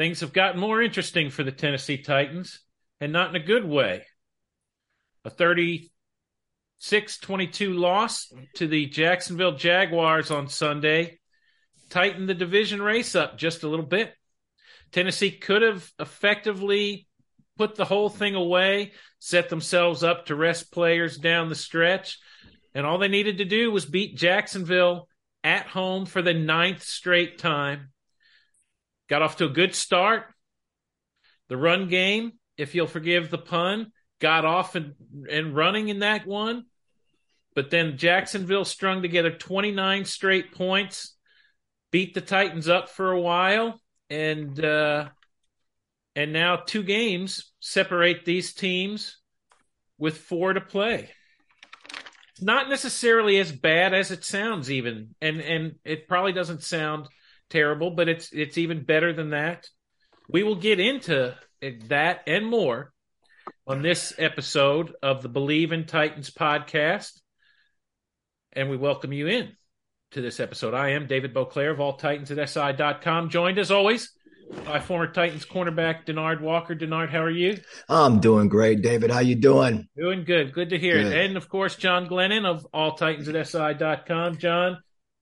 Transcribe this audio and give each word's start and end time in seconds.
things 0.00 0.20
have 0.20 0.32
gotten 0.32 0.58
more 0.58 0.80
interesting 0.80 1.28
for 1.28 1.42
the 1.42 1.52
Tennessee 1.52 1.98
Titans, 1.98 2.60
and 3.02 3.12
not 3.12 3.28
in 3.28 3.36
a 3.36 3.44
good 3.44 3.66
way. 3.66 4.06
A 5.26 5.30
36 5.30 7.18
22 7.18 7.74
loss 7.74 8.32
to 8.54 8.66
the 8.66 8.86
Jacksonville 8.86 9.56
Jaguars 9.56 10.30
on 10.30 10.48
Sunday 10.48 11.18
tightened 11.90 12.30
the 12.30 12.34
division 12.34 12.80
race 12.80 13.14
up 13.14 13.36
just 13.36 13.62
a 13.62 13.68
little 13.68 13.84
bit. 13.84 14.14
Tennessee 14.90 15.32
could 15.32 15.60
have 15.60 15.92
effectively 15.98 17.06
put 17.58 17.74
the 17.74 17.84
whole 17.84 18.08
thing 18.08 18.34
away, 18.34 18.92
set 19.18 19.50
themselves 19.50 20.02
up 20.02 20.24
to 20.26 20.34
rest 20.34 20.72
players 20.72 21.18
down 21.18 21.50
the 21.50 21.54
stretch, 21.54 22.18
and 22.74 22.86
all 22.86 22.96
they 22.96 23.08
needed 23.08 23.36
to 23.36 23.44
do 23.44 23.70
was 23.70 23.84
beat 23.84 24.16
Jacksonville 24.16 25.08
at 25.44 25.66
home 25.66 26.06
for 26.06 26.22
the 26.22 26.32
ninth 26.32 26.82
straight 26.82 27.36
time 27.36 27.90
got 29.10 29.22
off 29.22 29.36
to 29.38 29.44
a 29.44 29.50
good 29.50 29.74
start. 29.74 30.24
The 31.48 31.56
run 31.56 31.88
game, 31.88 32.32
if 32.56 32.74
you'll 32.74 32.86
forgive 32.86 33.28
the 33.28 33.38
pun, 33.38 33.90
got 34.20 34.44
off 34.44 34.76
and, 34.76 34.94
and 35.28 35.54
running 35.54 35.88
in 35.88 35.98
that 35.98 36.26
one. 36.26 36.66
But 37.56 37.70
then 37.70 37.98
Jacksonville 37.98 38.64
strung 38.64 39.02
together 39.02 39.32
29 39.32 40.04
straight 40.04 40.52
points, 40.52 41.16
beat 41.90 42.14
the 42.14 42.20
Titans 42.20 42.68
up 42.68 42.88
for 42.88 43.10
a 43.10 43.20
while, 43.20 43.80
and 44.08 44.64
uh, 44.64 45.08
and 46.14 46.32
now 46.32 46.56
two 46.56 46.84
games 46.84 47.52
separate 47.58 48.24
these 48.24 48.54
teams 48.54 49.18
with 49.98 50.16
four 50.16 50.52
to 50.52 50.60
play. 50.60 51.10
Not 52.40 52.68
necessarily 52.68 53.38
as 53.38 53.50
bad 53.50 53.92
as 53.92 54.12
it 54.12 54.24
sounds, 54.24 54.70
even, 54.70 55.16
and 55.20 55.40
and 55.40 55.74
it 55.84 56.06
probably 56.06 56.32
doesn't 56.32 56.62
sound– 56.62 57.08
terrible, 57.50 57.90
but 57.90 58.08
it's 58.08 58.32
it's 58.32 58.56
even 58.56 58.84
better 58.84 59.12
than 59.12 59.30
that. 59.30 59.68
We 60.28 60.42
will 60.42 60.56
get 60.56 60.80
into 60.80 61.34
that 61.88 62.22
and 62.26 62.46
more 62.46 62.92
on 63.66 63.82
this 63.82 64.14
episode 64.18 64.94
of 65.02 65.22
the 65.22 65.28
Bleav 65.28 65.72
in 65.72 65.84
Titans 65.84 66.30
podcast. 66.30 67.20
And 68.52 68.70
we 68.70 68.76
welcome 68.76 69.12
you 69.12 69.26
in 69.26 69.52
to 70.12 70.20
this 70.20 70.40
episode. 70.40 70.74
I 70.74 70.90
am 70.90 71.06
David 71.06 71.34
Boclair 71.34 71.70
of 71.70 71.80
all 71.80 71.96
Titans 71.96 72.30
at 72.30 72.48
SI.com, 72.48 73.30
joined 73.30 73.58
as 73.58 73.70
always 73.70 74.12
by 74.64 74.80
former 74.80 75.06
Titans 75.06 75.44
cornerback 75.44 76.06
Denard 76.06 76.40
Walker. 76.40 76.74
Denard, 76.74 77.10
how 77.10 77.22
are 77.22 77.30
you? 77.30 77.58
I'm 77.88 78.18
doing 78.20 78.48
great, 78.48 78.82
David. 78.82 79.10
How 79.10 79.20
you 79.20 79.36
doing? 79.36 79.88
Doing 79.96 80.24
good. 80.24 80.52
Good 80.52 80.70
to 80.70 80.78
hear 80.78 81.00
good. 81.02 81.12
it. 81.12 81.26
And 81.26 81.36
of 81.36 81.48
course, 81.48 81.76
John 81.76 82.08
Glennon 82.08 82.44
of 82.44 82.66
all 82.72 82.96
Titans 82.96 83.28
at 83.28 83.46
SI.com. 83.46 84.38
John, 84.38 84.78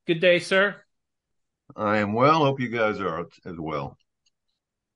good 0.07 0.21
day, 0.21 0.39
sir. 0.39 0.77
I 1.77 1.99
am 1.99 2.13
well. 2.13 2.45
Hope 2.45 2.61
you 2.61 2.69
guys 2.69 3.01
are 3.01 3.27
as 3.45 3.59
well. 3.59 3.97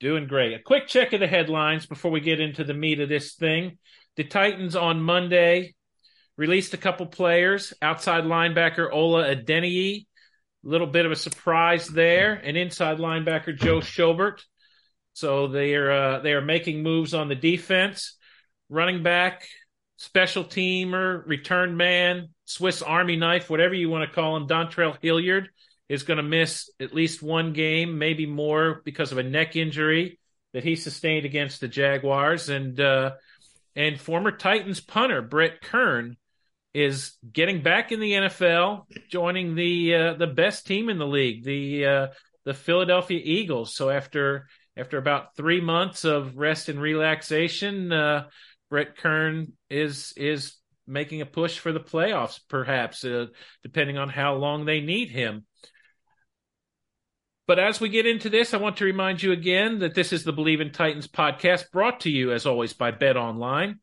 Doing 0.01 0.27
great. 0.27 0.53
A 0.53 0.59
quick 0.59 0.89
check 0.89 1.13
of 1.13 1.21
the 1.21 1.27
headlines 1.27 1.87
before 1.87 2.11
we 2.11 2.21
get 2.21 2.41
into 2.41 2.65
the 2.65 2.75
meat 2.75 3.01
of 3.01 3.09
this 3.09 3.35
thing. 3.35 3.79
The 4.17 4.25
Titans 4.25 4.75
on 4.75 5.01
Monday 5.01 5.75
released 6.37 6.75
a 6.75 6.79
couple 6.79 7.07
players. 7.07 7.73
Outside 7.81 8.25
linebacker 8.25 8.93
Ola 8.93 9.35
Adeniyi, 9.35 10.07
a 10.65 10.69
little 10.69 10.87
bit 10.87 11.07
of 11.07 11.13
a 11.13 11.17
surprise 11.17 11.87
there, 11.87 12.35
and 12.35 12.57
inside 12.57 12.99
linebacker 12.99 13.57
Joe 13.57 13.79
Schobert. 13.79 14.43
So 15.13 15.49
they 15.49 15.75
are 15.75 15.93
uh, 15.93 16.19
they 16.21 16.33
are 16.33 16.41
making 16.41 16.83
moves 16.83 17.15
on 17.15 17.29
the 17.29 17.35
defense. 17.35 18.17
Running 18.69 19.03
back, 19.03 19.47
special 19.99 20.45
teamer, 20.45 21.23
return 21.27 21.77
man, 21.77 22.31
Swiss 22.47 22.83
Army 22.83 23.17
knife, 23.17 23.51
whatever 23.51 23.75
you 23.75 23.91
want 23.91 24.09
to 24.09 24.15
call 24.15 24.37
him, 24.37 24.49
Dontrell 24.49 24.97
Hilliard 25.01 25.51
is 25.89 26.03
going 26.03 26.17
to 26.17 26.23
miss 26.23 26.71
at 26.81 26.95
least 26.95 27.23
one 27.23 27.53
game, 27.53 27.99
maybe 27.99 28.27
more, 28.27 28.81
because 28.85 29.13
of 29.13 29.19
a 29.19 29.23
neck 29.23 29.57
injury 29.57 30.19
that 30.53 30.65
he 30.65 30.77
sustained 30.77 31.27
against 31.27 31.61
the 31.61 31.69
Jaguars. 31.69 32.49
And 32.49 32.79
uh, 32.81 33.13
and 33.75 34.01
former 34.01 34.33
Titans 34.33 34.81
punter 34.81 35.23
Brett 35.23 35.63
Kern 35.63 36.17
is 36.75 37.13
getting 37.31 37.63
back 37.63 37.93
in 37.93 38.01
the 38.01 38.13
NFL, 38.13 38.87
joining 39.11 39.55
the 39.55 39.95
uh, 39.95 40.15
the 40.15 40.27
best 40.27 40.67
team 40.67 40.89
in 40.89 40.99
the 40.99 41.07
league, 41.07 41.45
the 41.45 41.87
uh, 41.87 42.07
the 42.45 42.55
Philadelphia 42.55 43.21
Eagles. 43.23 43.75
So 43.75 43.91
after 43.91 44.47
after 44.77 44.99
about 44.99 45.37
three 45.37 45.61
months 45.61 46.05
of 46.05 46.37
rest 46.37 46.69
and 46.69 46.81
relaxation, 46.81 47.93
uh, 47.93 48.29
Brett 48.71 48.97
Kern 48.97 49.53
is 49.69 50.15
is 50.17 50.57
making 50.87 51.21
a 51.21 51.27
push 51.27 51.59
for 51.59 51.73
the 51.73 51.81
playoffs, 51.81 52.41
perhaps, 52.49 53.05
uh, 53.05 53.27
depending 53.63 53.99
on 53.99 54.09
how 54.09 54.35
long 54.35 54.65
they 54.65 54.81
need 54.81 55.11
him. 55.11 55.45
But 57.53 57.59
as 57.59 57.83
we 57.83 57.91
get 57.91 58.07
into 58.07 58.31
this, 58.31 58.55
I 58.55 58.57
want 58.57 58.79
to 58.79 58.87
remind 58.87 59.23
you 59.23 59.31
again 59.31 59.81
that 59.81 59.95
this 59.95 60.15
is 60.15 60.25
the 60.25 60.33
Bleav 60.33 60.63
in 60.63 60.73
Titans 60.73 61.07
podcast 61.07 61.71
brought 61.71 62.01
to 62.01 62.11
you, 62.11 62.33
as 62.33 62.47
always, 62.47 62.73
by 62.73 62.93
Bet 62.93 63.19
Online. 63.19 63.79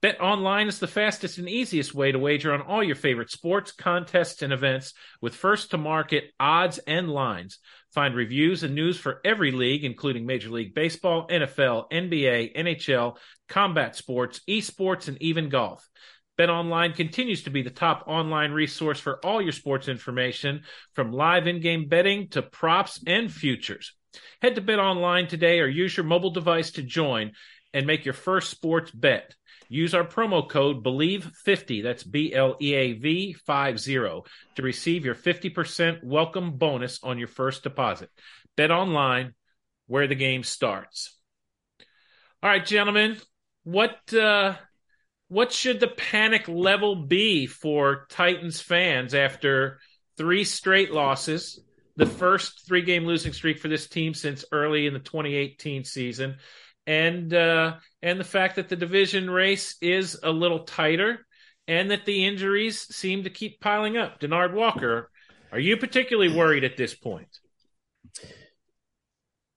Bet 0.00 0.20
Online 0.20 0.66
is 0.66 0.80
the 0.80 0.88
fastest 0.88 1.38
and 1.38 1.48
easiest 1.48 1.94
way 1.94 2.10
to 2.10 2.18
wager 2.18 2.52
on 2.52 2.62
all 2.62 2.82
your 2.82 2.96
favorite 2.96 3.30
sports, 3.30 3.70
contests, 3.70 4.42
and 4.42 4.52
events 4.52 4.92
with 5.20 5.36
first 5.36 5.70
to 5.70 5.78
market 5.78 6.32
odds 6.40 6.78
and 6.78 7.08
lines. 7.08 7.60
Find 7.94 8.16
reviews 8.16 8.64
and 8.64 8.74
news 8.74 8.98
for 8.98 9.20
every 9.24 9.52
league, 9.52 9.84
including 9.84 10.26
Major 10.26 10.50
League 10.50 10.74
Baseball, 10.74 11.28
NFL, 11.28 11.92
NBA, 11.92 12.56
NHL, 12.56 13.18
combat 13.48 13.94
sports, 13.94 14.40
esports, 14.48 15.06
and 15.06 15.22
even 15.22 15.48
golf. 15.48 15.88
BetOnline 16.42 16.96
continues 16.96 17.44
to 17.44 17.50
be 17.50 17.62
the 17.62 17.70
top 17.70 18.02
online 18.08 18.50
resource 18.50 18.98
for 18.98 19.24
all 19.24 19.40
your 19.40 19.52
sports 19.52 19.86
information, 19.86 20.62
from 20.92 21.12
live 21.12 21.46
in-game 21.46 21.88
betting 21.88 22.26
to 22.30 22.42
props 22.42 23.00
and 23.06 23.30
futures. 23.30 23.94
Head 24.40 24.56
to 24.56 24.60
BetOnline 24.60 25.28
today 25.28 25.60
or 25.60 25.68
use 25.68 25.96
your 25.96 26.04
mobile 26.04 26.32
device 26.32 26.72
to 26.72 26.82
join 26.82 27.30
and 27.72 27.86
make 27.86 28.04
your 28.04 28.12
first 28.12 28.50
sports 28.50 28.90
bet. 28.90 29.36
Use 29.68 29.94
our 29.94 30.02
promo 30.02 30.48
code 30.48 30.82
BLEAV50, 30.82 31.84
that's 31.84 32.02
B 32.02 32.34
L 32.34 32.56
E 32.60 32.74
A 32.74 32.92
V 32.94 33.34
50, 33.34 33.84
to 34.56 34.62
receive 34.62 35.04
your 35.04 35.14
50% 35.14 36.02
welcome 36.02 36.58
bonus 36.58 36.98
on 37.04 37.18
your 37.18 37.28
first 37.28 37.62
deposit. 37.62 38.10
Bet 38.56 38.72
online 38.72 39.34
where 39.86 40.08
the 40.08 40.16
game 40.16 40.42
starts. 40.42 41.16
All 42.42 42.50
right, 42.50 42.66
gentlemen, 42.66 43.16
what 43.62 44.12
uh 44.12 44.56
what 45.32 45.50
should 45.50 45.80
the 45.80 45.88
panic 45.88 46.46
level 46.46 46.94
be 46.94 47.46
for 47.46 48.06
Titans 48.10 48.60
fans 48.60 49.14
after 49.14 49.78
three 50.18 50.44
straight 50.44 50.92
losses, 50.92 51.58
the 51.96 52.04
first 52.04 52.66
three 52.66 52.82
game 52.82 53.06
losing 53.06 53.32
streak 53.32 53.58
for 53.58 53.68
this 53.68 53.88
team 53.88 54.12
since 54.12 54.44
early 54.52 54.86
in 54.86 54.92
the 54.92 54.98
2018 54.98 55.84
season, 55.84 56.36
and 56.86 57.32
uh, 57.32 57.76
and 58.02 58.20
the 58.20 58.24
fact 58.24 58.56
that 58.56 58.68
the 58.68 58.76
division 58.76 59.30
race 59.30 59.76
is 59.80 60.20
a 60.22 60.30
little 60.30 60.64
tighter 60.64 61.24
and 61.66 61.90
that 61.90 62.04
the 62.04 62.26
injuries 62.26 62.94
seem 62.94 63.22
to 63.22 63.30
keep 63.30 63.58
piling 63.58 63.96
up. 63.96 64.20
Denard 64.20 64.52
Walker, 64.52 65.10
are 65.50 65.60
you 65.60 65.78
particularly 65.78 66.36
worried 66.36 66.64
at 66.64 66.76
this 66.76 66.94
point? 66.94 67.38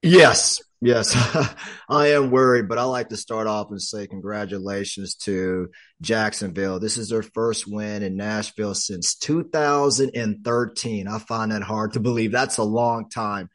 Yes, 0.02 0.62
yes, 0.82 1.16
I 1.90 2.08
am 2.10 2.32
worried, 2.32 2.68
but 2.68 2.78
I 2.78 2.84
like 2.84 3.10
to 3.10 3.18
start 3.18 3.48
off 3.48 3.72
and 3.72 3.82
say 3.82 4.08
congratulations 4.08 5.16
to 5.16 5.70
Jacksonville. 6.02 6.80
This 6.80 6.98
is 6.98 7.10
their 7.10 7.24
first 7.24 7.66
win 7.68 8.04
in 8.04 8.16
Nashville 8.16 8.76
since 8.76 9.16
2013. 9.16 11.08
I 11.08 11.20
find 11.20 11.52
that 11.52 11.64
hard 11.64 11.94
to 11.94 12.00
believe. 12.00 12.32
That's 12.32 12.58
a 12.58 12.64
long 12.64 13.10
time. 13.10 13.50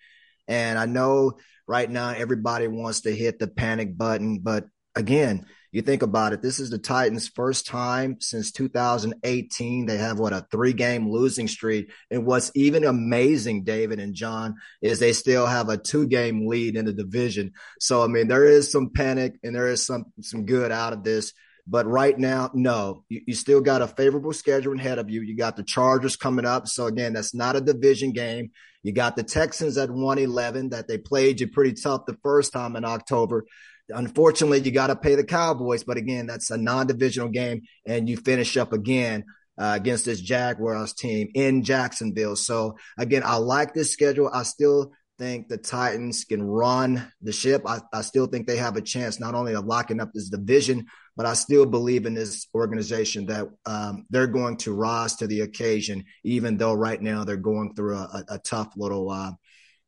And 0.49 0.79
I 0.79 0.87
know 0.87 1.39
right 1.67 1.91
now 1.91 2.11
everybody 2.11 2.67
wants 2.67 3.03
to 3.03 3.15
hit 3.15 3.39
the 3.39 3.49
panic 3.49 3.97
button, 3.97 4.41
but 4.41 4.65
again, 4.97 5.47
you 5.73 5.83
think 5.83 6.03
about 6.03 6.33
it, 6.33 6.43
this 6.43 6.59
is 6.59 6.71
the 6.71 6.79
Titans' 6.79 7.29
first 7.29 7.67
time 7.67 8.17
since 8.21 8.51
2018. 8.51 9.87
They 9.87 9.99
have 9.99 10.19
what 10.19 10.33
a 10.33 10.47
three 10.51 10.73
game 10.73 11.11
losing 11.11 11.47
streak. 11.47 11.93
And 12.11 12.27
what's 12.27 12.51
even 12.55 12.85
amazing, 12.85 13.65
David 13.65 14.01
and 14.01 14.15
John, 14.15 14.57
is 14.83 14.99
they 14.99 15.13
still 15.13 15.47
have 15.47 15.69
a 15.69 15.77
two 15.77 16.07
game 16.07 16.49
lead 16.49 16.77
in 16.77 16.87
the 16.87 16.93
division. 16.93 17.53
So, 17.79 18.03
I 18.03 18.09
mean, 18.09 18.27
there 18.27 18.47
is 18.47 18.73
some 18.73 18.91
panic 18.91 19.39
and 19.45 19.55
there 19.55 19.69
is 19.69 19.87
some, 19.87 20.07
some 20.21 20.45
good 20.45 20.73
out 20.73 20.93
of 20.93 21.05
this. 21.05 21.33
But 21.67 21.87
right 21.87 22.19
now, 22.19 22.51
no, 22.53 23.05
you, 23.09 23.21
you 23.29 23.35
still 23.35 23.61
got 23.61 23.83
a 23.83 23.87
favorable 23.87 24.33
schedule 24.33 24.75
ahead 24.75 24.99
of 24.99 25.09
you. 25.09 25.21
You 25.23 25.37
got 25.37 25.57
the 25.57 25.63
Chargers 25.63 26.17
coming 26.17 26.45
up. 26.45 26.67
So 26.67 26.87
again, 26.87 27.13
that's 27.13 27.33
not 27.35 27.55
a 27.55 27.61
division 27.61 28.11
game. 28.13 28.51
You 28.83 28.93
got 28.93 29.15
the 29.15 29.23
Texans 29.23 29.77
at 29.77 29.91
111 29.91 30.71
that 30.71 30.89
they 30.89 30.99
played 30.99 31.41
you 31.41 31.49
pretty 31.49 31.75
tough 31.75 32.07
the 32.07 32.17
first 32.23 32.53
time 32.53 32.77
in 32.77 32.85
October. 32.85 33.45
Unfortunately, 33.91 34.61
you 34.61 34.71
got 34.71 34.89
to 34.89 34.97
pay 34.97 35.15
the 35.15 35.25
Cowboys, 35.25 35.85
but 35.85 35.97
again, 35.97 36.27
that's 36.27 36.51
a 36.51 36.57
non-divisional 36.57 37.29
game, 37.29 37.63
and 37.87 38.09
you 38.09 38.17
finish 38.17 38.57
up 38.57 38.73
again 38.73 39.25
uh, 39.59 39.73
against 39.77 40.05
this 40.05 40.21
Jaguars 40.21 40.93
team 40.95 41.29
in 41.35 41.63
Jacksonville. 41.63 42.37
So 42.37 42.77
again, 42.99 43.23
I 43.25 43.37
like 43.37 43.75
this 43.75 43.93
schedule. 43.93 44.31
I 44.33 44.45
still 44.45 44.93
think 45.19 45.49
the 45.49 45.59
Titans 45.59 46.25
can 46.25 46.43
run 46.43 47.13
the 47.21 47.33
ship. 47.33 47.63
I, 47.67 47.81
I 47.93 48.01
still 48.01 48.27
think 48.27 48.47
they 48.47 48.57
have 48.57 48.77
a 48.77 48.81
chance 48.81 49.21
not 49.21 49.35
only 49.35 49.55
of 49.55 49.67
locking 49.67 50.01
up 50.01 50.13
this 50.15 50.31
division, 50.31 50.87
but 51.15 51.27
I 51.27 51.35
still 51.35 51.67
believe 51.67 52.07
in 52.07 52.15
this 52.15 52.47
organization 52.55 53.27
that 53.27 53.49
um, 53.67 54.07
they're 54.09 54.27
going 54.27 54.57
to 54.59 54.73
rise 54.73 55.17
to 55.17 55.27
the 55.27 55.43
occasion, 55.43 56.05
even 56.25 56.57
though 56.57 56.73
right 56.73 57.01
now 57.03 57.25
they're 57.25 57.37
going 57.37 57.75
through 57.75 57.97
a, 57.97 58.25
a, 58.29 58.35
a 58.37 58.39
tough 58.39 58.73
little, 58.79 59.11
uh, 59.11 59.33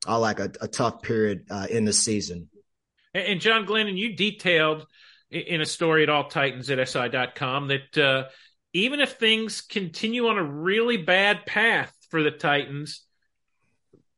I 0.06 0.16
like 0.16 0.40
a, 0.40 0.52
a 0.60 0.68
tough 0.68 1.00
period 1.00 1.46
uh, 1.50 1.66
in 1.70 1.86
the 1.86 1.94
season. 1.94 2.50
And 3.14 3.40
John 3.40 3.66
Glennon, 3.66 3.96
you 3.96 4.16
detailed 4.16 4.86
in 5.30 5.60
a 5.60 5.66
story 5.66 6.02
at 6.02 6.08
All 6.08 6.28
Titans 6.28 6.70
at 6.70 6.88
SI.com 6.88 7.68
that 7.68 7.98
uh, 7.98 8.28
even 8.72 9.00
if 9.00 9.12
things 9.12 9.60
continue 9.60 10.28
on 10.28 10.38
a 10.38 10.44
really 10.44 10.96
bad 10.96 11.46
path 11.46 11.94
for 12.10 12.22
the 12.22 12.30
Titans, 12.30 13.02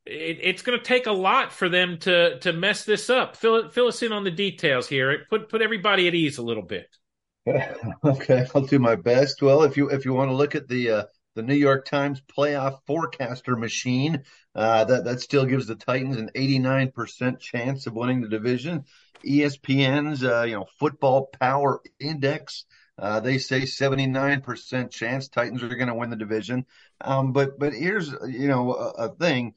it, 0.05 0.39
it's 0.41 0.61
going 0.61 0.77
to 0.77 0.83
take 0.83 1.07
a 1.07 1.11
lot 1.11 1.51
for 1.51 1.69
them 1.69 1.97
to 1.99 2.39
to 2.39 2.53
mess 2.53 2.85
this 2.85 3.09
up. 3.09 3.35
Fill 3.35 3.69
fill 3.69 3.87
us 3.87 4.01
in 4.01 4.11
on 4.11 4.23
the 4.23 4.31
details 4.31 4.87
here. 4.87 5.25
Put 5.29 5.49
put 5.49 5.61
everybody 5.61 6.07
at 6.07 6.15
ease 6.15 6.37
a 6.37 6.43
little 6.43 6.63
bit. 6.63 6.87
okay, 8.05 8.47
I'll 8.55 8.61
do 8.61 8.79
my 8.79 8.95
best. 8.95 9.41
Well, 9.41 9.63
if 9.63 9.77
you 9.77 9.89
if 9.89 10.05
you 10.05 10.13
want 10.13 10.29
to 10.29 10.35
look 10.35 10.55
at 10.55 10.67
the 10.67 10.91
uh, 10.91 11.03
the 11.35 11.43
New 11.43 11.55
York 11.55 11.85
Times 11.85 12.21
playoff 12.21 12.79
forecaster 12.87 13.55
machine. 13.55 14.23
Uh, 14.55 14.85
that 14.85 15.05
that 15.05 15.21
still 15.21 15.45
gives 15.45 15.67
the 15.67 15.75
Titans 15.75 16.17
an 16.17 16.31
89% 16.35 17.39
chance 17.39 17.85
of 17.87 17.93
winning 17.93 18.21
the 18.21 18.29
division. 18.29 18.85
ESPN's 19.25 20.23
uh, 20.23 20.43
you 20.43 20.55
know 20.55 20.65
football 20.79 21.27
power 21.39 21.81
index 21.99 22.65
uh, 22.97 23.19
they 23.19 23.37
say 23.37 23.61
79% 23.61 24.89
chance 24.89 25.27
Titans 25.27 25.61
are 25.63 25.67
going 25.67 25.87
to 25.87 25.93
win 25.95 26.09
the 26.09 26.15
division. 26.15 26.65
Um, 27.01 27.33
but 27.33 27.59
but 27.59 27.73
here's 27.73 28.11
you 28.27 28.47
know 28.47 28.73
a, 28.73 28.89
a 29.07 29.15
thing: 29.15 29.53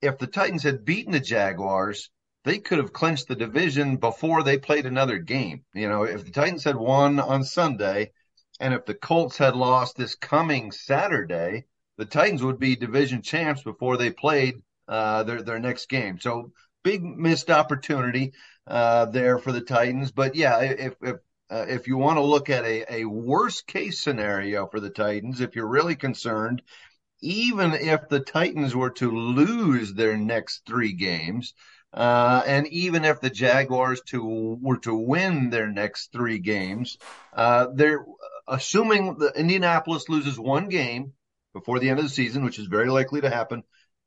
if 0.00 0.18
the 0.18 0.26
Titans 0.26 0.62
had 0.62 0.84
beaten 0.84 1.12
the 1.12 1.20
Jaguars, 1.20 2.10
they 2.44 2.58
could 2.58 2.78
have 2.78 2.92
clinched 2.92 3.28
the 3.28 3.34
division 3.36 3.96
before 3.96 4.42
they 4.42 4.58
played 4.58 4.86
another 4.86 5.18
game. 5.18 5.64
You 5.74 5.88
know, 5.88 6.04
if 6.04 6.24
the 6.24 6.30
Titans 6.30 6.64
had 6.64 6.76
won 6.76 7.20
on 7.20 7.44
Sunday, 7.44 8.12
and 8.60 8.74
if 8.74 8.84
the 8.84 8.94
Colts 8.94 9.38
had 9.38 9.56
lost 9.56 9.96
this 9.96 10.14
coming 10.14 10.72
Saturday, 10.72 11.64
the 11.96 12.04
Titans 12.04 12.42
would 12.42 12.58
be 12.58 12.76
division 12.76 13.22
champs 13.22 13.62
before 13.62 13.96
they 13.96 14.10
played 14.10 14.62
uh, 14.86 15.22
their 15.24 15.42
their 15.42 15.58
next 15.58 15.88
game. 15.88 16.18
So 16.18 16.52
big 16.82 17.02
missed 17.02 17.50
opportunity 17.50 18.32
uh, 18.66 19.06
there 19.06 19.38
for 19.38 19.52
the 19.52 19.60
Titans. 19.60 20.10
But 20.10 20.34
yeah, 20.34 20.60
if 20.60 20.94
if 21.02 21.16
uh, 21.50 21.66
if 21.68 21.86
you 21.86 21.96
want 21.96 22.18
to 22.18 22.22
look 22.22 22.50
at 22.50 22.64
a, 22.64 23.00
a 23.00 23.04
worst 23.04 23.66
case 23.66 24.00
scenario 24.00 24.66
for 24.66 24.80
the 24.80 24.90
Titans, 24.90 25.40
if 25.40 25.56
you're 25.56 25.66
really 25.66 25.96
concerned, 25.96 26.62
even 27.20 27.72
if 27.74 28.08
the 28.08 28.20
Titans 28.20 28.74
were 28.74 28.90
to 28.90 29.10
lose 29.10 29.94
their 29.94 30.16
next 30.16 30.62
three 30.66 30.92
games, 30.92 31.54
uh, 31.92 32.42
and 32.46 32.66
even 32.68 33.04
if 33.04 33.20
the 33.20 33.30
Jaguars 33.30 34.02
to 34.08 34.58
were 34.60 34.76
to 34.78 34.94
win 34.94 35.50
their 35.50 35.68
next 35.68 36.12
three 36.12 36.38
games, 36.38 36.98
uh, 37.32 37.68
they're 37.74 38.04
assuming 38.48 39.18
the 39.18 39.32
Indianapolis 39.36 40.08
loses 40.08 40.38
one 40.38 40.68
game 40.68 41.12
before 41.52 41.78
the 41.78 41.88
end 41.88 41.98
of 41.98 42.04
the 42.04 42.10
season, 42.10 42.44
which 42.44 42.58
is 42.58 42.66
very 42.66 42.88
likely 42.88 43.20
to 43.20 43.30
happen. 43.30 43.62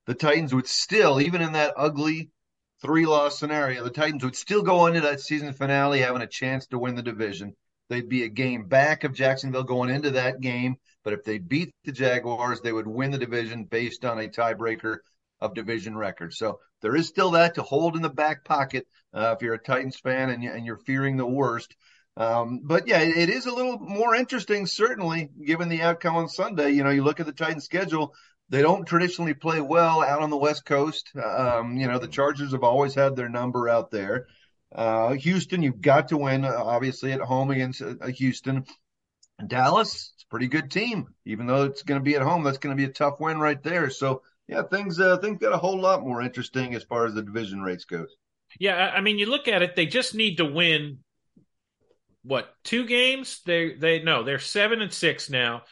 The 0.07 0.13
Titans 0.13 0.53
would 0.53 0.67
still, 0.67 1.21
even 1.21 1.41
in 1.41 1.53
that 1.53 1.73
ugly 1.77 2.31
three 2.81 3.05
loss 3.05 3.37
scenario, 3.37 3.83
the 3.83 3.89
Titans 3.89 4.23
would 4.23 4.35
still 4.35 4.63
go 4.63 4.87
into 4.87 5.01
that 5.01 5.21
season 5.21 5.53
finale 5.53 5.99
having 5.99 6.21
a 6.21 6.27
chance 6.27 6.67
to 6.67 6.79
win 6.79 6.95
the 6.95 7.03
division. 7.03 7.55
They'd 7.89 8.09
be 8.09 8.23
a 8.23 8.29
game 8.29 8.67
back 8.67 9.03
of 9.03 9.13
Jacksonville 9.13 9.63
going 9.63 9.89
into 9.89 10.11
that 10.11 10.39
game. 10.39 10.77
But 11.03 11.13
if 11.13 11.23
they 11.23 11.39
beat 11.39 11.73
the 11.83 11.91
Jaguars, 11.91 12.61
they 12.61 12.71
would 12.71 12.87
win 12.87 13.11
the 13.11 13.17
division 13.17 13.65
based 13.65 14.05
on 14.05 14.19
a 14.19 14.29
tiebreaker 14.29 14.99
of 15.39 15.55
division 15.55 15.97
record. 15.97 16.33
So 16.33 16.59
there 16.81 16.95
is 16.95 17.07
still 17.07 17.31
that 17.31 17.55
to 17.55 17.63
hold 17.63 17.95
in 17.95 18.01
the 18.01 18.09
back 18.09 18.45
pocket 18.45 18.87
uh, 19.13 19.35
if 19.35 19.41
you're 19.41 19.55
a 19.55 19.59
Titans 19.59 19.97
fan 19.97 20.29
and, 20.29 20.43
you, 20.43 20.51
and 20.51 20.65
you're 20.65 20.77
fearing 20.77 21.17
the 21.17 21.25
worst. 21.25 21.75
Um, 22.17 22.61
but 22.63 22.87
yeah, 22.87 22.99
it, 22.99 23.29
is 23.29 23.45
a 23.45 23.53
little 23.53 23.79
more 23.79 24.15
interesting, 24.15 24.65
certainly, 24.65 25.29
given 25.45 25.69
the 25.69 25.81
outcome 25.81 26.15
on 26.15 26.27
Sunday. 26.27 26.71
You 26.71 26.83
know, 26.83 26.89
you 26.89 27.03
look 27.03 27.19
at 27.19 27.25
the 27.25 27.31
Titans 27.31 27.63
schedule, 27.63 28.13
they 28.49 28.61
don't 28.61 28.85
traditionally 28.85 29.33
play 29.33 29.61
well 29.61 30.03
out 30.03 30.21
on 30.21 30.29
the 30.29 30.37
West 30.37 30.65
Coast. 30.65 31.09
Um, 31.15 31.77
you 31.77 31.87
know, 31.87 31.99
the 31.99 32.07
Chargers 32.07 32.51
have 32.51 32.63
always 32.63 32.93
had 32.93 33.15
their 33.15 33.29
number 33.29 33.69
out 33.69 33.91
there. 33.91 34.27
Uh, 34.73 35.13
Houston, 35.13 35.63
you've 35.63 35.81
got 35.81 36.09
to 36.09 36.17
win, 36.17 36.45
uh, 36.45 36.53
obviously, 36.57 37.13
at 37.13 37.21
home 37.21 37.49
against 37.51 37.81
uh, 37.81 38.07
Houston. 38.07 38.65
Dallas, 39.47 40.13
it's 40.13 40.23
a 40.23 40.27
pretty 40.27 40.47
good 40.47 40.69
team, 40.69 41.07
even 41.25 41.47
though 41.47 41.63
it's 41.63 41.83
going 41.83 41.99
to 41.99 42.03
be 42.03 42.15
at 42.15 42.21
home. 42.21 42.43
That's 42.43 42.57
going 42.57 42.75
to 42.75 42.81
be 42.81 42.89
a 42.89 42.93
tough 42.93 43.19
win 43.19 43.39
right 43.39 43.61
there. 43.63 43.89
So, 43.89 44.21
yeah, 44.47 44.63
things 44.63 44.99
uh, 44.99 45.17
things 45.17 45.39
got 45.39 45.53
a 45.53 45.57
whole 45.57 45.79
lot 45.79 46.05
more 46.05 46.21
interesting 46.21 46.75
as 46.75 46.83
far 46.83 47.05
as 47.05 47.13
the 47.13 47.23
division 47.23 47.61
race 47.61 47.85
goes. 47.85 48.15
Yeah, 48.59 48.91
I 48.93 49.01
mean, 49.01 49.17
you 49.17 49.27
look 49.27 49.47
at 49.47 49.61
it; 49.61 49.75
they 49.75 49.85
just 49.85 50.13
need 50.13 50.35
to 50.37 50.45
win. 50.45 50.99
What 52.23 52.53
two 52.63 52.85
games? 52.85 53.41
They 53.45 53.73
they 53.73 54.01
no, 54.01 54.23
they're 54.23 54.39
seven 54.39 54.81
and 54.81 54.93
six 54.93 55.29
now. 55.29 55.63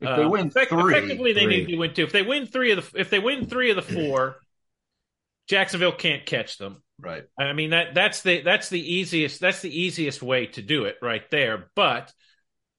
If 0.00 0.16
they 0.16 0.22
uh, 0.22 0.28
win 0.28 0.46
effect, 0.48 0.70
three, 0.70 0.96
effectively 0.96 1.32
they 1.32 1.44
three. 1.44 1.56
need 1.58 1.66
to 1.68 1.76
win 1.76 1.94
two. 1.94 2.04
If 2.04 2.12
they 2.12 2.22
win 2.22 2.46
three 2.46 2.72
of 2.72 2.92
the 2.92 3.00
if 3.00 3.10
they 3.10 3.18
win 3.18 3.46
three 3.46 3.70
of 3.70 3.76
the 3.76 3.82
four, 3.82 4.36
Jacksonville 5.48 5.92
can't 5.92 6.24
catch 6.24 6.58
them. 6.58 6.82
Right. 6.98 7.24
I 7.38 7.52
mean 7.52 7.70
that 7.70 7.94
that's 7.94 8.22
the 8.22 8.42
that's 8.42 8.68
the 8.68 8.80
easiest 8.80 9.40
that's 9.40 9.62
the 9.62 9.80
easiest 9.80 10.22
way 10.22 10.46
to 10.46 10.62
do 10.62 10.84
it 10.84 10.96
right 11.02 11.28
there. 11.30 11.70
But 11.74 12.12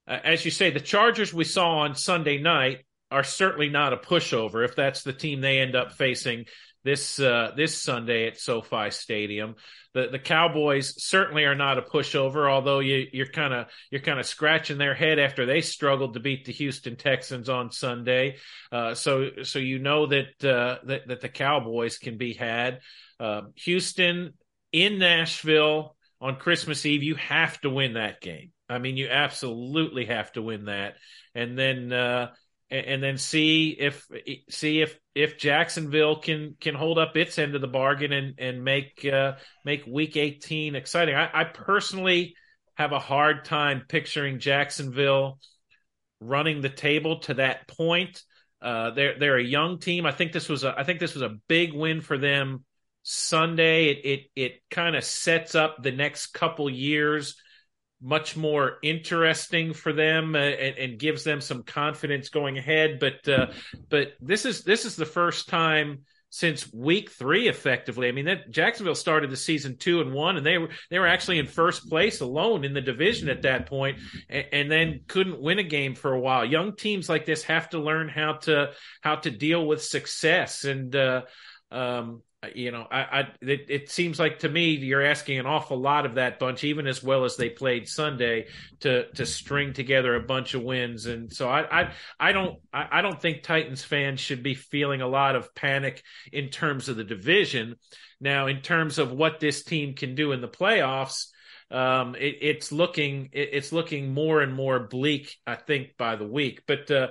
uh, 0.08 0.18
as 0.24 0.44
you 0.44 0.50
say, 0.50 0.70
the 0.70 0.80
Chargers 0.80 1.34
we 1.34 1.44
saw 1.44 1.78
on 1.78 1.94
Sunday 1.94 2.38
night 2.38 2.84
are 3.10 3.24
certainly 3.24 3.68
not 3.68 3.92
a 3.92 3.98
pushover 3.98 4.64
if 4.64 4.74
that's 4.74 5.02
the 5.02 5.12
team 5.12 5.40
they 5.40 5.58
end 5.58 5.76
up 5.76 5.92
facing 5.92 6.46
this 6.84 7.18
uh, 7.20 7.52
this 7.56 7.80
Sunday 7.80 8.26
at 8.26 8.38
SoFi 8.38 8.90
Stadium. 8.90 9.56
The 9.94 10.08
the 10.10 10.18
Cowboys 10.18 10.94
certainly 11.02 11.44
are 11.44 11.54
not 11.54 11.78
a 11.78 11.82
pushover, 11.82 12.50
although 12.50 12.80
you, 12.80 13.06
you're 13.12 13.26
kind 13.26 13.52
of 13.52 13.66
you're 13.90 14.00
kind 14.00 14.18
of 14.18 14.26
scratching 14.26 14.78
their 14.78 14.94
head 14.94 15.18
after 15.18 15.46
they 15.46 15.60
struggled 15.60 16.14
to 16.14 16.20
beat 16.20 16.44
the 16.44 16.52
Houston 16.52 16.96
Texans 16.96 17.48
on 17.48 17.70
Sunday. 17.70 18.36
Uh, 18.70 18.94
so 18.94 19.30
so 19.42 19.58
you 19.58 19.78
know 19.78 20.06
that 20.06 20.44
uh, 20.44 20.78
that 20.84 21.08
that 21.08 21.20
the 21.20 21.28
Cowboys 21.28 21.98
can 21.98 22.18
be 22.18 22.34
had. 22.34 22.80
Uh, 23.20 23.42
Houston 23.56 24.32
in 24.72 24.98
Nashville 24.98 25.96
on 26.20 26.36
Christmas 26.36 26.86
Eve, 26.86 27.02
you 27.02 27.14
have 27.16 27.60
to 27.60 27.70
win 27.70 27.94
that 27.94 28.20
game. 28.20 28.52
I 28.68 28.78
mean, 28.78 28.96
you 28.96 29.08
absolutely 29.08 30.06
have 30.06 30.32
to 30.32 30.42
win 30.42 30.64
that, 30.64 30.94
and 31.34 31.58
then 31.58 31.92
uh, 31.92 32.30
and, 32.70 33.02
then 33.02 33.18
see 33.18 33.76
if 33.78 34.06
see 34.48 34.80
if 34.80 34.98
if 35.14 35.38
Jacksonville 35.38 36.16
can 36.16 36.56
can 36.60 36.74
hold 36.74 36.98
up 36.98 37.16
its 37.16 37.38
end 37.38 37.54
of 37.54 37.60
the 37.60 37.68
bargain 37.68 38.12
and 38.12 38.34
and 38.38 38.64
make 38.64 39.04
uh, 39.04 39.34
make 39.64 39.86
Week 39.86 40.16
18 40.16 40.74
exciting. 40.74 41.14
I, 41.14 41.30
I 41.32 41.44
personally 41.44 42.34
have 42.74 42.92
a 42.92 42.98
hard 42.98 43.44
time 43.44 43.84
picturing 43.88 44.38
Jacksonville 44.38 45.38
running 46.20 46.60
the 46.60 46.70
table 46.70 47.20
to 47.20 47.34
that 47.34 47.68
point. 47.68 48.22
Uh, 48.60 48.90
they're 48.92 49.18
they're 49.18 49.38
a 49.38 49.44
young 49.44 49.78
team. 49.78 50.06
I 50.06 50.12
think 50.12 50.32
this 50.32 50.48
was 50.48 50.64
a 50.64 50.74
I 50.76 50.84
think 50.84 51.00
this 51.00 51.14
was 51.14 51.22
a 51.22 51.36
big 51.48 51.74
win 51.74 52.00
for 52.00 52.16
them 52.16 52.64
Sunday. 53.02 53.86
It 53.86 54.04
it 54.04 54.20
it 54.34 54.52
kind 54.70 54.96
of 54.96 55.04
sets 55.04 55.54
up 55.54 55.82
the 55.82 55.92
next 55.92 56.28
couple 56.28 56.70
years 56.70 57.36
much 58.02 58.36
more 58.36 58.78
interesting 58.82 59.72
for 59.72 59.92
them 59.92 60.34
and, 60.34 60.76
and, 60.76 60.98
gives 60.98 61.22
them 61.22 61.40
some 61.40 61.62
confidence 61.62 62.28
going 62.28 62.58
ahead. 62.58 62.98
But 62.98 63.28
uh, 63.28 63.46
but 63.88 64.14
this 64.20 64.44
is 64.44 64.64
this 64.64 64.84
is 64.84 64.96
the 64.96 65.06
first 65.06 65.48
time 65.48 66.00
since 66.32 66.72
week 66.72 67.10
three, 67.10 67.46
effectively. 67.46 68.08
I 68.08 68.12
mean, 68.12 68.24
that 68.24 68.50
Jacksonville 68.50 68.94
started 68.94 69.30
the 69.30 69.36
season 69.36 69.76
two 69.76 70.00
and 70.00 70.14
one, 70.14 70.38
and 70.38 70.44
they 70.44 70.56
were 70.58 70.70
they 70.90 70.98
were 70.98 71.06
actually 71.06 71.38
in 71.38 71.46
first 71.46 71.88
place 71.88 72.20
alone 72.20 72.64
in 72.64 72.72
the 72.72 72.80
division 72.80 73.28
at 73.28 73.42
that 73.42 73.66
point, 73.66 73.98
and, 74.28 74.46
and 74.50 74.70
then 74.70 75.00
couldn't 75.06 75.40
win 75.40 75.58
a 75.58 75.62
game 75.62 75.94
for 75.94 76.12
a 76.12 76.20
while. 76.20 76.44
Young 76.44 76.74
teams 76.74 77.08
like 77.08 77.26
this 77.26 77.44
have 77.44 77.68
to 77.70 77.78
learn 77.78 78.08
how 78.08 78.32
to 78.32 78.72
how 79.02 79.16
to 79.16 79.30
deal 79.30 79.64
with 79.64 79.82
success, 79.84 80.64
and 80.64 80.96
uh, 80.96 81.22
um, 81.70 82.22
you 82.54 82.72
know, 82.72 82.86
I, 82.90 83.00
I 83.00 83.20
it, 83.40 83.66
it, 83.68 83.90
seems 83.90 84.18
like 84.18 84.40
to 84.40 84.48
me 84.48 84.70
you're 84.70 85.04
asking 85.04 85.38
an 85.38 85.46
awful 85.46 85.78
lot 85.78 86.06
of 86.06 86.14
that 86.14 86.40
bunch, 86.40 86.64
even 86.64 86.88
as 86.88 87.02
well 87.02 87.24
as 87.24 87.36
they 87.36 87.48
played 87.48 87.88
Sunday, 87.88 88.46
to 88.80 89.06
to 89.12 89.24
string 89.24 89.72
together 89.72 90.16
a 90.16 90.22
bunch 90.22 90.54
of 90.54 90.62
wins. 90.62 91.06
And 91.06 91.32
so 91.32 91.48
I 91.48 91.82
I, 91.82 91.92
I 92.18 92.32
don't 92.32 92.58
I, 92.72 92.88
I 92.98 93.02
don't 93.02 93.20
think 93.20 93.42
Titans 93.42 93.84
fans 93.84 94.20
should 94.20 94.42
be 94.42 94.54
feeling 94.54 95.02
a 95.02 95.06
lot 95.06 95.36
of 95.36 95.54
panic 95.54 96.02
in 96.32 96.48
terms 96.48 96.88
of 96.88 96.96
the 96.96 97.04
division. 97.04 97.76
Now, 98.20 98.48
in 98.48 98.60
terms 98.60 98.98
of 98.98 99.12
what 99.12 99.38
this 99.38 99.62
team 99.62 99.94
can 99.94 100.14
do 100.14 100.32
in 100.32 100.40
the 100.40 100.48
playoffs, 100.48 101.26
um, 101.70 102.16
it, 102.16 102.38
it's 102.40 102.72
looking 102.72 103.28
it, 103.32 103.50
it's 103.52 103.72
looking 103.72 104.12
more 104.12 104.40
and 104.40 104.52
more 104.52 104.88
bleak. 104.88 105.36
I 105.46 105.54
think 105.54 105.96
by 105.96 106.16
the 106.16 106.26
week. 106.26 106.62
But 106.66 106.90
uh, 106.90 107.08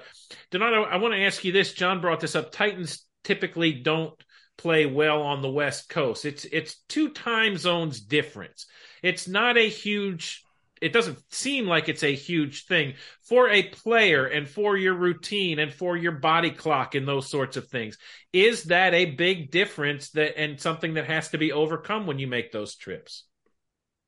Denard, 0.52 0.88
I 0.92 0.98
want 0.98 1.14
to 1.14 1.24
ask 1.24 1.42
you 1.46 1.54
this. 1.54 1.72
John 1.74 2.02
brought 2.02 2.20
this 2.20 2.36
up. 2.36 2.52
Titans 2.52 3.06
typically 3.24 3.72
don't 3.72 4.14
play 4.62 4.86
well 4.86 5.22
on 5.22 5.41
the 5.41 5.50
West 5.50 5.89
Coast. 5.89 6.25
It's 6.25 6.46
it's 6.46 6.77
two 6.88 7.10
time 7.10 7.58
zones 7.58 8.00
difference. 8.00 8.68
It's 9.01 9.27
not 9.27 9.58
a 9.58 9.68
huge 9.68 10.44
it 10.82 10.94
doesn't 10.94 11.20
seem 11.32 11.68
like 11.68 11.89
it's 11.89 12.03
a 12.03 12.15
huge 12.15 12.65
thing 12.65 12.96
for 13.22 13.48
a 13.50 13.62
player 13.62 14.25
and 14.25 14.50
for 14.50 14.75
your 14.75 14.96
routine 14.96 15.60
and 15.60 15.72
for 15.72 15.96
your 15.96 16.13
body 16.13 16.50
clock 16.50 16.96
and 16.96 17.08
those 17.08 17.30
sorts 17.30 17.56
of 17.56 17.68
things. 17.68 18.00
Is 18.34 18.63
that 18.65 18.96
a 18.96 19.06
big 19.06 19.51
difference 19.51 20.10
that 20.12 20.39
and 20.39 20.60
something 20.60 20.96
that 20.96 21.06
has 21.06 21.30
to 21.30 21.38
be 21.38 21.51
overcome 21.51 22.08
when 22.08 22.18
you 22.18 22.27
make 22.27 22.51
those 22.51 22.75
trips? 22.75 23.25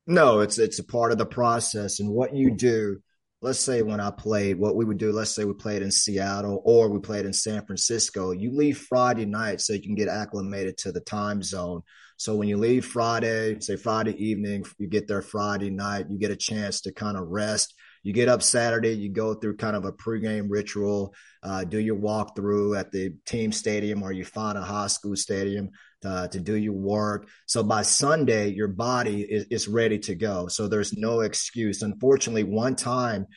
No, 0.07 0.39
it's 0.39 0.57
it's 0.57 0.79
a 0.79 0.83
part 0.83 1.12
of 1.12 1.17
the 1.17 1.25
process 1.25 2.00
and 2.00 2.10
what 2.10 2.36
you 2.36 2.55
do 2.55 3.01
let's 3.43 3.59
say 3.59 3.81
when 3.81 4.00
I 4.00 4.09
played, 4.09 4.57
what 4.57 4.77
we 4.77 4.85
would 4.85 4.97
do, 4.97 5.12
let's 5.12 5.35
say 5.35 5.43
we 5.43 5.53
played 5.53 5.81
in 5.81 5.91
Seattle 5.91 6.62
or 6.63 6.88
we 6.88 7.00
played 7.00 7.25
in 7.25 7.33
San 7.33 7.65
Francisco, 7.65 8.31
you 8.31 8.55
leave 8.55 8.77
Friday 8.77 9.25
night 9.25 9.59
so 9.59 9.73
you 9.73 9.81
can 9.81 9.95
get 9.95 10.07
acclimated 10.07 10.77
to 10.77 10.93
the 10.93 11.01
time 11.01 11.43
zone. 11.43 11.81
So 12.15 12.35
when 12.35 12.47
you 12.47 12.55
leave 12.55 12.85
Friday, 12.85 13.59
say 13.59 13.75
Friday 13.75 14.15
evening, 14.23 14.63
you 14.77 14.88
get 14.88 15.09
there 15.09 15.21
Friday 15.21 15.69
night, 15.69 16.05
you 16.09 16.17
get 16.17 16.31
a 16.31 16.38
chance 16.38 16.79
to 16.81 16.93
kind 16.93 17.17
of 17.17 17.27
rest. 17.27 17.75
You 18.03 18.12
get 18.12 18.27
up 18.27 18.43
Saturday, 18.43 18.91
you 18.91 19.10
go 19.10 19.33
through 19.33 19.57
kind 19.57 19.75
of 19.75 19.86
a 19.86 19.93
pregame 19.93 20.48
ritual, 20.50 21.15
uh, 21.41 21.63
do 21.63 21.79
your 21.79 21.95
walkthrough 21.95 22.77
at 22.77 22.91
the 22.91 23.15
team 23.25 23.51
stadium 23.53 24.03
or 24.03 24.12
you 24.12 24.25
find 24.25 24.57
a 24.57 24.62
high 24.62 24.88
school 24.88 25.15
stadium 25.15 25.69
uh, 26.05 26.27
to 26.27 26.39
do 26.39 26.55
your 26.55 26.74
work. 26.74 27.29
So 27.45 27.63
by 27.63 27.83
Sunday, 27.83 28.50
your 28.50 28.67
body 28.67 29.22
is, 29.22 29.45
is 29.50 29.67
ready 29.69 30.00
to 30.00 30.15
go. 30.15 30.48
So 30.48 30.67
there's 30.67 30.93
no 30.93 31.22
excuse. 31.22 31.81
Unfortunately, 31.81 32.43
one 32.43 32.75
time, 32.75 33.27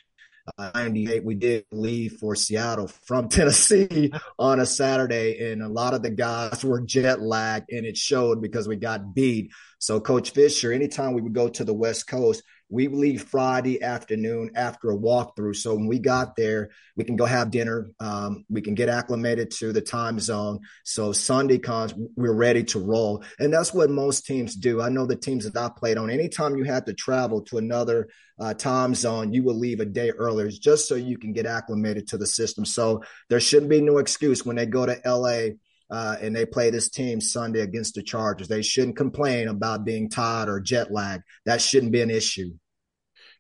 uh, 0.59 0.71
98, 0.75 1.25
we 1.25 1.35
did 1.35 1.65
leave 1.73 2.19
for 2.21 2.35
Seattle 2.35 2.89
from 3.05 3.29
Tennessee 3.31 4.13
on 4.39 4.61
a 4.61 4.67
Saturday, 4.67 5.51
and 5.51 5.63
a 5.63 5.69
lot 5.69 5.95
of 5.95 6.03
the 6.03 6.11
guys 6.11 6.65
were 6.65 6.81
jet 6.81 7.21
lagged, 7.21 7.73
and 7.73 7.85
it 7.85 7.97
showed 7.97 8.41
because 8.41 8.69
we 8.69 8.77
got 8.77 9.15
beat. 9.15 9.51
So, 9.79 10.01
Coach 10.01 10.31
Fisher, 10.31 10.73
anytime 10.73 11.15
we 11.15 11.23
would 11.23 11.35
go 11.35 11.49
to 11.49 11.65
the 11.65 11.75
West 11.75 12.07
Coast, 12.07 12.43
we 12.69 12.89
leave 12.89 13.23
Friday 13.23 13.83
afternoon 13.83 14.51
after 14.57 14.91
a 14.91 14.97
walkthrough. 14.97 15.55
So 15.57 15.75
when 15.75 15.87
we 15.87 15.99
got 15.99 16.35
there, 16.35 16.71
we 16.97 17.05
can 17.05 17.17
go 17.17 17.25
have 17.25 17.51
dinner. 17.51 17.91
Um, 18.01 18.45
we 18.51 18.61
can 18.61 18.75
get 18.75 18.89
acclimated 18.89 19.53
to 19.53 19.73
the 19.73 19.81
time 19.81 20.19
zone. 20.19 20.61
So 20.85 21.13
Sunday 21.13 21.59
comes, 21.59 21.95
we're 22.17 22.33
ready 22.33 22.65
to 22.65 22.81
roll. 22.81 23.23
And 23.39 23.53
that's 23.53 23.73
what 23.73 23.91
most 23.91 24.27
teams 24.27 24.57
do. 24.57 24.83
I 24.83 24.89
know 24.89 25.07
the 25.07 25.17
teams 25.17 25.51
that 25.51 25.57
I 25.57 25.71
played 25.77 25.97
on, 25.97 26.11
anytime 26.11 26.57
you 26.57 26.65
had 26.65 26.87
to 26.87 26.95
travel 26.95 27.43
to 27.43 27.59
another 27.59 28.09
uh, 28.41 28.55
time 28.55 28.95
zone, 28.95 29.33
you 29.33 29.45
will 29.45 29.59
leave 29.59 29.81
a 29.81 29.87
day 29.87 30.11
earlier 30.11 30.51
just 30.51 30.89
so 30.89 30.97
you 30.97 31.19
can 31.19 31.33
get 31.33 31.47
acclimated 31.47 32.09
to 32.09 32.19
the 32.19 32.27
system. 32.27 32.65
So 32.65 33.03
there 33.29 33.41
shouldn't 33.41 33.71
be 33.71 33.81
no 33.81 33.99
excuse 33.99 34.45
when 34.45 34.57
they 34.57 34.67
go 34.67 34.87
to 34.87 35.01
LA 35.07 35.55
uh, 35.91 36.17
and 36.21 36.35
they 36.35 36.47
play 36.47 36.71
this 36.71 36.91
team 36.91 37.21
Sunday 37.21 37.61
against 37.61 37.95
the 37.95 38.03
Chargers. 38.03 38.49
They 38.49 38.63
shouldn't 38.63 38.97
complain 38.97 39.49
about 39.49 39.85
being 39.85 40.09
tired 40.09 40.49
or 40.49 40.61
jet 40.61 40.91
lag. 40.91 41.21
That 41.45 41.61
shouldn't 41.61 41.93
be 41.93 42.03
an 42.03 42.11
issue. 42.11 42.53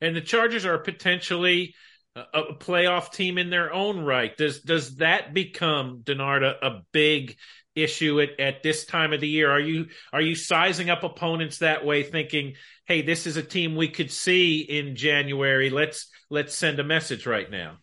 And 0.00 0.15
the 0.15 0.21
Chargers 0.21 0.65
are 0.65 0.79
potentially 0.79 1.75
a, 2.15 2.21
a 2.41 2.55
playoff 2.55 3.12
team 3.12 3.38
in 3.38 3.50
their 3.50 3.73
own 3.73 4.00
right. 4.00 4.37
Does 4.37 4.61
does 4.62 4.97
that 4.97 5.35
become 5.35 6.03
Denarda 6.05 6.55
a 6.62 6.83
big 6.93 7.37
issue 7.75 8.21
at, 8.21 8.41
at 8.41 8.62
this 8.62 8.87
time 8.87 9.12
of 9.12 9.21
the 9.21 9.29
year? 9.29 9.50
Are 9.50 9.61
you 9.61 9.87
are 10.12 10.21
you 10.21 10.35
sizing 10.35 10.91
up 10.91 11.05
opponents 11.05 11.59
that 11.59 11.85
way, 11.85 12.03
thinking, 12.03 12.55
"Hey, 12.87 13.03
this 13.03 13.26
is 13.26 13.37
a 13.37 13.43
team 13.43 13.76
we 13.76 13.88
could 13.88 14.11
see 14.11 14.61
in 14.61 14.97
January. 14.97 15.71
Let's 15.71 16.09
let's 16.31 16.55
send 16.55 16.79
a 16.79 16.85
message 16.85 17.26
right 17.26 17.50
now." 17.50 17.79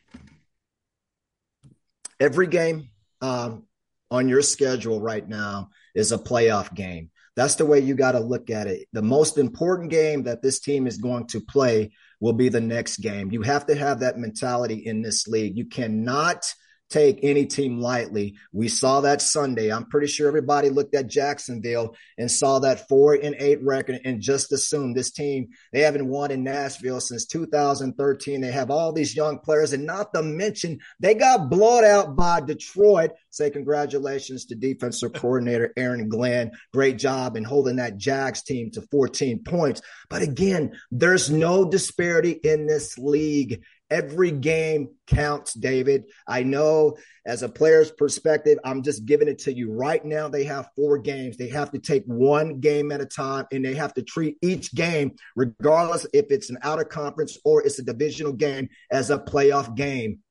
Every 2.20 2.48
game, 2.48 2.89
um, 3.22 3.65
on 4.13 4.29
your 4.29 4.43
schedule 4.43 5.01
right 5.01 5.27
now 5.27 5.70
is 5.96 6.12
a 6.12 6.20
playoff 6.20 6.74
game. 6.75 7.10
That's 7.36 7.55
the 7.55 7.65
way 7.65 7.79
you 7.79 7.96
got 7.96 8.12
to 8.12 8.20
look 8.20 8.51
at 8.51 8.67
it. 8.67 8.88
The 8.93 9.01
most 9.01 9.39
important 9.39 9.89
game 9.89 10.24
that 10.24 10.43
this 10.43 10.60
team 10.60 10.86
is 10.86 11.00
going 11.00 11.25
to 11.27 11.41
play 11.41 11.93
will 12.20 12.34
be 12.34 12.48
the 12.48 12.62
next 12.62 12.98
game. 12.98 13.32
You 13.32 13.41
have 13.41 13.65
to 13.65 13.75
have 13.75 14.01
that 14.01 14.20
mentality 14.20 14.75
in 14.86 15.01
this 15.01 15.27
league. 15.27 15.58
You 15.58 15.65
cannot 15.65 16.46
take 16.93 17.19
any 17.23 17.47
team 17.47 17.79
lightly. 17.79 18.35
We 18.51 18.67
saw 18.67 19.01
that 19.01 19.19
Sunday. 19.19 19.71
I'm 19.71 19.85
pretty 19.85 20.05
sure 20.05 20.27
everybody 20.27 20.69
looked 20.69 20.93
at 20.93 21.07
Jacksonville 21.07 21.95
and 22.19 22.29
saw 22.29 22.59
that 22.59 22.88
four 22.88 23.15
and 23.15 23.35
eight 23.39 23.63
record 23.63 24.00
and 24.05 24.21
just 24.21 24.51
assumed 24.51 24.95
this 24.95 25.12
team, 25.12 25.50
they 25.71 25.81
haven't 25.81 26.07
won 26.07 26.29
in 26.29 26.43
Nashville 26.43 27.01
since 27.01 27.25
2013. 27.25 28.41
They 28.41 28.51
have 28.51 28.69
all 28.69 28.91
these 28.91 29.15
young 29.15 29.39
players 29.39 29.73
and 29.73 29.88
not 29.88 30.13
to 30.13 30.21
mention 30.21 30.79
they 31.00 31.15
got 31.15 31.50
blowed 31.50 31.83
out 31.83 32.15
by 32.15 32.41
Detroit. 32.41 33.12
Say 33.31 33.50
congratulations 33.50 34.45
to 34.45 34.55
defensive 34.55 35.13
coordinator 35.13 35.73
Aaron 35.75 36.07
Glenn. 36.09 36.51
Great 36.73 37.00
job 37.00 37.35
in 37.35 37.43
holding 37.43 37.77
that 37.77 37.97
Jags 37.97 38.43
team 38.43 38.69
to 38.71 38.81
14 38.83 39.43
points. 39.43 39.81
But 40.12 40.21
again, 40.21 40.77
there's 40.91 41.31
no 41.31 41.67
disparity 41.67 42.31
in 42.31 42.67
this 42.67 43.00
league. 43.00 43.63
Every 43.93 44.31
game 44.31 44.89
counts, 45.05 45.53
David. 45.53 46.05
I 46.27 46.41
know 46.41 46.97
as 47.27 47.43
a 47.43 47.47
player's 47.47 47.91
perspective, 47.91 48.57
I'm 48.65 48.81
just 48.81 49.05
giving 49.05 49.27
it 49.27 49.38
to 49.39 49.53
you 49.53 49.71
right 49.71 50.03
now. 50.03 50.27
They 50.27 50.45
have 50.45 50.69
four 50.75 50.97
games. 50.97 51.38
They 51.38 51.50
have 51.50 51.69
to 51.73 51.79
take 51.79 52.03
one 52.05 52.59
game 52.59 52.91
at 52.91 53.01
a 53.01 53.05
time 53.05 53.45
and 53.51 53.63
they 53.63 53.75
have 53.75 53.93
to 53.93 54.01
treat 54.01 54.38
each 54.41 54.73
game, 54.73 55.15
regardless 55.35 56.07
if 56.12 56.31
it's 56.31 56.50
an 56.50 56.57
out 56.63 56.81
of 56.81 56.89
conference 56.89 57.38
or 57.45 57.62
it's 57.62 57.77
a 57.77 57.83
divisional 57.83 58.33
game, 58.33 58.67
as 58.91 59.12
a 59.12 59.19
playoff 59.19 59.75
game. 59.75 60.21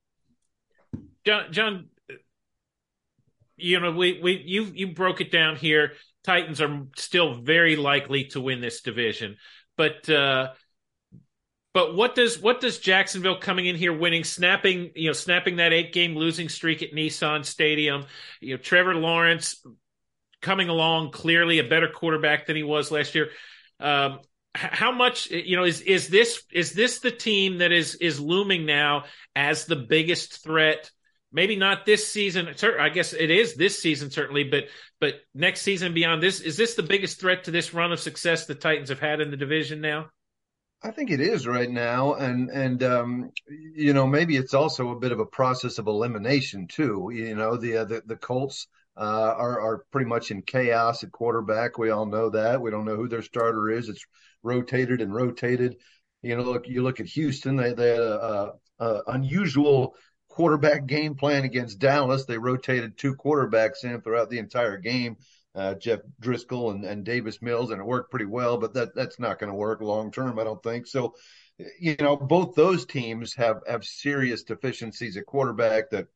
John, 1.25 1.53
John, 1.53 1.89
you 3.57 3.79
know, 3.79 3.93
we, 3.93 4.19
we, 4.21 4.43
you, 4.45 4.65
you 4.75 4.89
broke 4.89 5.21
it 5.21 5.31
down 5.31 5.55
here. 5.55 5.93
Titans 6.25 6.61
are 6.61 6.83
still 6.97 7.41
very 7.41 7.77
likely 7.77 8.25
to 8.31 8.41
win 8.41 8.61
this 8.61 8.83
division, 8.83 9.37
but, 9.77 10.11
uh, 10.11 10.49
but 11.75 11.95
what 11.95 12.15
does 12.15 12.39
what 12.39 12.61
does 12.61 12.79
Jacksonville 12.79 13.39
coming 13.39 13.67
in 13.67 13.77
here 13.77 13.93
winning, 13.93 14.25
snapping 14.25 14.91
you 14.95 15.09
know 15.09 15.15
snapping 15.15 15.57
that 15.57 15.73
eight 15.73 15.93
game 15.93 16.15
losing 16.17 16.49
streak 16.49 16.83
at 16.83 16.93
Nissan 16.93 17.45
Stadium? 17.45 18.05
You 18.41 18.55
know 18.55 18.63
Trevor 18.63 18.95
Lawrence 18.95 19.65
coming 20.43 20.69
along 20.69 21.13
clearly 21.13 21.61
a 21.61 21.65
better 21.65 21.89
quarterback 21.89 22.47
than 22.47 22.57
he 22.57 22.63
was 22.63 22.91
last 22.91 23.15
year. 23.15 23.31
Um, 23.81 24.21
how 24.55 24.93
much 24.93 25.31
you 25.31 25.57
know 25.57 25.65
is 25.65 25.81
is 25.81 26.09
this 26.09 26.43
is 26.53 26.73
this 26.73 26.99
the 26.99 27.11
team 27.11 27.59
that 27.59 27.73
is 27.73 27.95
is 27.97 28.21
looming 28.21 28.67
now 28.67 29.05
as 29.35 29.65
the 29.65 29.77
biggest 29.77 30.45
threat? 30.45 30.91
Maybe 31.35 31.57
not 31.57 31.87
this 31.87 32.07
season. 32.07 32.55
I 32.79 32.91
guess 32.91 33.15
it 33.15 33.31
is 33.31 33.55
this 33.55 33.81
season 33.81 34.11
certainly, 34.11 34.45
but 34.45 34.65
but 35.01 35.15
next 35.35 35.63
season 35.63 35.95
beyond 35.95 36.23
this, 36.23 36.41
is 36.41 36.59
this 36.59 36.75
the 36.75 36.83
biggest 36.83 37.19
threat 37.19 37.45
to 37.45 37.51
this 37.51 37.73
run 37.73 37.93
of 37.93 38.01
success 38.01 38.45
the 38.45 38.55
Titans 38.55 38.91
have 38.91 39.01
had 39.01 39.23
in 39.23 39.31
the 39.31 39.39
division 39.39 39.81
now? 39.81 40.11
I 40.85 40.91
think 40.91 41.11
it 41.11 41.21
is 41.21 41.47
right 41.47 41.71
now, 41.71 42.15
and 42.15 42.51
and 42.51 42.83
um, 42.83 43.31
you 43.49 43.93
know 43.93 44.07
maybe 44.07 44.37
it's 44.37 44.55
also 44.55 44.91
a 44.91 44.99
bit 44.99 45.13
of 45.13 45.21
a 45.21 45.27
process 45.27 45.79
of 45.79 45.87
elimination 45.87 46.67
too. 46.67 47.11
You 47.15 47.37
know 47.37 47.57
the 47.57 47.79
uh, 47.79 47.85
the, 47.85 48.03
the 48.05 48.17
Colts 48.17 48.67
uh, 48.97 49.35
are 49.37 49.61
are 49.61 49.85
pretty 49.93 50.09
much 50.09 50.31
in 50.33 50.43
chaos 50.43 51.05
at 51.05 51.13
quarterback. 51.13 51.79
We 51.79 51.91
all 51.91 52.07
know 52.07 52.31
that. 52.31 52.61
We 52.61 52.71
don't 52.73 52.85
know 52.85 52.97
who 52.97 53.09
their 53.09 53.23
starter 53.23 53.71
is. 53.71 53.89
It's 53.89 54.05
rotated 54.43 55.01
and 55.01 55.15
rotated. 55.15 55.77
You 56.23 56.37
know, 56.37 56.43
look, 56.43 56.67
you 56.67 56.83
look 56.83 56.99
at 56.99 57.07
Houston; 57.07 57.57
they 57.57 57.73
they 57.75 57.91
had 57.91 58.01
a, 58.01 58.55
a, 58.81 58.85
a 58.85 59.03
unusual 59.07 59.95
quarterback 60.29 60.87
game 60.87 61.15
plan 61.15 61.45
against 61.45 61.79
Dallas. 61.79 62.25
They 62.25 62.39
rotated 62.39 62.99
two 62.99 63.15
quarterbacks 63.15 63.85
in 63.85 64.01
throughout 64.01 64.31
the 64.31 64.39
entire 64.39 64.79
game. 64.79 65.17
Uh, 65.55 65.75
Jeff 65.75 66.01
Driskel 66.21 66.71
and, 66.71 66.85
and 66.85 67.05
Davis 67.05 67.43
Mills, 67.43 67.71
and 67.71 67.81
it 67.81 67.87
worked 67.87 68.11
pretty 68.11 68.25
well, 68.25 68.57
but 68.57 68.73
that 68.75 68.95
that's 68.95 69.19
not 69.19 69.39
going 69.39 69.51
to 69.51 69.57
work 69.57 69.83
long 69.83 70.11
term, 70.11 70.39
I 70.39 70.45
don't 70.45 70.63
think. 70.63 70.87
So, 70.87 71.15
you 71.79 71.95
know, 72.01 72.17
both 72.17 72.55
those 72.55 72.87
teams 72.87 73.35
have 73.35 73.59
have 73.67 73.85
serious 73.85 74.45
deficiencies 74.45 75.19
at 75.19 75.27
quarterback 75.27 75.91
that, 75.91 76.07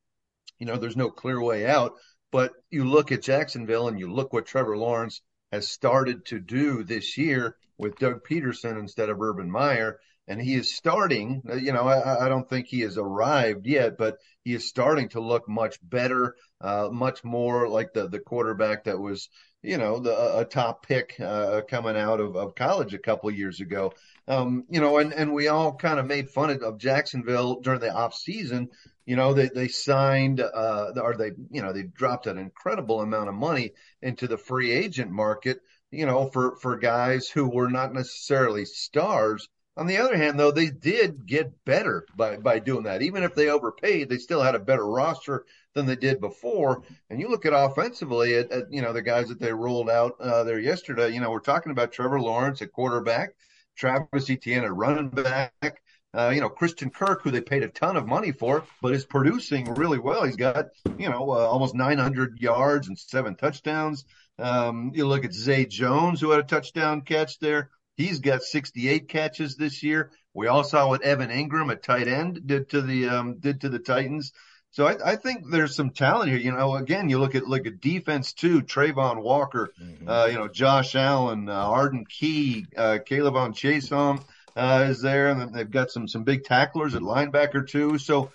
you 0.58 0.66
know, 0.66 0.76
there's 0.76 0.96
no 0.96 1.10
clear 1.10 1.40
way 1.42 1.66
out. 1.66 1.92
But 2.32 2.52
you 2.70 2.84
look 2.84 3.12
at 3.12 3.22
Jacksonville 3.22 3.88
and 3.88 3.98
you 3.98 4.12
look 4.12 4.32
what 4.32 4.46
Trevor 4.46 4.76
Lawrence 4.76 5.20
has 5.52 5.68
started 5.68 6.24
to 6.26 6.40
do 6.40 6.82
this 6.82 7.16
year 7.18 7.56
with 7.78 7.98
Doug 7.98 8.24
Pederson 8.28 8.78
instead 8.78 9.10
of 9.10 9.20
Urban 9.20 9.50
Meyer. 9.50 10.00
And 10.28 10.40
he 10.40 10.54
is 10.54 10.74
starting, 10.74 11.42
you 11.60 11.72
know, 11.72 11.86
I, 11.86 12.26
I 12.26 12.28
don't 12.28 12.48
think 12.48 12.66
he 12.66 12.80
has 12.80 12.98
arrived 12.98 13.66
yet, 13.66 13.96
but 13.96 14.16
he 14.44 14.54
is 14.54 14.68
starting 14.68 15.08
to 15.10 15.20
look 15.20 15.48
much 15.48 15.78
better, 15.82 16.34
uh, 16.60 16.88
much 16.90 17.22
more 17.22 17.68
like 17.68 17.92
the, 17.92 18.08
the 18.08 18.18
quarterback 18.18 18.84
that 18.84 18.98
was, 18.98 19.28
you 19.62 19.78
know, 19.78 20.00
the, 20.00 20.38
a 20.38 20.44
top 20.44 20.84
pick 20.86 21.14
uh, 21.20 21.62
coming 21.68 21.96
out 21.96 22.20
of, 22.20 22.34
of 22.36 22.54
college 22.56 22.92
a 22.92 22.98
couple 22.98 23.30
years 23.30 23.60
ago. 23.60 23.92
Um, 24.26 24.64
you 24.68 24.80
know, 24.80 24.98
and, 24.98 25.12
and 25.12 25.32
we 25.32 25.46
all 25.46 25.74
kind 25.76 26.00
of 26.00 26.06
made 26.06 26.30
fun 26.30 26.50
of, 26.50 26.62
of 26.62 26.78
Jacksonville 26.78 27.60
during 27.60 27.80
the 27.80 27.94
off 27.94 28.14
season 28.14 28.68
you 29.06 29.14
know, 29.14 29.32
they, 29.32 29.48
they 29.48 29.68
signed, 29.68 30.40
uh, 30.40 30.92
or 31.00 31.16
they, 31.16 31.30
you 31.50 31.62
know, 31.62 31.72
they 31.72 31.84
dropped 31.84 32.26
an 32.26 32.38
incredible 32.38 33.00
amount 33.00 33.28
of 33.28 33.36
money 33.36 33.72
into 34.02 34.26
the 34.26 34.36
free 34.36 34.72
agent 34.72 35.12
market, 35.12 35.60
you 35.92 36.06
know, 36.06 36.28
for, 36.28 36.56
for 36.56 36.76
guys 36.76 37.28
who 37.28 37.48
were 37.48 37.70
not 37.70 37.94
necessarily 37.94 38.64
stars. 38.64 39.48
On 39.78 39.86
the 39.86 39.98
other 39.98 40.16
hand, 40.16 40.40
though, 40.40 40.52
they 40.52 40.70
did 40.70 41.26
get 41.26 41.64
better 41.66 42.06
by, 42.16 42.38
by 42.38 42.58
doing 42.58 42.84
that. 42.84 43.02
Even 43.02 43.22
if 43.22 43.34
they 43.34 43.50
overpaid, 43.50 44.08
they 44.08 44.16
still 44.16 44.40
had 44.40 44.54
a 44.54 44.58
better 44.58 44.86
roster 44.86 45.44
than 45.74 45.84
they 45.84 45.96
did 45.96 46.18
before. 46.18 46.82
And 47.10 47.20
you 47.20 47.28
look 47.28 47.44
at 47.44 47.52
offensively 47.52 48.36
at, 48.36 48.50
at 48.50 48.72
you 48.72 48.80
know, 48.80 48.94
the 48.94 49.02
guys 49.02 49.28
that 49.28 49.38
they 49.38 49.52
rolled 49.52 49.90
out 49.90 50.18
uh, 50.18 50.44
there 50.44 50.58
yesterday, 50.58 51.10
you 51.10 51.20
know, 51.20 51.30
we're 51.30 51.40
talking 51.40 51.72
about 51.72 51.92
Trevor 51.92 52.20
Lawrence 52.20 52.62
at 52.62 52.72
quarterback, 52.72 53.34
Travis 53.76 54.30
Etienne 54.30 54.64
at 54.64 54.74
running 54.74 55.10
back, 55.10 55.82
uh, 56.14 56.30
you 56.34 56.40
know, 56.40 56.48
Christian 56.48 56.88
Kirk, 56.88 57.22
who 57.22 57.30
they 57.30 57.42
paid 57.42 57.62
a 57.62 57.68
ton 57.68 57.96
of 57.96 58.06
money 58.06 58.32
for, 58.32 58.64
but 58.80 58.94
is 58.94 59.04
producing 59.04 59.74
really 59.74 59.98
well. 59.98 60.24
He's 60.24 60.36
got, 60.36 60.68
you 60.96 61.10
know, 61.10 61.30
uh, 61.30 61.46
almost 61.46 61.74
900 61.74 62.40
yards 62.40 62.88
and 62.88 62.98
seven 62.98 63.36
touchdowns. 63.36 64.06
Um, 64.38 64.92
you 64.94 65.06
look 65.06 65.26
at 65.26 65.34
Zay 65.34 65.66
Jones, 65.66 66.22
who 66.22 66.30
had 66.30 66.40
a 66.40 66.44
touchdown 66.44 67.02
catch 67.02 67.38
there. 67.38 67.70
He's 67.96 68.20
got 68.20 68.42
68 68.42 69.08
catches 69.08 69.56
this 69.56 69.82
year. 69.82 70.10
We 70.34 70.48
all 70.48 70.64
saw 70.64 70.88
what 70.88 71.02
Evan 71.02 71.30
Engram, 71.30 71.72
at 71.72 71.82
tight 71.82 72.08
end 72.08 72.46
did 72.46 72.70
to 72.70 72.82
the 72.82 73.08
um, 73.08 73.38
did 73.38 73.62
to 73.62 73.70
the 73.70 73.78
Titans. 73.78 74.32
So 74.70 74.86
I, 74.86 75.12
I, 75.12 75.16
think 75.16 75.50
there's 75.50 75.74
some 75.74 75.88
talent 75.88 76.28
here. 76.28 76.38
You 76.38 76.52
know, 76.52 76.74
again, 76.74 77.08
you 77.08 77.18
look 77.18 77.34
at 77.34 77.48
look 77.48 77.66
at 77.66 77.80
defense 77.80 78.34
too. 78.34 78.60
Travon 78.60 79.22
Walker, 79.22 79.72
mm-hmm. 79.82 80.06
uh, 80.06 80.26
you 80.26 80.34
know, 80.34 80.48
Josh 80.48 80.94
Allen, 80.94 81.48
uh, 81.48 81.54
Arden 81.54 82.04
Key, 82.06 82.66
uh, 82.76 82.98
K'Lavon 83.08 83.54
Chaisson 83.54 84.22
uh, 84.54 84.88
is 84.90 85.00
there, 85.00 85.28
and 85.28 85.54
they've 85.54 85.70
got 85.70 85.90
some 85.90 86.06
some 86.06 86.24
big 86.24 86.44
tacklers 86.44 86.94
at 86.94 87.00
linebacker 87.00 87.66
too. 87.66 87.96
So 87.96 88.30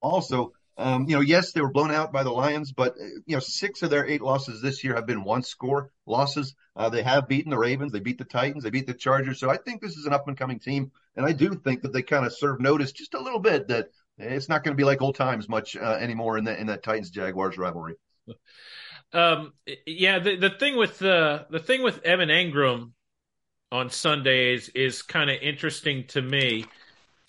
also, 0.00 0.52
um, 0.80 1.06
you 1.08 1.14
know, 1.14 1.20
yes, 1.20 1.52
they 1.52 1.60
were 1.60 1.70
blown 1.70 1.90
out 1.90 2.10
by 2.10 2.22
the 2.22 2.30
Lions, 2.30 2.72
but 2.72 2.94
uh, 2.98 3.04
you 3.26 3.36
know, 3.36 3.40
six 3.40 3.82
of 3.82 3.90
their 3.90 4.06
eight 4.06 4.22
losses 4.22 4.62
this 4.62 4.82
year 4.82 4.94
have 4.94 5.06
been 5.06 5.24
one 5.24 5.42
score 5.42 5.90
losses. 6.06 6.54
Uh, 6.74 6.88
they 6.88 7.02
have 7.02 7.28
beaten 7.28 7.50
the 7.50 7.58
Ravens, 7.58 7.92
they 7.92 8.00
beat 8.00 8.16
the 8.16 8.24
Titans, 8.24 8.64
they 8.64 8.70
beat 8.70 8.86
the 8.86 8.94
Chargers. 8.94 9.38
So 9.38 9.50
I 9.50 9.58
think 9.58 9.82
this 9.82 9.96
is 9.96 10.06
an 10.06 10.14
up 10.14 10.26
and 10.26 10.38
coming 10.38 10.58
team, 10.58 10.90
and 11.16 11.26
I 11.26 11.32
do 11.32 11.54
think 11.54 11.82
that 11.82 11.92
they 11.92 12.00
kind 12.00 12.24
of 12.24 12.34
serve 12.34 12.60
notice 12.60 12.92
just 12.92 13.12
a 13.12 13.20
little 13.20 13.40
bit 13.40 13.68
that 13.68 13.88
it's 14.16 14.48
not 14.48 14.64
going 14.64 14.74
to 14.74 14.80
be 14.80 14.84
like 14.84 15.02
old 15.02 15.16
times 15.16 15.48
much 15.48 15.76
uh, 15.76 15.98
anymore 16.00 16.38
in 16.38 16.44
that 16.44 16.58
in 16.58 16.68
that 16.68 16.82
Titans 16.82 17.10
Jaguars 17.10 17.58
rivalry. 17.58 17.96
Um, 19.12 19.52
yeah, 19.86 20.18
the 20.18 20.36
the 20.36 20.50
thing 20.50 20.76
with 20.76 20.98
the 20.98 21.14
uh, 21.14 21.44
the 21.50 21.58
thing 21.58 21.82
with 21.82 22.02
Evan 22.04 22.28
Engram 22.28 22.92
on 23.72 23.90
Sundays 23.90 24.68
is 24.70 25.02
kind 25.02 25.28
of 25.28 25.36
interesting 25.42 26.06
to 26.08 26.22
me 26.22 26.64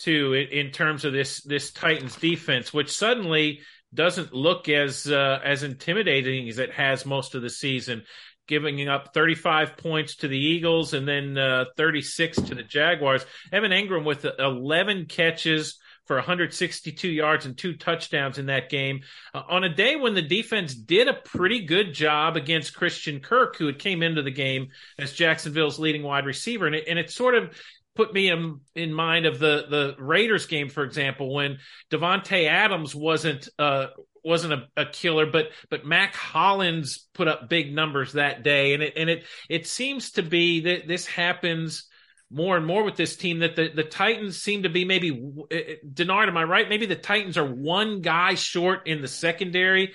too 0.01 0.33
in, 0.33 0.47
in, 0.47 0.71
terms 0.71 1.05
of 1.05 1.13
this 1.13 1.41
this 1.43 1.71
Titans 1.71 2.15
defense, 2.15 2.73
which 2.73 2.91
suddenly 2.91 3.61
doesn't 3.93 4.33
look 4.33 4.69
as 4.69 5.07
uh, 5.07 5.39
as 5.43 5.63
intimidating 5.63 6.47
as 6.49 6.59
it 6.59 6.71
has 6.71 7.05
most 7.05 7.35
of 7.35 7.41
the 7.41 7.49
season, 7.49 8.03
giving 8.47 8.87
up 8.87 9.13
35 9.13 9.77
points 9.77 10.17
to 10.17 10.27
the 10.27 10.37
Eagles 10.37 10.93
and 10.93 11.07
then 11.07 11.37
uh, 11.37 11.65
36 11.77 12.41
to 12.41 12.55
the 12.55 12.63
Jaguars. 12.63 13.25
Evan 13.51 13.71
Engram 13.71 14.05
with 14.05 14.25
11 14.39 15.05
catches 15.05 15.77
for 16.11 16.17
162 16.17 17.07
yards 17.07 17.45
and 17.45 17.57
two 17.57 17.73
touchdowns 17.73 18.37
in 18.37 18.47
that 18.47 18.69
game 18.69 19.01
uh, 19.33 19.43
on 19.47 19.63
a 19.63 19.73
day 19.73 19.95
when 19.95 20.13
the 20.13 20.21
defense 20.21 20.73
did 20.75 21.07
a 21.07 21.13
pretty 21.13 21.65
good 21.65 21.93
job 21.93 22.35
against 22.35 22.75
Christian 22.75 23.19
Kirk, 23.19 23.55
who 23.55 23.67
had 23.67 23.79
came 23.79 24.03
into 24.03 24.21
the 24.21 24.31
game 24.31 24.69
as 24.97 25.13
Jacksonville's 25.13 25.79
leading 25.79 26.03
wide 26.03 26.25
receiver. 26.25 26.65
And 26.65 26.75
it, 26.75 26.85
and 26.89 26.99
it 26.99 27.11
sort 27.11 27.35
of 27.35 27.55
put 27.95 28.13
me 28.13 28.29
in, 28.29 28.59
in 28.75 28.93
mind 28.93 29.25
of 29.25 29.39
the, 29.39 29.65
the 29.69 29.95
Raiders 29.99 30.45
game, 30.45 30.69
for 30.69 30.83
example, 30.83 31.33
when 31.33 31.57
Davante 31.91 32.47
Adams 32.47 32.95
wasn't, 32.95 33.49
uh, 33.59 33.87
wasn't 34.23 34.53
a, 34.53 34.67
a, 34.77 34.85
killer, 34.85 35.25
but 35.25 35.49
but 35.69 35.85
Mack 35.85 36.15
Hollins 36.15 37.07
put 37.13 37.27
up 37.27 37.49
big 37.49 37.73
numbers 37.73 38.13
that 38.13 38.43
day, 38.43 38.73
and 38.73 38.83
it 38.83 38.93
and 38.95 39.09
it 39.09 39.25
it 39.49 39.67
seems 39.67 40.11
to 40.11 40.21
be 40.21 40.61
that 40.61 40.87
this 40.87 41.07
happens 41.07 41.87
more 42.31 42.55
and 42.55 42.65
more 42.65 42.83
with 42.83 42.95
this 42.95 43.17
team 43.17 43.39
that 43.39 43.55
the, 43.55 43.69
the 43.75 43.83
Titans 43.83 44.41
seem 44.41 44.63
to 44.63 44.69
be 44.69 44.85
maybe 44.85 45.11
uh, 45.11 45.55
uh, 45.55 45.59
Denard, 45.93 46.29
am 46.29 46.37
I 46.37 46.43
right? 46.43 46.69
Maybe 46.69 46.85
the 46.85 46.95
Titans 46.95 47.37
are 47.37 47.45
one 47.45 48.01
guy 48.01 48.35
short 48.35 48.87
in 48.87 49.01
the 49.01 49.07
secondary. 49.07 49.93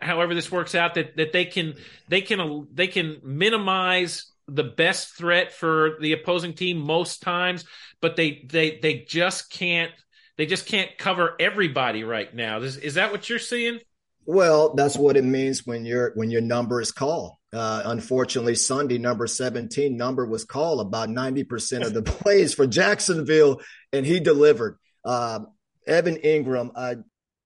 However, 0.00 0.34
this 0.34 0.52
works 0.52 0.74
out 0.74 0.94
that 0.94 1.16
that 1.16 1.32
they 1.32 1.46
can 1.46 1.74
they 2.08 2.20
can 2.20 2.66
they 2.72 2.88
can 2.88 3.20
minimize 3.22 4.30
the 4.48 4.64
best 4.64 5.16
threat 5.16 5.52
for 5.52 5.98
the 6.00 6.12
opposing 6.12 6.54
team 6.54 6.78
most 6.78 7.22
times, 7.22 7.64
but 8.00 8.16
they 8.16 8.46
they 8.50 8.78
they 8.80 9.04
just 9.06 9.50
can't 9.50 9.92
they 10.36 10.46
just 10.46 10.66
can't 10.66 10.96
cover 10.96 11.34
everybody 11.38 12.04
right 12.04 12.34
now. 12.34 12.58
Is, 12.60 12.76
is 12.76 12.94
that 12.94 13.12
what 13.12 13.28
you're 13.28 13.38
seeing? 13.38 13.80
Well, 14.24 14.74
that's 14.74 14.96
what 14.96 15.16
it 15.16 15.24
means 15.24 15.66
when 15.66 15.84
your 15.84 16.12
when 16.14 16.30
your 16.30 16.40
number 16.40 16.80
is 16.80 16.92
called. 16.92 17.32
Uh, 17.52 17.82
unfortunately, 17.86 18.54
Sunday 18.54 18.98
number 18.98 19.26
seventeen 19.26 19.96
number 19.96 20.26
was 20.26 20.44
called 20.44 20.80
about 20.80 21.08
ninety 21.08 21.44
percent 21.44 21.84
of 21.84 21.94
the 21.94 22.02
plays 22.02 22.54
for 22.54 22.66
Jacksonville, 22.66 23.60
and 23.92 24.04
he 24.04 24.20
delivered. 24.20 24.78
Uh, 25.04 25.40
Evan 25.86 26.16
Engram, 26.16 26.70
uh, 26.74 26.96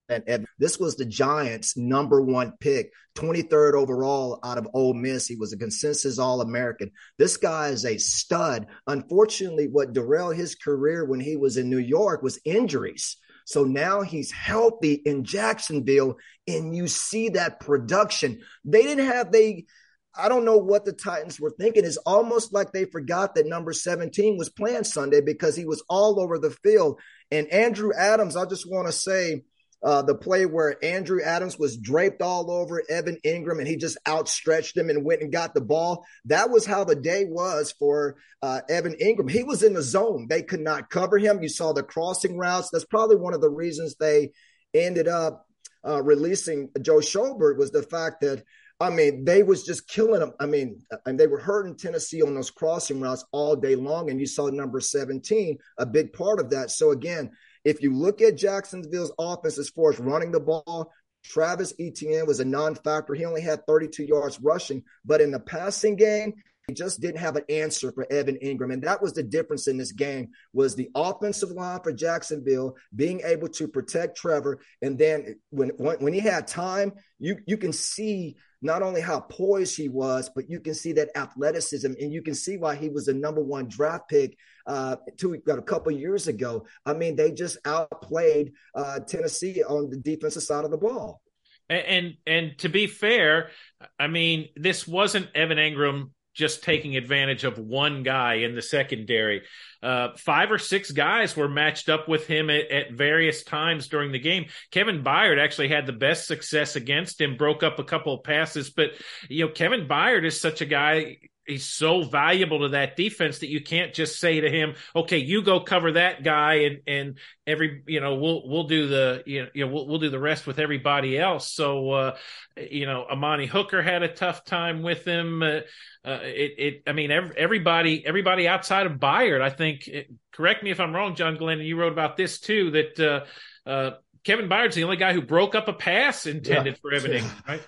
and, 0.09 0.25
and, 0.27 0.47
this 0.59 0.79
was 0.79 0.97
the 0.97 1.05
Giants' 1.05 1.77
number 1.77 2.21
one 2.21 2.53
pick, 2.61 2.93
23rd 3.17 3.75
overall 3.75 4.39
out 4.45 4.59
of 4.59 4.69
Ole 4.75 4.95
Miss. 4.95 5.27
He 5.27 5.37
was 5.37 5.53
a 5.53 5.59
consensus 5.59 6.19
All 6.19 6.41
American. 6.41 6.91
This 7.19 7.37
guy 7.37 7.69
is 7.69 7.85
a 7.85 7.99
stud. 7.99 8.67
Unfortunately, 8.87 9.69
what 9.69 9.93
derailed 9.93 10.37
his 10.37 10.55
career 10.55 11.05
when 11.05 11.21
he 11.21 11.37
was 11.37 11.57
in 11.57 11.71
New 11.71 11.79
York 11.79 12.23
was 12.23 12.41
injuries. 12.45 13.17
So 13.45 13.65
now 13.65 14.03
he's 14.03 14.31
healthy 14.31 14.95
in 14.95 15.25
Jacksonville, 15.25 16.17
and 16.47 16.75
you 16.75 16.89
see 16.89 17.31
that 17.31 17.61
production. 17.61 18.41
They 18.65 18.83
didn't 18.83 19.07
have 19.07 19.33
they. 19.33 19.67
I 20.15 20.29
don't 20.29 20.45
know 20.45 20.59
what 20.59 20.85
the 20.85 20.93
Titans 20.93 21.41
were 21.41 21.55
thinking. 21.59 21.87
It's 21.87 21.97
almost 21.97 22.53
like 22.53 22.71
they 22.73 22.85
forgot 22.85 23.35
that 23.35 23.47
number 23.47 23.73
17 23.73 24.37
was 24.37 24.51
playing 24.51 24.85
Sunday 24.85 25.23
because 25.23 25.57
he 25.57 25.65
was 25.65 25.83
all 25.89 26.21
over 26.21 26.39
the 26.39 26.51
field. 26.51 27.01
And 27.31 27.49
Andrew 27.49 27.93
Adams, 27.97 28.37
I 28.37 28.45
just 28.45 28.71
want 28.71 28.89
to 28.89 28.93
say, 28.93 29.43
uh, 29.83 30.03
the 30.03 30.15
play 30.15 30.47
where 30.47 30.83
Andrew 30.85 31.21
Adams 31.23 31.59
was 31.59 31.77
draped 31.77 32.23
all 32.23 32.51
over 32.51 32.83
Evan 32.89 33.19
Engram 33.25 33.59
and 33.59 33.67
he 33.67 33.77
just 33.77 33.99
outstretched 34.07 34.77
him 34.77 34.91
and 34.91 35.05
went 35.05 35.23
and 35.23 35.33
got 35.33 35.55
the 35.55 35.61
ball. 35.61 36.05
That 36.27 36.51
was 36.51 36.65
how 36.65 36.85
the 36.85 36.95
day 36.95 37.25
was 37.25 37.73
for 37.73 38.17
uh, 38.43 38.61
Evan 38.69 38.95
Engram. 39.03 39.31
He 39.31 39.43
was 39.43 39.63
in 39.63 39.75
the 39.75 39.83
zone. 39.83 40.27
They 40.29 40.43
could 40.43 40.61
not 40.61 40.91
cover 40.91 41.19
him. 41.19 41.43
You 41.43 41.49
saw 41.49 41.73
the 41.73 41.83
crossing 41.83 42.39
routes. 42.39 42.71
That's 42.71 42.85
probably 42.85 43.17
one 43.17 43.35
of 43.35 43.41
the 43.41 43.51
reasons 43.51 43.97
they 43.97 44.33
ended 44.73 45.09
up 45.09 45.47
uh, 45.87 46.03
releasing 46.03 46.71
Joe 46.81 46.99
Schobert 46.99 47.59
was 47.59 47.73
the 47.73 47.83
fact 47.83 48.21
that 48.21 48.45
I 48.83 48.91
mean, 48.91 49.25
they 49.25 49.45
was 49.45 49.63
just 49.63 49.87
killing 49.87 50.19
them. 50.19 50.33
I 50.41 50.47
mean, 50.47 50.83
and 51.07 51.19
they 51.19 51.29
were 51.29 51.39
hurting 51.39 51.77
Tennessee 51.77 52.21
on 52.21 52.35
those 52.35 52.51
crossing 52.51 53.01
routes 53.01 53.25
all 53.31 53.55
day 53.55 53.77
long. 53.77 54.11
And 54.11 54.19
you 54.19 54.27
saw 54.27 54.49
number 54.49 54.81
17, 54.81 55.57
a 55.79 55.87
big 55.87 56.13
part 56.13 56.41
of 56.41 56.51
that. 56.51 56.73
So 56.73 56.91
again, 56.91 57.31
if 57.65 57.83
you 57.83 57.95
look 57.95 58.21
at 58.21 58.37
Jacksonville's 58.37 59.13
offense 59.19 59.59
as 59.59 59.69
far 59.69 59.91
as 59.91 59.99
running 59.99 60.33
the 60.33 60.41
ball, 60.41 60.93
Travis 61.25 61.73
Etienne 61.79 62.27
was 62.27 62.41
a 62.41 62.45
non 62.45 62.75
factor. 62.75 63.15
He 63.15 63.25
only 63.25 63.43
had 63.43 63.67
32 63.67 64.05
yards 64.05 64.41
rushing, 64.41 64.83
but 65.05 65.21
in 65.21 65.31
the 65.31 65.41
passing 65.41 65.97
game, 65.97 66.35
He 66.69 66.75
just 66.75 67.01
didn't 67.01 67.19
have 67.19 67.37
an 67.37 67.45
answer 67.49 67.91
for 67.93 68.11
Evan 68.11 68.37
Engram. 68.37 68.73
And 68.73 68.83
that 68.85 69.03
was 69.03 69.13
the 69.13 69.23
difference 69.23 69.67
in 69.67 69.77
this 69.77 69.93
game 69.93 70.31
was 70.53 70.75
the 70.75 70.91
offensive 70.95 71.51
line 71.51 71.81
for 71.83 71.93
Jacksonville 71.93 72.77
being 72.95 73.21
able 73.25 73.49
to 73.49 73.67
protect 73.67 74.17
Trevor. 74.17 74.61
And 74.81 74.97
then 74.99 75.37
when, 75.51 75.71
when 75.71 76.13
he 76.13 76.21
had 76.21 76.47
time, 76.47 76.93
you, 77.19 77.39
you 77.47 77.57
can 77.57 77.73
see 77.73 78.37
not 78.63 78.83
only 78.83 79.01
how 79.01 79.21
poised 79.21 79.77
he 79.77 79.89
was, 79.89 80.31
but 80.33 80.49
you 80.49 80.61
can 80.61 80.75
see 80.75 80.93
that 80.93 81.11
athleticism 81.17 81.93
and 82.01 82.13
you 82.13 82.23
can 82.23 82.35
see 82.35 82.57
why 82.57 82.77
he 82.77 82.89
was 82.89 83.07
the 83.07 83.15
number 83.15 83.43
one 83.43 83.67
draft 83.67 84.09
pick 84.09 84.37
uh, 84.67 84.97
two, 85.17 85.35
a 85.35 85.63
couple 85.63 85.91
years 85.91 86.29
ago. 86.29 86.65
I 86.87 86.93
mean, 86.93 87.17
they 87.17 87.33
just 87.33 87.59
outplayed 87.65 88.53
uh, 88.75 89.01
Tennessee 89.01 89.65
on 89.65 89.91
the 89.91 89.97
defensive 89.97 90.45
side 90.45 90.65
of 90.65 90.71
the 90.71 90.79
ball. 90.79 91.21
And, 91.69 91.87
and 91.87 92.15
and 92.27 92.59
to 92.59 92.69
be 92.69 92.87
fair, 92.87 93.51
I 93.99 94.07
mean, 94.07 94.49
this 94.57 94.87
wasn't 94.87 95.29
Evan 95.35 95.59
Engram 95.59 96.11
just 96.35 96.63
taking 96.63 96.97
advantage 96.97 97.45
of 97.45 97.59
one 97.59 98.03
guy 98.03 98.35
in 98.35 98.55
the 98.55 98.63
secondary. 98.63 99.43
Uh, 99.83 100.09
five 100.17 100.51
or 100.51 100.59
six 100.59 100.91
guys 100.91 101.37
were 101.37 101.49
matched 101.49 101.89
up 101.89 102.09
with 102.09 102.27
him 102.27 102.51
at, 102.51 102.71
at, 102.71 102.93
various 102.93 103.43
times 103.43 103.89
during 103.89 104.13
the 104.13 104.19
game. 104.19 104.47
Kevin 104.71 105.03
Byard 105.03 105.43
actually 105.43 105.69
had 105.69 105.87
the 105.87 105.93
best 105.93 106.27
success 106.27 106.77
against 106.77 107.21
him, 107.21 107.37
broke 107.37 107.63
up 107.63 107.79
a 107.79 107.85
couple 107.85 108.15
of 108.15 108.23
passes, 108.23 108.71
but 108.71 108.93
you 109.29 109.45
know, 109.45 109.53
Kevin 109.53 109.89
Byard 109.89 110.25
is 110.25 110.41
such 110.41 110.61
a 110.61 110.67
guy 110.67 111.17
he's 111.47 111.65
so 111.65 112.03
valuable 112.03 112.61
to 112.61 112.69
that 112.71 112.97
defense 112.97 113.41
that 113.41 113.49
you 113.49 113.61
can't 113.63 113.93
just 113.93 114.19
say 114.19 114.41
to 114.41 114.51
him, 114.51 114.75
"Okay, 114.95 115.19
you 115.19 115.43
go 115.43 115.61
cover 115.61 115.93
that 115.93 116.23
guy," 116.23 116.55
and 116.55 116.81
and 116.87 117.19
every 117.47 117.83
you 117.87 118.01
know 118.01 118.17
we'll 118.17 118.49
we'll 118.49 118.67
do 118.67 118.87
the 118.89 119.23
you 119.27 119.49
know 119.55 119.67
we'll 119.67 119.87
we'll 119.87 119.99
do 119.99 120.11
the 120.11 120.19
rest 120.19 120.47
with 120.47 120.59
everybody 120.59 121.19
else. 121.19 121.51
So 121.51 121.91
uh, 121.91 122.17
you 122.57 122.87
know, 122.87 123.05
Amani 123.11 123.47
Hooker 123.47 123.83
had 123.83 124.03
a 124.03 124.09
tough 124.09 124.45
time 124.45 124.83
with 124.83 125.05
him. 125.05 125.43
Uh, 125.43 125.61
uh, 126.05 126.19
it 126.23 126.55
it 126.59 126.83
I 126.87 126.93
mean 126.93 127.11
every, 127.11 127.37
everybody 127.37 128.07
everybody 128.07 128.49
outside 128.49 128.87
of 128.87 128.93
Byard, 128.95 129.43
I 129.43 129.51
think. 129.51 129.89
It, 129.89 130.11
correct 130.33 130.63
me 130.63 130.71
if 130.71 130.81
I'm 130.81 130.95
wrong, 130.95 131.15
John 131.15 131.37
Glenn. 131.37 131.61
You 131.61 131.77
wrote 131.77 131.93
about 131.93 132.17
this 132.17 132.41
too 132.41 132.71
that. 132.73 133.01
Uh, 133.01 133.25
uh, 133.69 133.93
Kevin 134.25 134.49
Byard's 134.49 134.77
the 134.77 134.85
only 134.85 134.97
guy 134.97 135.13
who 135.13 135.23
broke 135.23 135.57
up 135.57 135.67
a 135.67 135.73
pass 135.73 136.27
intended 136.27 136.75
yeah. 136.75 136.79
for 136.81 136.93
Evan 136.93 137.25
right? 137.49 137.61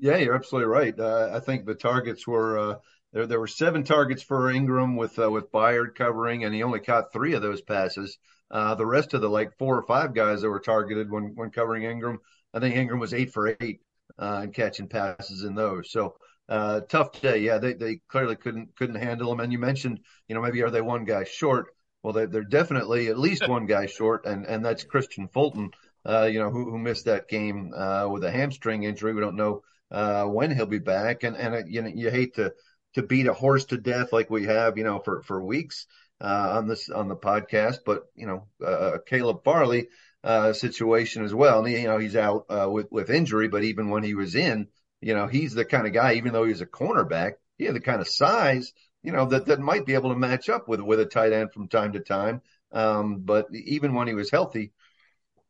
Yeah, 0.00 0.16
you're 0.16 0.34
absolutely 0.34 0.68
right. 0.68 0.98
Uh, 0.98 1.30
I 1.32 1.40
think 1.40 1.64
the 1.64 1.74
targets 1.74 2.26
were 2.26 2.58
uh, 2.58 2.74
there, 3.14 3.26
there 3.26 3.40
were 3.40 3.46
seven 3.46 3.84
targets 3.84 4.22
for 4.22 4.52
Engram 4.52 4.98
with 4.98 5.18
uh, 5.18 5.30
with 5.30 5.52
Byard 5.52 5.94
covering, 5.94 6.44
and 6.44 6.54
he 6.54 6.64
only 6.64 6.80
caught 6.80 7.12
three 7.12 7.34
of 7.34 7.42
those 7.42 7.62
passes. 7.62 8.18
Uh, 8.50 8.74
the 8.74 8.84
rest 8.84 9.14
of 9.14 9.20
the 9.20 9.30
like 9.30 9.56
four 9.56 9.78
or 9.78 9.86
five 9.86 10.14
guys 10.14 10.42
that 10.42 10.50
were 10.50 10.60
targeted 10.60 11.10
when 11.10 11.34
when 11.36 11.50
covering 11.50 11.84
Engram, 11.84 12.18
I 12.52 12.60
think 12.60 12.74
Engram 12.74 13.00
was 13.00 13.14
eight 13.14 13.32
for 13.32 13.56
eight 13.60 13.80
uh, 14.18 14.48
catching 14.52 14.88
passes 14.88 15.44
in 15.44 15.54
those. 15.54 15.92
So 15.92 16.16
uh, 16.48 16.80
tough 16.80 17.20
day. 17.20 17.38
Yeah, 17.38 17.58
they 17.58 17.74
they 17.74 18.00
clearly 18.08 18.36
couldn't 18.36 18.74
couldn't 18.76 18.96
handle 18.96 19.30
them. 19.30 19.40
And 19.40 19.52
you 19.52 19.58
mentioned, 19.58 20.00
you 20.28 20.34
know, 20.34 20.42
maybe 20.42 20.62
are 20.62 20.70
they 20.70 20.82
one 20.82 21.04
guy 21.04 21.24
short? 21.24 21.68
Well, 22.02 22.12
they, 22.12 22.26
they're 22.26 22.42
definitely 22.42 23.08
at 23.08 23.18
least 23.18 23.48
one 23.48 23.66
guy 23.66 23.86
short, 23.86 24.26
and 24.26 24.44
and 24.44 24.64
that's 24.64 24.84
Kristian 24.84 25.32
Fulton. 25.32 25.70
Uh, 26.06 26.28
you 26.30 26.38
know, 26.38 26.50
who, 26.50 26.70
who 26.70 26.78
missed 26.78 27.06
that 27.06 27.28
game 27.28 27.72
uh, 27.74 28.06
with 28.10 28.24
a 28.24 28.30
hamstring 28.30 28.82
injury. 28.82 29.14
We 29.14 29.22
don't 29.22 29.36
know 29.36 29.62
uh, 29.90 30.24
when 30.24 30.54
he'll 30.54 30.66
be 30.66 30.80
back, 30.80 31.22
and 31.22 31.36
and 31.36 31.54
uh, 31.54 31.62
you 31.66 31.80
know, 31.80 31.90
you 31.94 32.10
hate 32.10 32.34
to 32.34 32.52
to 32.94 33.02
beat 33.02 33.26
a 33.26 33.34
horse 33.34 33.66
to 33.66 33.76
death 33.76 34.12
like 34.12 34.30
we 34.30 34.44
have, 34.44 34.78
you 34.78 34.84
know, 34.84 34.98
for 35.00 35.22
for 35.22 35.44
weeks 35.44 35.86
uh, 36.20 36.56
on 36.56 36.68
this 36.68 36.88
on 36.88 37.08
the 37.08 37.16
podcast. 37.16 37.78
But 37.84 38.04
you 38.14 38.26
know, 38.26 38.46
uh, 38.64 38.98
Caleb 39.06 39.44
Farley 39.44 39.88
uh, 40.22 40.52
situation 40.52 41.24
as 41.24 41.34
well. 41.34 41.64
And 41.64 41.74
you 41.74 41.84
know, 41.84 41.98
he's 41.98 42.16
out 42.16 42.46
uh, 42.48 42.68
with 42.70 42.90
with 42.90 43.10
injury, 43.10 43.48
but 43.48 43.64
even 43.64 43.90
when 43.90 44.02
he 44.02 44.14
was 44.14 44.34
in, 44.34 44.68
you 45.00 45.14
know, 45.14 45.26
he's 45.26 45.54
the 45.54 45.64
kind 45.64 45.86
of 45.86 45.92
guy. 45.92 46.14
Even 46.14 46.32
though 46.32 46.44
he's 46.44 46.60
a 46.60 46.66
cornerback, 46.66 47.32
he 47.58 47.64
had 47.64 47.74
the 47.74 47.80
kind 47.80 48.00
of 48.00 48.08
size, 48.08 48.72
you 49.02 49.12
know, 49.12 49.26
that 49.26 49.46
that 49.46 49.60
might 49.60 49.86
be 49.86 49.94
able 49.94 50.10
to 50.10 50.18
match 50.18 50.48
up 50.48 50.68
with 50.68 50.80
with 50.80 51.00
a 51.00 51.06
tight 51.06 51.32
end 51.32 51.52
from 51.52 51.68
time 51.68 51.92
to 51.92 52.00
time. 52.00 52.42
Um, 52.72 53.20
but 53.20 53.46
even 53.54 53.94
when 53.94 54.08
he 54.08 54.14
was 54.14 54.30
healthy, 54.30 54.72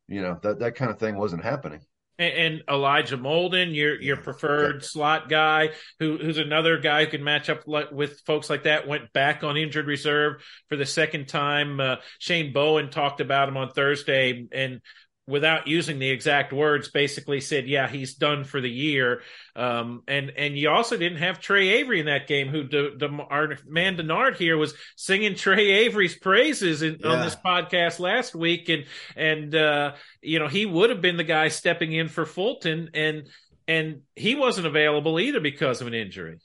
you 0.07 0.21
know, 0.21 0.39
that 0.43 0.59
that 0.59 0.75
kind 0.75 0.91
of 0.91 0.99
thing 0.99 1.17
wasn't 1.17 1.43
happening 1.43 1.81
and, 2.17 2.63
Elijah 2.69 3.17
Molden, 3.17 3.75
your 3.75 3.99
your 4.01 4.17
preferred 4.17 4.77
okay. 4.77 4.85
slot 4.85 5.29
guy, 5.29 5.71
who 5.99 6.17
who's 6.17 6.37
another 6.37 6.77
guy 6.79 7.05
who 7.05 7.11
can 7.11 7.23
match 7.23 7.49
up 7.49 7.63
with 7.67 8.21
folks 8.25 8.49
like 8.49 8.63
that. 8.63 8.87
Went 8.87 9.11
back 9.13 9.43
on 9.43 9.57
injured 9.57 9.87
reserve 9.87 10.43
for 10.69 10.75
the 10.75 10.85
second 10.85 11.27
time. 11.27 11.79
Uh, 11.79 11.95
Shane 12.19 12.53
Bowen 12.53 12.89
talked 12.89 13.21
about 13.21 13.49
him 13.49 13.57
on 13.57 13.71
Thursday, 13.71 14.47
and 14.51 14.81
without 15.27 15.67
using 15.67 15.97
the 15.97 16.09
exact 16.09 16.53
words, 16.53 16.89
basically 16.89 17.41
said, 17.41 17.67
"Yeah, 17.67 17.87
he's 17.87 18.15
done 18.15 18.43
for 18.43 18.61
the 18.61 18.69
year." 18.69 19.21
Um, 19.55 20.03
and 20.07 20.31
and 20.37 20.57
you 20.57 20.69
also 20.69 20.97
didn't 20.97 21.17
have 21.19 21.39
Tre 21.39 21.67
Avery 21.67 21.99
in 21.99 22.05
that 22.05 22.27
game, 22.27 22.49
who 22.49 22.63
de, 22.63 22.97
de, 22.97 23.07
our 23.07 23.57
man 23.65 23.97
Denard 23.97 24.37
here 24.37 24.57
was 24.57 24.73
singing 24.95 25.35
Tre 25.35 25.85
Avery's 25.85 26.17
praises 26.17 26.81
in, 26.81 26.97
yeah. 26.99 27.07
on 27.07 27.21
this 27.23 27.35
podcast 27.35 27.99
last 27.99 28.35
week, 28.35 28.69
and 28.69 28.85
and 29.15 29.55
uh, 29.55 29.93
you 30.21 30.39
know 30.39 30.47
he 30.47 30.65
would 30.65 30.89
have 30.89 31.01
been 31.01 31.17
the 31.17 31.23
guy 31.23 31.47
stepping 31.47 31.91
in 31.91 32.07
for 32.07 32.25
Fulton, 32.25 32.91
and 32.93 33.27
and 33.67 34.01
he 34.15 34.35
wasn't 34.35 34.67
available 34.67 35.19
either 35.19 35.39
because 35.39 35.81
of 35.81 35.87
an 35.87 35.93
injury. 35.93 36.37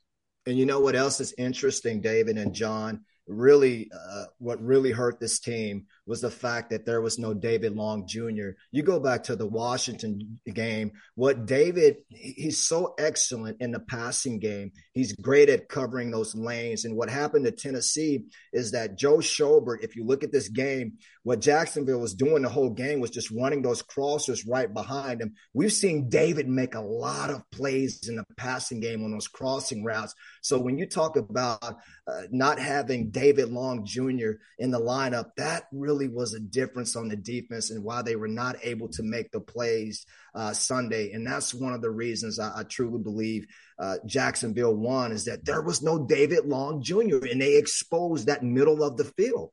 And 0.46 0.58
you 0.58 0.64
know 0.64 0.80
what 0.80 0.96
else 0.96 1.20
is 1.20 1.34
interesting, 1.36 2.00
David 2.00 2.38
and 2.38 2.54
John? 2.54 3.04
really 3.30 3.90
uh, 3.94 4.24
what 4.38 4.62
really 4.62 4.90
hurt 4.90 5.20
this 5.20 5.38
team 5.38 5.86
was 6.06 6.20
the 6.20 6.30
fact 6.30 6.70
that 6.70 6.86
there 6.86 7.00
was 7.00 7.18
no 7.18 7.34
David 7.34 7.76
Long 7.76 8.06
Jr. 8.06 8.50
You 8.72 8.82
go 8.82 8.98
back 8.98 9.24
to 9.24 9.36
the 9.36 9.46
Washington 9.46 10.40
game, 10.52 10.92
what 11.14 11.46
David, 11.46 11.98
he's 12.08 12.66
so 12.66 12.94
excellent 12.98 13.60
in 13.60 13.70
the 13.70 13.80
passing 13.80 14.38
game. 14.38 14.72
He's 14.92 15.12
great 15.14 15.48
at 15.48 15.68
covering 15.68 16.10
those 16.10 16.34
lanes. 16.34 16.84
And 16.84 16.96
what 16.96 17.10
happened 17.10 17.44
to 17.44 17.52
Tennessee 17.52 18.24
is 18.52 18.72
that 18.72 18.98
Joe 18.98 19.18
Schobert, 19.18 19.82
if 19.84 19.94
you 19.94 20.04
look 20.04 20.24
at 20.24 20.32
this 20.32 20.48
game, 20.48 20.98
what 21.22 21.40
Jacksonville 21.40 22.00
was 22.00 22.14
doing 22.14 22.42
the 22.42 22.48
whole 22.48 22.70
game 22.70 22.98
was 23.00 23.10
just 23.10 23.30
running 23.30 23.62
those 23.62 23.82
crossers 23.82 24.48
right 24.48 24.72
behind 24.72 25.20
him. 25.20 25.34
We've 25.52 25.72
seen 25.72 26.08
David 26.08 26.48
make 26.48 26.74
a 26.74 26.80
lot 26.80 27.30
of 27.30 27.48
plays 27.50 28.08
in 28.08 28.16
the 28.16 28.24
passing 28.36 28.80
game 28.80 29.04
on 29.04 29.12
those 29.12 29.28
crossing 29.28 29.84
routes. 29.84 30.14
So 30.40 30.58
when 30.58 30.78
you 30.78 30.86
talk 30.86 31.16
about 31.16 31.62
uh, 31.62 32.22
not 32.30 32.58
having 32.58 33.10
David 33.10 33.50
Long 33.50 33.84
Jr. 33.84 34.32
in 34.58 34.70
the 34.70 34.80
lineup, 34.80 35.32
that 35.36 35.64
really 35.72 35.89
was 36.08 36.34
a 36.34 36.40
difference 36.40 36.96
on 36.96 37.08
the 37.08 37.16
defense 37.16 37.70
and 37.70 37.84
why 37.84 38.02
they 38.02 38.16
were 38.16 38.28
not 38.28 38.56
able 38.62 38.88
to 38.88 39.02
make 39.02 39.30
the 39.30 39.40
plays 39.40 40.06
uh, 40.34 40.52
Sunday. 40.52 41.12
And 41.12 41.26
that's 41.26 41.54
one 41.54 41.72
of 41.72 41.82
the 41.82 41.90
reasons 41.90 42.38
I, 42.38 42.60
I 42.60 42.62
truly 42.64 43.02
believe 43.02 43.46
uh, 43.78 43.96
Jacksonville 44.06 44.74
won 44.74 45.12
is 45.12 45.24
that 45.24 45.44
there 45.44 45.62
was 45.62 45.82
no 45.82 46.06
David 46.06 46.46
Long 46.46 46.82
Jr. 46.82 47.24
and 47.30 47.40
they 47.40 47.56
exposed 47.56 48.26
that 48.26 48.42
middle 48.42 48.82
of 48.82 48.96
the 48.96 49.04
field. 49.04 49.50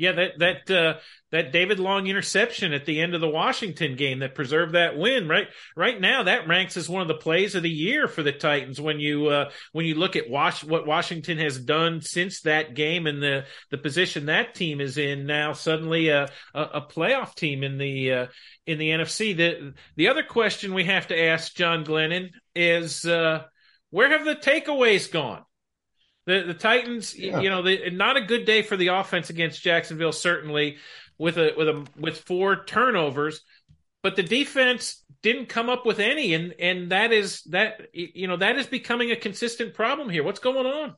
Yeah, 0.00 0.12
that 0.12 0.38
that 0.38 0.70
uh, 0.70 0.98
that 1.30 1.52
David 1.52 1.78
Long 1.78 2.06
interception 2.06 2.72
at 2.72 2.86
the 2.86 3.02
end 3.02 3.14
of 3.14 3.20
the 3.20 3.28
Washington 3.28 3.96
game 3.96 4.20
that 4.20 4.34
preserved 4.34 4.72
that 4.72 4.96
win. 4.96 5.28
Right, 5.28 5.46
right 5.76 6.00
now 6.00 6.22
that 6.22 6.48
ranks 6.48 6.78
as 6.78 6.88
one 6.88 7.02
of 7.02 7.08
the 7.08 7.16
plays 7.16 7.54
of 7.54 7.62
the 7.62 7.68
year 7.68 8.08
for 8.08 8.22
the 8.22 8.32
Titans. 8.32 8.80
When 8.80 8.98
you 8.98 9.26
uh, 9.26 9.50
when 9.72 9.84
you 9.84 9.96
look 9.96 10.16
at 10.16 10.30
what 10.30 10.86
Washington 10.86 11.36
has 11.36 11.58
done 11.58 12.00
since 12.00 12.40
that 12.40 12.74
game 12.74 13.06
and 13.06 13.22
the 13.22 13.44
the 13.70 13.76
position 13.76 14.24
that 14.24 14.54
team 14.54 14.80
is 14.80 14.96
in 14.96 15.26
now, 15.26 15.52
suddenly 15.52 16.08
a 16.08 16.30
a, 16.54 16.62
a 16.62 16.80
playoff 16.80 17.34
team 17.34 17.62
in 17.62 17.76
the 17.76 18.12
uh, 18.12 18.26
in 18.66 18.78
the 18.78 18.88
NFC. 18.88 19.36
The 19.36 19.74
the 19.96 20.08
other 20.08 20.22
question 20.22 20.72
we 20.72 20.84
have 20.84 21.08
to 21.08 21.24
ask 21.24 21.54
John 21.54 21.84
Glennon 21.84 22.30
is 22.54 23.04
uh, 23.04 23.44
where 23.90 24.08
have 24.08 24.24
the 24.24 24.36
takeaways 24.36 25.12
gone? 25.12 25.44
The 26.26 26.44
the 26.46 26.54
Titans, 26.54 27.16
yeah. 27.18 27.40
you 27.40 27.50
know, 27.50 27.62
the, 27.62 27.90
not 27.90 28.16
a 28.16 28.20
good 28.20 28.44
day 28.44 28.62
for 28.62 28.76
the 28.76 28.88
offense 28.88 29.30
against 29.30 29.62
Jacksonville. 29.62 30.12
Certainly, 30.12 30.76
with 31.18 31.38
a 31.38 31.52
with 31.56 31.68
a 31.68 31.86
with 31.98 32.18
four 32.18 32.64
turnovers, 32.64 33.42
but 34.02 34.16
the 34.16 34.22
defense 34.22 35.04
didn't 35.22 35.48
come 35.48 35.68
up 35.68 35.84
with 35.84 35.98
any, 35.98 36.34
and 36.34 36.54
and 36.58 36.90
that 36.90 37.12
is 37.12 37.42
that 37.44 37.88
you 37.92 38.26
know 38.28 38.36
that 38.36 38.56
is 38.56 38.66
becoming 38.66 39.10
a 39.10 39.16
consistent 39.16 39.74
problem 39.74 40.08
here. 40.08 40.22
What's 40.22 40.40
going 40.40 40.66
on? 40.66 40.94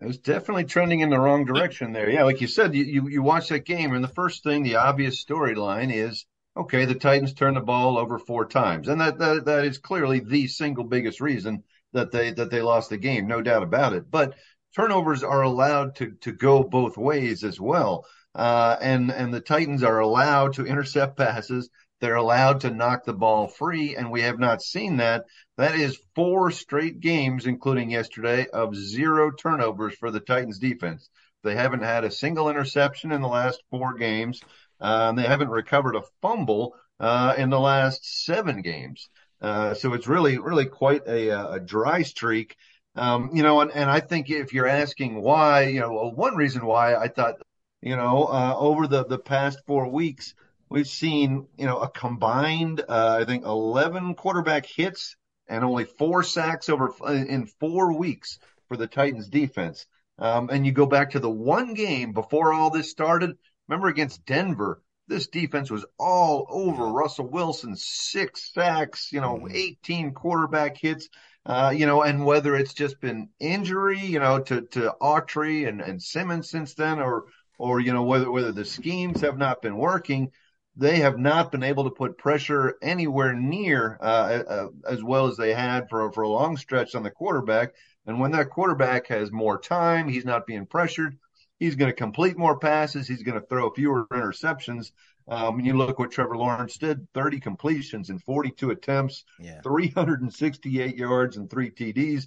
It 0.00 0.06
was 0.06 0.18
definitely 0.18 0.64
trending 0.64 1.00
in 1.00 1.10
the 1.10 1.18
wrong 1.18 1.44
direction 1.44 1.92
there. 1.92 2.10
Yeah, 2.10 2.24
like 2.24 2.40
you 2.40 2.48
said, 2.48 2.74
you 2.74 2.84
you, 2.84 3.08
you 3.08 3.22
watch 3.22 3.48
that 3.48 3.64
game, 3.64 3.94
and 3.94 4.02
the 4.02 4.08
first 4.08 4.42
thing, 4.42 4.62
the 4.62 4.76
obvious 4.76 5.24
storyline 5.24 5.92
is 5.92 6.26
okay, 6.56 6.84
the 6.84 6.94
Titans 6.94 7.32
turned 7.32 7.56
the 7.56 7.60
ball 7.60 7.96
over 7.98 8.18
four 8.18 8.46
times, 8.46 8.88
and 8.88 9.00
that 9.00 9.18
that 9.18 9.44
that 9.44 9.64
is 9.64 9.78
clearly 9.78 10.20
the 10.20 10.48
single 10.48 10.84
biggest 10.84 11.20
reason 11.20 11.62
that 11.92 12.10
they 12.10 12.32
that 12.32 12.50
they 12.50 12.62
lost 12.62 12.90
the 12.90 12.96
game, 12.96 13.26
no 13.26 13.42
doubt 13.42 13.62
about 13.62 13.92
it. 13.92 14.10
But 14.10 14.34
turnovers 14.74 15.22
are 15.22 15.42
allowed 15.42 15.96
to 15.96 16.12
to 16.22 16.32
go 16.32 16.62
both 16.62 16.96
ways 16.96 17.44
as 17.44 17.60
well. 17.60 18.06
Uh, 18.34 18.76
and 18.80 19.10
and 19.10 19.32
the 19.32 19.40
Titans 19.40 19.82
are 19.82 20.00
allowed 20.00 20.54
to 20.54 20.66
intercept 20.66 21.16
passes. 21.16 21.68
They're 22.00 22.14
allowed 22.16 22.62
to 22.62 22.70
knock 22.70 23.04
the 23.04 23.12
ball 23.12 23.46
free, 23.46 23.94
and 23.94 24.10
we 24.10 24.22
have 24.22 24.38
not 24.38 24.62
seen 24.62 24.96
that. 24.96 25.24
That 25.56 25.76
is 25.76 26.00
four 26.16 26.50
straight 26.50 26.98
games, 26.98 27.46
including 27.46 27.90
yesterday, 27.90 28.46
of 28.48 28.74
zero 28.74 29.30
turnovers 29.30 29.94
for 29.94 30.10
the 30.10 30.18
Titans 30.18 30.58
defense. 30.58 31.08
They 31.44 31.54
haven't 31.54 31.82
had 31.82 32.04
a 32.04 32.10
single 32.10 32.48
interception 32.48 33.12
in 33.12 33.20
the 33.20 33.28
last 33.28 33.62
four 33.70 33.94
games. 33.94 34.40
Uh, 34.82 35.06
and 35.10 35.18
they 35.18 35.22
haven't 35.22 35.48
recovered 35.48 35.94
a 35.94 36.02
fumble 36.20 36.74
uh, 36.98 37.34
in 37.38 37.50
the 37.50 37.60
last 37.60 38.24
seven 38.24 38.62
games. 38.62 39.08
Uh, 39.40 39.74
so 39.74 39.94
it's 39.94 40.08
really, 40.08 40.38
really 40.38 40.66
quite 40.66 41.06
a, 41.06 41.52
a 41.52 41.60
dry 41.60 42.02
streak 42.02 42.56
Um, 42.94 43.30
you 43.32 43.42
know, 43.42 43.60
and, 43.60 43.70
and 43.70 43.90
I 43.90 44.00
think 44.00 44.30
if 44.30 44.52
you're 44.52 44.66
asking 44.66 45.20
why, 45.20 45.64
you 45.64 45.80
know, 45.80 46.10
one 46.14 46.36
reason 46.36 46.66
why 46.66 46.94
I 46.94 47.08
thought, 47.08 47.36
you 47.80 47.96
know, 47.96 48.24
uh, 48.24 48.54
over 48.56 48.86
the, 48.86 49.04
the 49.04 49.18
past 49.18 49.60
four 49.66 49.88
weeks, 49.88 50.34
we've 50.68 50.88
seen, 50.88 51.46
you 51.56 51.66
know, 51.66 51.78
a 51.78 51.88
combined, 51.88 52.82
uh, 52.86 53.18
I 53.20 53.24
think 53.24 53.44
11 53.44 54.14
quarterback 54.14 54.66
hits 54.66 55.16
and 55.48 55.64
only 55.64 55.84
four 55.84 56.22
sacks 56.22 56.68
over 56.68 56.92
in 57.08 57.46
four 57.46 57.96
weeks 57.96 58.38
for 58.68 58.76
the 58.76 58.86
Titans 58.86 59.28
defense. 59.28 59.86
Um, 60.18 60.50
and 60.50 60.64
you 60.66 60.72
go 60.72 60.86
back 60.86 61.10
to 61.10 61.18
the 61.18 61.30
one 61.30 61.74
game 61.74 62.12
before 62.12 62.52
all 62.52 62.70
this 62.70 62.90
started. 62.90 63.36
Remember 63.68 63.88
against 63.88 64.24
Denver, 64.26 64.82
this 65.08 65.26
defense 65.26 65.70
was 65.70 65.84
all 65.98 66.46
over 66.48 66.86
Russell 66.86 67.28
Wilson, 67.28 67.74
six 67.76 68.52
sacks, 68.52 69.12
you 69.12 69.20
know, 69.20 69.36
mm-hmm. 69.36 69.54
18 69.54 70.14
quarterback 70.14 70.76
hits. 70.76 71.08
Uh, 71.44 71.72
you 71.74 71.86
know, 71.86 72.02
and 72.02 72.24
whether 72.24 72.54
it's 72.54 72.72
just 72.72 73.00
been 73.00 73.28
injury, 73.40 73.98
you 73.98 74.20
know, 74.20 74.38
to 74.38 74.62
to 74.62 74.94
Autry 75.00 75.66
and, 75.68 75.80
and 75.80 76.00
Simmons 76.00 76.48
since 76.50 76.74
then, 76.74 77.00
or 77.00 77.24
or 77.58 77.80
you 77.80 77.92
know 77.92 78.04
whether 78.04 78.30
whether 78.30 78.52
the 78.52 78.64
schemes 78.64 79.20
have 79.22 79.38
not 79.38 79.60
been 79.60 79.76
working, 79.76 80.30
they 80.76 80.98
have 81.00 81.18
not 81.18 81.50
been 81.50 81.64
able 81.64 81.84
to 81.84 81.90
put 81.90 82.16
pressure 82.16 82.76
anywhere 82.80 83.34
near 83.34 83.98
uh, 84.00 84.42
uh, 84.48 84.68
as 84.88 85.02
well 85.02 85.26
as 85.26 85.36
they 85.36 85.52
had 85.52 85.88
for 85.88 86.12
for 86.12 86.22
a 86.22 86.28
long 86.28 86.56
stretch 86.56 86.94
on 86.94 87.02
the 87.02 87.10
quarterback. 87.10 87.74
And 88.06 88.20
when 88.20 88.32
that 88.32 88.50
quarterback 88.50 89.08
has 89.08 89.30
more 89.32 89.60
time, 89.60 90.08
he's 90.08 90.24
not 90.24 90.46
being 90.46 90.66
pressured. 90.66 91.18
He's 91.58 91.76
going 91.76 91.90
to 91.90 91.96
complete 91.96 92.36
more 92.36 92.58
passes. 92.58 93.06
He's 93.06 93.22
going 93.22 93.40
to 93.40 93.46
throw 93.46 93.70
fewer 93.70 94.06
interceptions. 94.12 94.90
Um, 95.28 95.60
you 95.60 95.76
look 95.76 95.98
what 95.98 96.10
Trevor 96.10 96.36
Lawrence 96.36 96.76
did 96.76 97.06
30 97.14 97.40
completions 97.40 98.10
in 98.10 98.18
42 98.18 98.70
attempts, 98.70 99.24
yeah. 99.38 99.60
368 99.62 100.96
yards, 100.96 101.36
and 101.36 101.48
three 101.48 101.70
TDs. 101.70 102.26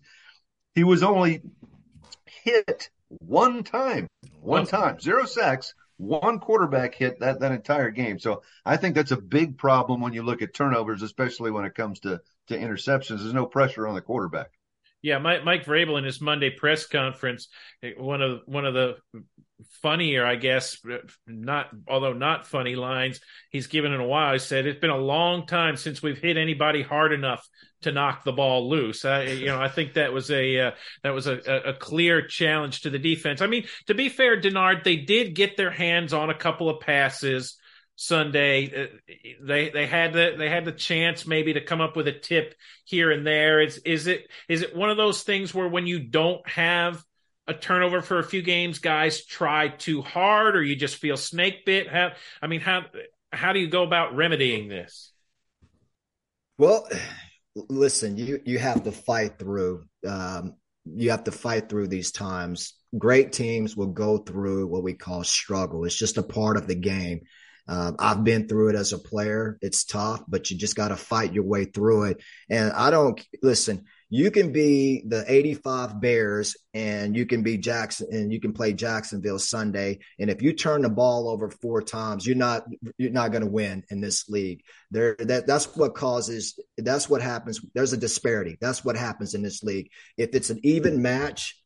He 0.73 0.83
was 0.83 1.03
only 1.03 1.41
hit 2.25 2.89
one 3.07 3.63
time, 3.63 4.07
one 4.41 4.65
time, 4.65 4.99
zero 4.99 5.25
sacks, 5.25 5.73
one 5.97 6.39
quarterback 6.39 6.95
hit 6.95 7.19
that, 7.19 7.39
that 7.39 7.51
entire 7.51 7.89
game. 7.89 8.19
So 8.19 8.43
I 8.65 8.77
think 8.77 8.95
that's 8.95 9.11
a 9.11 9.17
big 9.17 9.57
problem 9.57 10.01
when 10.01 10.13
you 10.13 10.23
look 10.23 10.41
at 10.41 10.53
turnovers, 10.53 11.01
especially 11.01 11.51
when 11.51 11.65
it 11.65 11.75
comes 11.75 11.99
to, 12.01 12.21
to 12.47 12.57
interceptions. 12.57 13.19
There's 13.19 13.33
no 13.33 13.45
pressure 13.45 13.87
on 13.87 13.95
the 13.95 14.01
quarterback. 14.01 14.51
Yeah, 15.05 15.19
Mike, 15.19 15.65
Vrabel 15.65 15.99
in 15.99 16.03
his 16.03 16.19
Monday 16.19 16.49
press 16.49 16.87
conference, 16.87 17.47
one 17.95 18.23
of 18.23 18.39
one 18.47 18.65
of 18.65 18.73
the 18.73 18.95
funnier, 19.83 20.25
I 20.25 20.35
guess, 20.35 20.79
not 21.27 21.67
although 21.87 22.13
not 22.13 22.47
funny 22.47 22.75
lines 22.75 23.19
he's 23.51 23.67
given 23.67 23.93
in 23.93 23.99
a 23.99 24.07
while. 24.07 24.33
He 24.33 24.39
said 24.39 24.65
it's 24.65 24.79
been 24.79 24.89
a 24.89 24.97
long 24.97 25.45
time 25.45 25.77
since 25.77 26.01
we've 26.01 26.17
hit 26.17 26.37
anybody 26.37 26.81
hard 26.81 27.13
enough 27.13 27.47
to 27.83 27.91
knock 27.91 28.23
the 28.23 28.31
ball 28.31 28.67
loose. 28.67 29.05
I, 29.05 29.25
you 29.25 29.45
know, 29.45 29.61
I 29.61 29.67
think 29.67 29.93
that 29.93 30.11
was 30.11 30.31
a 30.31 30.59
uh, 30.59 30.71
that 31.03 31.13
was 31.13 31.27
a, 31.27 31.37
a 31.37 31.73
clear 31.73 32.25
challenge 32.25 32.81
to 32.81 32.89
the 32.89 32.97
defense. 32.97 33.41
I 33.41 33.47
mean, 33.47 33.67
to 33.85 33.93
be 33.93 34.09
fair, 34.09 34.41
Denard, 34.41 34.83
they 34.83 34.95
did 34.95 35.35
get 35.35 35.55
their 35.55 35.69
hands 35.69 36.13
on 36.13 36.31
a 36.31 36.35
couple 36.35 36.67
of 36.67 36.79
passes. 36.79 37.59
Sunday. 37.95 38.65
Uh, 38.65 39.13
they 39.41 39.69
they 39.69 39.85
had 39.85 40.13
the 40.13 40.35
they 40.37 40.49
had 40.49 40.65
the 40.65 40.71
chance 40.71 41.25
maybe 41.25 41.53
to 41.53 41.61
come 41.61 41.81
up 41.81 41.95
with 41.95 42.07
a 42.07 42.11
tip 42.11 42.55
here 42.83 43.11
and 43.11 43.25
there. 43.25 43.61
Is 43.61 43.77
is 43.79 44.07
it 44.07 44.27
is 44.49 44.61
it 44.61 44.75
one 44.75 44.89
of 44.89 44.97
those 44.97 45.23
things 45.23 45.53
where 45.53 45.67
when 45.67 45.87
you 45.87 45.99
don't 45.99 46.47
have 46.47 47.03
a 47.47 47.53
turnover 47.53 48.01
for 48.01 48.19
a 48.19 48.23
few 48.23 48.41
games, 48.41 48.79
guys 48.79 49.23
try 49.23 49.69
too 49.69 50.01
hard, 50.01 50.55
or 50.55 50.63
you 50.63 50.75
just 50.75 50.97
feel 50.97 51.17
snake 51.17 51.65
bit? 51.65 51.87
How 51.87 52.11
I 52.41 52.47
mean, 52.47 52.61
how 52.61 52.83
how 53.31 53.53
do 53.53 53.59
you 53.59 53.67
go 53.67 53.83
about 53.83 54.15
remedying 54.15 54.67
this? 54.67 55.11
Well, 56.57 56.87
listen, 57.69 58.17
you 58.17 58.41
you 58.45 58.59
have 58.59 58.83
to 58.83 58.91
fight 58.91 59.39
through. 59.39 59.85
Um, 60.07 60.55
you 60.85 61.11
have 61.11 61.23
to 61.25 61.31
fight 61.31 61.69
through 61.69 61.87
these 61.87 62.11
times. 62.11 62.73
Great 62.97 63.33
teams 63.33 63.75
will 63.75 63.87
go 63.87 64.17
through 64.17 64.67
what 64.67 64.83
we 64.83 64.93
call 64.93 65.23
struggle. 65.23 65.83
It's 65.85 65.97
just 65.97 66.17
a 66.17 66.23
part 66.23 66.57
of 66.57 66.67
the 66.67 66.75
game. 66.75 67.21
Um, 67.67 67.95
I've 67.97 68.23
been 68.23 68.47
through 68.47 68.69
it 68.69 68.75
as 68.75 68.93
a 68.93 68.99
player. 68.99 69.57
It's 69.61 69.85
tough, 69.85 70.23
but 70.27 70.51
you 70.51 70.57
just 70.57 70.75
got 70.75 70.89
to 70.89 70.95
fight 70.95 71.33
your 71.33 71.45
way 71.45 71.65
through 71.65 72.05
it. 72.05 72.23
And 72.49 72.71
I 72.71 72.91
don't 72.91 73.19
listen. 73.41 73.85
You 74.09 74.29
can 74.29 74.51
be 74.51 75.03
the 75.07 75.25
85 75.27 75.99
Bears 75.99 76.55
and 76.75 77.17
you 77.17 77.25
can 77.25 77.41
be 77.41 77.57
Jackson 77.57 78.07
and 78.11 78.31
you 78.31 78.39
can 78.39 78.53
play 78.53 78.71
Jacksonville 78.71 79.39
Sunday. 79.39 79.99
And 80.19 80.29
if 80.29 80.43
you 80.43 80.53
turn 80.53 80.83
the 80.83 80.89
ball 80.89 81.27
over 81.27 81.49
four 81.49 81.81
times, 81.81 82.25
you're 82.25 82.35
not 82.35 82.67
you're 82.97 83.09
not 83.09 83.31
going 83.31 83.43
to 83.43 83.49
win 83.49 83.83
in 83.89 84.01
this 84.01 84.29
league. 84.29 84.61
There 84.91 85.15
that 85.19 85.47
that's 85.47 85.75
what 85.75 85.95
causes 85.95 86.59
that's 86.77 87.09
what 87.09 87.23
happens. 87.23 87.59
There's 87.73 87.93
a 87.93 87.97
disparity. 87.97 88.57
That's 88.61 88.85
what 88.85 88.95
happens 88.95 89.33
in 89.33 89.41
this 89.41 89.63
league. 89.63 89.89
If 90.17 90.35
it's 90.35 90.51
an 90.51 90.59
even 90.63 91.01
match, 91.01 91.59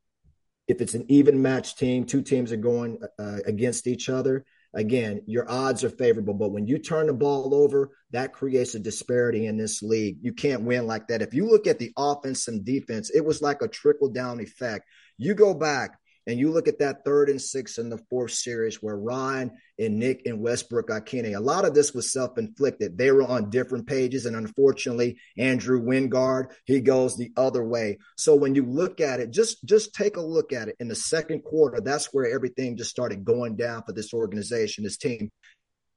if 0.66 0.80
it's 0.80 0.94
an 0.94 1.06
even 1.10 1.42
match 1.42 1.76
team, 1.76 2.06
two 2.06 2.22
teams 2.22 2.54
are 2.54 2.58
going 2.58 3.00
uh, 3.20 3.40
against 3.46 3.86
each 3.86 4.08
other 4.08 4.46
again, 4.74 5.22
your 5.26 5.50
odds 5.50 5.84
are 5.84 5.90
favorable. 5.90 6.34
But 6.34 6.52
when 6.52 6.68
you 6.68 6.78
turn 6.78 7.08
the 7.08 7.14
ball 7.14 7.54
over, 7.54 7.92
that 8.12 8.34
creates 8.34 8.76
a 8.76 8.80
disparity 8.80 9.46
in 9.48 9.58
this 9.58 9.82
league. 9.82 10.18
You 10.22 10.34
can't 10.34 10.64
win 10.64 10.88
like 10.88 11.08
that. 11.08 11.22
If 11.22 11.34
you 11.34 11.48
look 11.48 11.68
at 11.68 11.80
the 11.80 11.92
offense 11.98 12.48
and 12.48 12.66
defense, 12.66 13.10
it 13.10 13.24
was 13.24 13.42
like 13.42 13.62
a 13.62 13.68
trickle 13.68 14.10
down 14.10 14.40
effect. 14.40 14.86
You 15.18 15.34
go 15.34 15.54
back 15.54 15.98
and 16.30 16.40
you 16.40 16.52
look 16.52 16.68
at 16.68 16.80
that 16.80 17.04
third 17.04 17.30
and 17.30 17.42
six 17.42 17.78
in 17.80 17.90
the 17.90 17.98
fourth 18.10 18.32
series 18.32 18.84
where 18.84 18.96
Ryan 18.96 19.52
and 19.80 19.98
Nick 19.98 20.22
and 20.26 20.40
Westbrook-Ikhine, 20.40 21.36
a 21.36 21.40
lot 21.40 21.66
of 21.66 21.74
this 21.74 21.94
was 21.94 22.14
self-inflicted. 22.14 22.98
They 22.98 23.12
were 23.12 23.24
on 23.24 23.50
different 23.50 23.88
pages. 23.88 24.26
And 24.26 24.36
unfortunately, 24.36 25.18
Andrew 25.38 25.82
Wingard, 25.82 26.52
he 26.66 26.82
goes 26.82 27.18
the 27.18 27.32
other 27.36 27.64
way. 27.64 27.98
So 28.18 28.36
when 28.36 28.54
you 28.54 28.64
look 28.66 29.02
at 29.02 29.20
it, 29.20 29.32
just, 29.32 29.66
just 29.66 29.94
take 29.94 30.18
a 30.18 30.22
look 30.22 30.54
at 30.54 30.68
it 30.68 30.76
in 30.80 30.88
the 30.88 30.96
second 30.96 31.44
quarter. 31.44 31.82
That's 31.82 32.14
where 32.14 32.32
everything 32.32 32.78
just 32.78 32.92
started 32.92 33.26
going 33.26 33.56
down 33.56 33.84
for 33.84 33.94
this 33.94 34.14
organization, 34.14 34.84
this 34.84 34.98
team. 34.98 35.32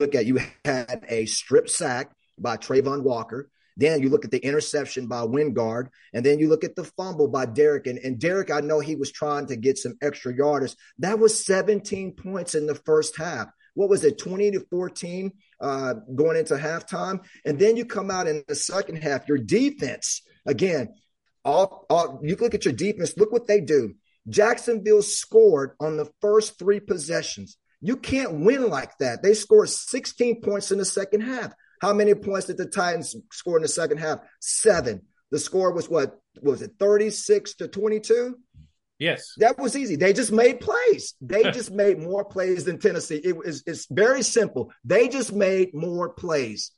Look 0.00 0.14
at 0.14 0.26
you 0.26 0.40
had 0.64 1.04
a 1.08 1.26
strip 1.26 1.68
sack 1.68 2.10
by 2.38 2.56
Travon 2.56 3.02
Walker. 3.02 3.50
Then 3.76 4.02
you 4.02 4.08
look 4.08 4.24
at 4.24 4.30
the 4.30 4.44
interception 4.44 5.06
by 5.06 5.22
Wingard, 5.22 5.88
and 6.12 6.24
then 6.24 6.38
you 6.38 6.48
look 6.48 6.64
at 6.64 6.76
the 6.76 6.84
fumble 6.84 7.28
by 7.28 7.46
Derrick. 7.46 7.86
And, 7.86 7.98
and 7.98 8.18
Derrick, 8.18 8.50
I 8.50 8.60
know 8.60 8.80
he 8.80 8.96
was 8.96 9.10
trying 9.10 9.46
to 9.46 9.56
get 9.56 9.78
some 9.78 9.94
extra 10.02 10.34
yardage. 10.34 10.74
That 10.98 11.18
was 11.18 11.44
17 11.44 12.12
points 12.12 12.54
in 12.54 12.66
the 12.66 12.74
first 12.74 13.16
half. 13.16 13.48
What 13.74 13.88
was 13.88 14.04
it, 14.04 14.18
20 14.18 14.50
to 14.52 14.60
14 14.70 15.32
uh, 15.60 15.94
going 16.14 16.36
into 16.36 16.54
halftime? 16.54 17.24
And 17.44 17.58
then 17.58 17.76
you 17.76 17.86
come 17.86 18.10
out 18.10 18.26
in 18.26 18.44
the 18.46 18.54
second 18.54 18.96
half, 18.96 19.28
your 19.28 19.38
defense, 19.38 20.22
again, 20.44 20.94
all, 21.44 21.86
all 21.88 22.20
you 22.22 22.36
look 22.36 22.54
at 22.54 22.64
your 22.64 22.74
defense, 22.74 23.16
look 23.16 23.32
what 23.32 23.46
they 23.46 23.60
do. 23.60 23.94
Jacksonville 24.28 25.02
scored 25.02 25.72
on 25.80 25.96
the 25.96 26.10
first 26.20 26.58
three 26.58 26.80
possessions. 26.80 27.56
You 27.80 27.96
can't 27.96 28.40
win 28.40 28.68
like 28.68 28.96
that. 28.98 29.22
They 29.22 29.34
scored 29.34 29.68
16 29.68 30.40
points 30.40 30.70
in 30.70 30.78
the 30.78 30.84
second 30.84 31.22
half. 31.22 31.52
How 31.82 31.92
many 31.92 32.14
points 32.14 32.46
did 32.46 32.58
the 32.58 32.66
Titans 32.66 33.16
score 33.32 33.56
in 33.56 33.62
the 33.62 33.68
second 33.68 33.98
half? 33.98 34.20
Seven. 34.40 35.02
The 35.32 35.40
score 35.40 35.72
was 35.72 35.88
what? 35.88 36.20
what 36.40 36.52
was 36.52 36.62
it 36.62 36.74
36 36.78 37.54
to 37.54 37.66
22? 37.66 38.38
Yes. 39.00 39.34
That 39.38 39.58
was 39.58 39.76
easy. 39.76 39.96
They 39.96 40.12
just 40.12 40.30
made 40.30 40.60
plays. 40.60 41.14
They 41.20 41.42
just 41.50 41.72
made 41.72 41.98
more 41.98 42.24
plays 42.24 42.66
than 42.66 42.78
Tennessee. 42.78 43.20
It 43.22 43.36
was 43.36 43.64
it's 43.66 43.88
very 43.90 44.22
simple. 44.22 44.72
They 44.84 45.08
just 45.08 45.32
made 45.32 45.74
more 45.74 46.10
plays. 46.10 46.70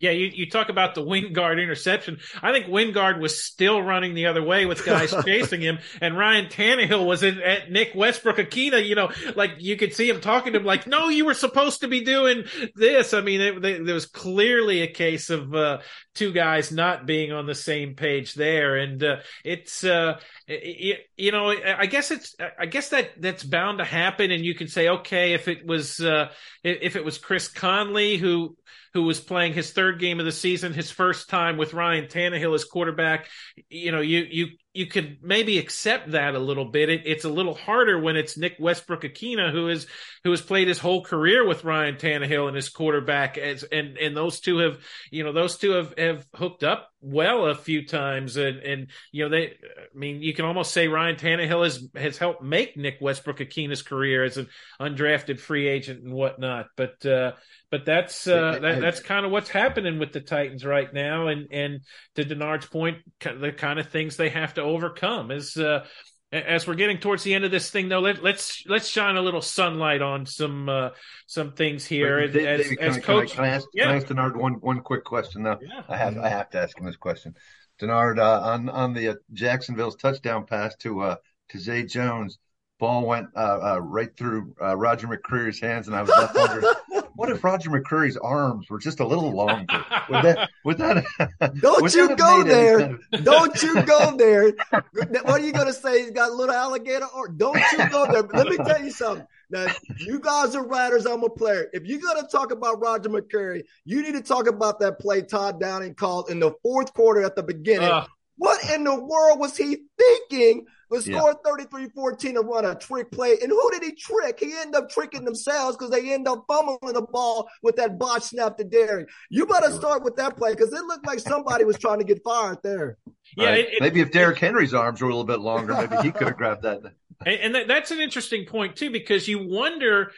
Yeah, 0.00 0.12
you, 0.12 0.30
you 0.32 0.48
talk 0.48 0.70
about 0.70 0.94
the 0.94 1.04
Wingard 1.04 1.62
interception. 1.62 2.18
I 2.42 2.52
think 2.52 2.66
Wingard 2.66 3.20
was 3.20 3.44
still 3.44 3.82
running 3.82 4.14
the 4.14 4.26
other 4.26 4.42
way 4.42 4.64
with 4.64 4.84
guys 4.84 5.14
chasing 5.24 5.60
him, 5.60 5.78
and 6.00 6.16
Ryan 6.16 6.46
Tannehill 6.46 7.06
was 7.06 7.22
in, 7.22 7.38
at 7.40 7.70
Nick 7.70 7.94
Westbrook-Ikhine. 7.94 8.86
You 8.86 8.94
know, 8.94 9.10
like 9.36 9.52
you 9.58 9.76
could 9.76 9.92
see 9.92 10.08
him 10.08 10.20
talking 10.20 10.54
to 10.54 10.58
him, 10.58 10.64
like, 10.64 10.86
"No, 10.86 11.08
you 11.08 11.26
were 11.26 11.34
supposed 11.34 11.82
to 11.82 11.88
be 11.88 12.02
doing 12.02 12.44
this." 12.74 13.12
I 13.12 13.20
mean, 13.20 13.40
it, 13.40 13.84
there 13.84 13.94
was 13.94 14.06
clearly 14.06 14.82
a 14.82 14.86
case 14.86 15.28
of 15.28 15.54
uh, 15.54 15.80
two 16.14 16.32
guys 16.32 16.72
not 16.72 17.06
being 17.06 17.32
on 17.32 17.46
the 17.46 17.54
same 17.54 17.94
page 17.94 18.34
there, 18.34 18.76
and 18.76 19.04
uh, 19.04 19.16
it's 19.44 19.84
uh, 19.84 20.18
it, 20.46 21.00
you 21.16 21.32
know, 21.32 21.50
I 21.50 21.86
guess 21.86 22.10
it's 22.10 22.34
I 22.58 22.66
guess 22.66 22.88
that 22.88 23.20
that's 23.20 23.44
bound 23.44 23.78
to 23.78 23.84
happen, 23.84 24.30
and 24.30 24.44
you 24.44 24.54
can 24.54 24.68
say, 24.68 24.88
okay, 24.88 25.34
if 25.34 25.46
it 25.46 25.66
was 25.66 26.00
uh, 26.00 26.30
if 26.64 26.96
it 26.96 27.04
was 27.04 27.18
Chris 27.18 27.48
Conley 27.48 28.16
who 28.16 28.56
who 28.92 29.02
was 29.02 29.20
playing 29.20 29.52
his 29.52 29.72
third 29.72 30.00
game 30.00 30.18
of 30.18 30.26
the 30.26 30.32
season, 30.32 30.72
his 30.72 30.90
first 30.90 31.28
time 31.28 31.56
with 31.56 31.74
Ryan 31.74 32.06
Tannehill 32.06 32.54
as 32.54 32.64
quarterback. 32.64 33.28
You 33.68 33.92
know, 33.92 34.00
you 34.00 34.26
you 34.30 34.46
you 34.72 34.86
could 34.86 35.18
maybe 35.22 35.58
accept 35.58 36.12
that 36.12 36.34
a 36.34 36.38
little 36.38 36.64
bit. 36.64 36.88
It, 36.88 37.02
it's 37.04 37.24
a 37.24 37.28
little 37.28 37.54
harder 37.54 37.98
when 37.98 38.16
it's 38.16 38.38
Nick 38.38 38.56
Westbrook-Ikhine 38.58 39.50
who 39.50 39.68
is 39.68 39.86
who 40.22 40.30
has 40.30 40.40
played 40.40 40.68
his 40.68 40.78
whole 40.78 41.02
career 41.02 41.46
with 41.46 41.64
Ryan 41.64 41.96
Tannehill 41.96 42.46
and 42.46 42.56
his 42.56 42.68
quarterback 42.68 43.36
as 43.36 43.64
and 43.64 43.96
and 43.98 44.16
those 44.16 44.40
two 44.40 44.58
have 44.58 44.78
you 45.10 45.24
know 45.24 45.32
those 45.32 45.58
two 45.58 45.72
have 45.72 45.94
have 45.98 46.26
hooked 46.34 46.62
up 46.62 46.90
well 47.00 47.46
a 47.46 47.54
few 47.54 47.86
times, 47.86 48.36
and 48.36 48.58
and 48.58 48.86
you 49.12 49.24
know 49.24 49.30
they, 49.30 49.46
I 49.46 49.98
mean, 49.98 50.22
you 50.22 50.34
can 50.34 50.44
almost 50.44 50.72
say 50.72 50.88
Ryan 50.88 51.16
Tannehill 51.16 51.64
has 51.64 51.88
has 51.94 52.18
helped 52.18 52.42
make 52.42 52.76
Nick 52.76 52.98
Westbrook-Ikhine's 53.00 53.82
career 53.82 54.24
as 54.24 54.36
an 54.36 54.48
undrafted 54.80 55.40
free 55.40 55.68
agent 55.68 56.02
and 56.02 56.12
whatnot. 56.12 56.66
But 56.76 57.04
uh, 57.06 57.32
but 57.70 57.84
that's 57.84 58.26
uh, 58.26 58.58
that, 58.60 58.80
that's 58.80 59.00
kind 59.00 59.24
of 59.24 59.32
what's 59.32 59.48
happening 59.48 59.98
with 59.98 60.12
the 60.12 60.20
Titans 60.20 60.64
right 60.64 60.92
now, 60.92 61.28
and 61.28 61.48
and 61.50 61.80
to 62.16 62.24
Denard's 62.24 62.66
point, 62.66 62.98
the 63.20 63.52
kind 63.52 63.78
of 63.78 63.88
things 63.88 64.16
they 64.16 64.30
have 64.30 64.54
to 64.54 64.62
overcome 64.70 65.30
As 65.30 65.56
Uh, 65.56 65.84
as 66.32 66.66
we're 66.66 66.74
getting 66.74 66.98
towards 66.98 67.24
the 67.24 67.34
end 67.34 67.44
of 67.44 67.50
this 67.50 67.70
thing, 67.70 67.88
though, 67.88 67.98
let, 67.98 68.18
us 68.18 68.22
let's, 68.22 68.64
let's 68.66 68.88
shine 68.88 69.16
a 69.16 69.22
little 69.22 69.42
sunlight 69.42 70.00
on 70.00 70.26
some 70.26 70.68
uh, 70.68 70.90
some 71.26 71.52
things 71.52 71.84
here. 71.84 72.18
as, 72.18 72.32
David, 72.32 72.78
as 72.78 72.94
can, 72.94 73.02
coach, 73.02 73.32
can 73.32 73.44
I, 73.44 73.48
ask, 73.48 73.66
yeah. 73.74 73.84
can 73.84 73.92
I 73.92 73.96
ask 73.96 74.06
Denard 74.06 74.36
one 74.36 74.54
one 74.54 74.80
quick 74.80 75.04
question 75.04 75.42
though? 75.42 75.58
Yeah. 75.60 75.82
I 75.88 75.96
have 75.96 76.16
I 76.18 76.28
have 76.28 76.48
to 76.50 76.60
ask 76.60 76.78
him 76.78 76.86
this 76.86 76.96
question. 76.96 77.34
Denard, 77.80 78.18
uh, 78.18 78.42
on 78.42 78.68
on 78.68 78.94
the 78.94 79.08
uh, 79.08 79.14
Jacksonville's 79.32 79.96
touchdown 79.96 80.46
pass 80.46 80.76
to 80.76 81.00
uh, 81.00 81.16
to 81.48 81.58
Zay 81.58 81.84
Jones, 81.84 82.38
ball 82.80 83.06
went 83.06 83.28
uh, 83.36 83.74
uh, 83.74 83.78
right 83.78 84.16
through 84.16 84.52
uh, 84.60 84.76
Roger 84.76 85.06
McCreary's 85.06 85.60
hands, 85.60 85.86
and 85.86 85.94
I 85.94 86.00
was 86.00 86.10
left 86.10 86.34
wondering, 86.34 86.74
what 87.14 87.30
if 87.30 87.44
Roger 87.44 87.70
McCreary's 87.70 88.16
arms 88.16 88.68
were 88.68 88.78
just 88.78 88.98
a 88.98 89.06
little 89.06 89.30
longer? 89.30 89.84
Would 90.08 90.24
that? 90.24 90.50
Would 90.64 90.78
that? 90.78 91.04
Don't 91.60 91.82
would 91.82 91.94
you 91.94 92.08
that 92.08 92.18
go 92.18 92.42
there? 92.42 92.80
Kind 92.80 92.98
of... 93.12 93.24
Don't 93.24 93.62
you 93.62 93.82
go 93.82 94.16
there? 94.16 94.52
What 94.70 95.28
are 95.28 95.40
you 95.40 95.52
going 95.52 95.66
to 95.66 95.72
say? 95.72 96.02
He's 96.02 96.10
got 96.10 96.30
a 96.30 96.34
little 96.34 96.54
alligator? 96.54 97.06
Or 97.14 97.28
don't 97.28 97.60
you 97.72 97.88
go 97.90 98.10
there? 98.10 98.22
Let 98.22 98.48
me 98.48 98.56
tell 98.56 98.82
you 98.82 98.90
something. 98.90 99.26
Now, 99.50 99.66
you 99.98 100.18
guys 100.18 100.56
are 100.56 100.64
writers. 100.64 101.06
I'm 101.06 101.22
a 101.22 101.28
player. 101.28 101.68
If 101.72 101.84
you're 101.84 102.00
going 102.00 102.22
to 102.22 102.28
talk 102.28 102.52
about 102.52 102.80
Roger 102.80 103.10
McCreary, 103.10 103.64
you 103.84 104.02
need 104.02 104.14
to 104.14 104.22
talk 104.22 104.48
about 104.48 104.80
that 104.80 104.98
play 104.98 105.22
Todd 105.22 105.60
Downing 105.60 105.94
called 105.94 106.30
in 106.30 106.40
the 106.40 106.52
fourth 106.62 106.94
quarter 106.94 107.22
at 107.22 107.36
the 107.36 107.42
beginning. 107.42 107.88
Uh, 107.88 108.06
what 108.40 108.70
in 108.70 108.84
the 108.84 108.94
world 108.94 109.38
was 109.38 109.54
he 109.54 109.76
thinking? 109.98 110.64
Was 110.88 111.06
yeah. 111.06 111.18
score 111.18 111.38
33-14 111.44 112.38
and 112.38 112.48
run 112.48 112.64
a 112.64 112.74
trick 112.74 113.12
play. 113.12 113.36
And 113.42 113.50
who 113.50 113.70
did 113.70 113.82
he 113.82 113.92
trick? 113.92 114.40
He 114.40 114.54
ended 114.56 114.76
up 114.76 114.88
tricking 114.88 115.26
themselves 115.26 115.76
because 115.76 115.90
they 115.90 116.10
end 116.10 116.26
up 116.26 116.46
fumbling 116.48 116.94
the 116.94 117.02
ball 117.02 117.50
with 117.62 117.76
that 117.76 117.98
botch 117.98 118.22
snap 118.22 118.56
to 118.56 118.64
Derrick. 118.64 119.10
You 119.28 119.44
better 119.44 119.70
start 119.70 120.02
with 120.02 120.16
that 120.16 120.38
play 120.38 120.52
because 120.52 120.72
it 120.72 120.82
looked 120.86 121.06
like 121.06 121.20
somebody 121.20 121.64
was 121.64 121.78
trying 121.78 121.98
to 121.98 122.04
get 122.04 122.24
fired 122.24 122.58
there. 122.64 122.96
Yeah, 123.36 123.50
right. 123.50 123.68
it, 123.68 123.82
maybe 123.82 124.00
if 124.00 124.10
Derrick 124.10 124.38
Henry's 124.38 124.72
arms 124.72 125.02
were 125.02 125.08
a 125.08 125.10
little 125.10 125.24
bit 125.24 125.40
longer, 125.40 125.74
maybe 125.74 126.02
he 126.02 126.10
could 126.10 126.26
have 126.26 126.38
grabbed 126.38 126.62
that. 126.62 126.80
And, 127.26 127.54
and 127.54 127.68
that's 127.68 127.90
an 127.90 128.00
interesting 128.00 128.46
point 128.46 128.76
too, 128.76 128.90
because 128.90 129.28
you 129.28 129.46
wonder 129.46 130.12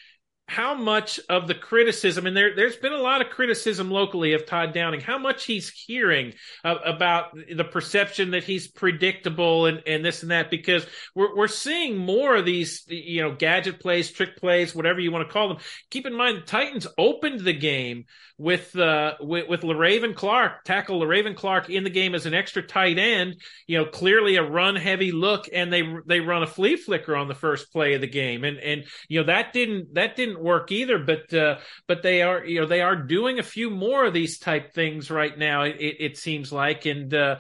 how 0.52 0.74
much 0.74 1.18
of 1.30 1.48
the 1.48 1.54
criticism, 1.54 2.26
and 2.26 2.36
there, 2.36 2.54
there's 2.54 2.76
been 2.76 2.92
a 2.92 2.98
lot 2.98 3.22
of 3.22 3.30
criticism 3.30 3.90
locally 3.90 4.34
of 4.34 4.44
Todd 4.44 4.74
Downing, 4.74 5.00
how 5.00 5.16
much 5.16 5.44
he's 5.44 5.70
hearing 5.70 6.34
uh, 6.62 6.74
about 6.84 7.34
the 7.50 7.64
perception 7.64 8.32
that 8.32 8.44
he's 8.44 8.68
predictable 8.68 9.64
and, 9.64 9.82
and 9.86 10.04
this 10.04 10.20
and 10.20 10.30
that, 10.30 10.50
because 10.50 10.84
we're, 11.14 11.34
we're 11.34 11.48
seeing 11.48 11.96
more 11.96 12.36
of 12.36 12.44
these, 12.44 12.84
you 12.86 13.22
know, 13.22 13.34
gadget 13.34 13.80
plays, 13.80 14.10
trick 14.10 14.36
plays, 14.36 14.74
whatever 14.74 15.00
you 15.00 15.10
want 15.10 15.26
to 15.26 15.32
call 15.32 15.48
them. 15.48 15.58
Keep 15.90 16.06
in 16.06 16.14
mind, 16.14 16.36
the 16.36 16.42
Titans 16.42 16.86
opened 16.98 17.40
the 17.40 17.54
game 17.54 18.04
with 18.38 18.76
uh 18.76 19.14
with, 19.20 19.48
with 19.48 19.60
Le'Raven 19.60 20.16
Clark, 20.16 20.64
tackle 20.64 21.00
Le'Raven 21.00 21.36
Clark 21.36 21.70
in 21.70 21.84
the 21.84 21.90
game 21.90 22.14
as 22.14 22.26
an 22.26 22.34
extra 22.34 22.62
tight 22.62 22.98
end, 22.98 23.36
you 23.68 23.78
know, 23.78 23.84
clearly 23.84 24.36
a 24.36 24.42
run 24.42 24.74
heavy 24.74 25.12
look 25.12 25.48
and 25.52 25.72
they 25.72 25.82
they 26.06 26.18
run 26.18 26.42
a 26.42 26.46
flea 26.46 26.76
flicker 26.76 27.14
on 27.14 27.28
the 27.28 27.34
first 27.34 27.70
play 27.72 27.94
of 27.94 28.00
the 28.00 28.08
game. 28.08 28.42
And 28.42 28.58
and 28.58 28.84
you 29.08 29.20
know 29.20 29.26
that 29.26 29.52
didn't 29.52 29.94
that 29.94 30.16
didn't 30.16 30.41
work 30.42 30.72
either, 30.72 30.98
but 30.98 31.32
uh 31.32 31.58
but 31.86 32.02
they 32.02 32.22
are 32.22 32.44
you 32.44 32.60
know 32.60 32.66
they 32.66 32.82
are 32.82 32.96
doing 32.96 33.38
a 33.38 33.44
few 33.44 33.70
more 33.70 34.04
of 34.04 34.12
these 34.14 34.38
type 34.38 34.72
things 34.72 35.10
right 35.10 35.36
now 35.36 35.62
it, 35.62 35.76
it 35.78 36.18
seems 36.18 36.52
like 36.52 36.86
and 36.86 37.14
uh 37.14 37.36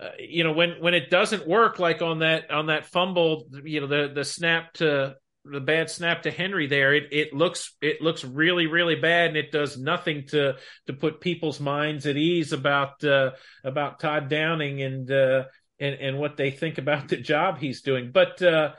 uh, 0.00 0.10
you 0.18 0.44
know 0.44 0.52
when 0.52 0.72
when 0.80 0.94
it 0.94 1.08
doesn't 1.10 1.48
work 1.48 1.78
like 1.78 2.02
on 2.02 2.18
that 2.18 2.50
on 2.50 2.66
that 2.66 2.86
fumble 2.86 3.48
you 3.64 3.80
know 3.80 3.86
the 3.86 4.12
the 4.14 4.24
snap 4.24 4.72
to 4.74 5.16
the 5.50 5.60
bad 5.60 5.90
snap 5.90 6.22
to 6.22 6.30
Henry 6.30 6.66
there, 6.66 6.94
it, 6.94 7.08
it 7.12 7.32
looks 7.32 7.72
it 7.80 8.02
looks 8.02 8.24
really 8.24 8.66
really 8.66 8.96
bad, 8.96 9.28
and 9.28 9.36
it 9.36 9.52
does 9.52 9.78
nothing 9.78 10.26
to 10.28 10.56
to 10.86 10.92
put 10.92 11.20
people's 11.20 11.60
minds 11.60 12.06
at 12.06 12.16
ease 12.16 12.52
about 12.52 13.02
uh, 13.04 13.30
about 13.64 14.00
Todd 14.00 14.28
Downing 14.28 14.82
and 14.82 15.10
uh, 15.10 15.44
and 15.78 15.94
and 15.94 16.18
what 16.18 16.36
they 16.36 16.50
think 16.50 16.78
about 16.78 17.08
the 17.08 17.16
job 17.16 17.58
he's 17.58 17.82
doing. 17.82 18.10
But 18.12 18.42
uh, 18.42 18.72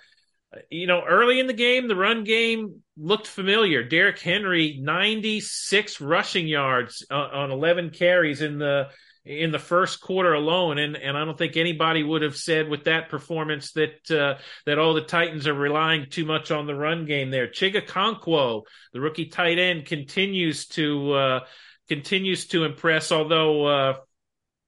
you 0.70 0.88
know, 0.88 1.04
early 1.08 1.40
in 1.40 1.48
the 1.48 1.54
game, 1.54 1.88
the 1.88 1.96
run 1.96 2.24
game 2.24 2.82
looked 2.98 3.28
familiar. 3.28 3.84
Derrick 3.84 4.20
Henry, 4.20 4.78
ninety 4.82 5.40
six 5.40 6.02
rushing 6.02 6.48
yards 6.48 7.06
on, 7.10 7.30
on 7.32 7.52
eleven 7.52 7.90
carries 7.90 8.42
in 8.42 8.58
the 8.58 8.90
in 9.26 9.52
the 9.52 9.60
first 9.60 10.02
quarter 10.02 10.34
alone, 10.34 10.78
and 10.78 10.96
and 10.96 11.18
I 11.18 11.26
don't 11.26 11.38
think 11.38 11.58
anybody 11.58 12.04
would 12.04 12.22
have 12.22 12.36
said 12.36 12.70
with 12.70 12.86
that 12.86 13.10
performance 13.10 13.74
that 13.74 14.12
uh, 14.12 14.42
that 14.66 14.80
all 14.80 14.94
the 14.94 15.02
Titans 15.02 15.48
are 15.48 15.54
relying 15.54 16.10
too 16.10 16.26
much 16.26 16.52
on 16.52 16.66
the 16.66 16.76
run 16.76 17.06
game 17.06 17.30
there. 17.30 17.48
Chig 17.48 17.76
Okonkwo, 17.76 18.64
the 18.94 19.02
rookie 19.02 19.28
tight 19.28 19.60
end, 19.60 19.86
continues 19.86 20.68
to 20.68 21.12
uh, 21.14 21.40
continues 21.88 22.48
to 22.48 22.64
impress, 22.66 23.12
although. 23.12 23.66
Uh, 23.66 23.94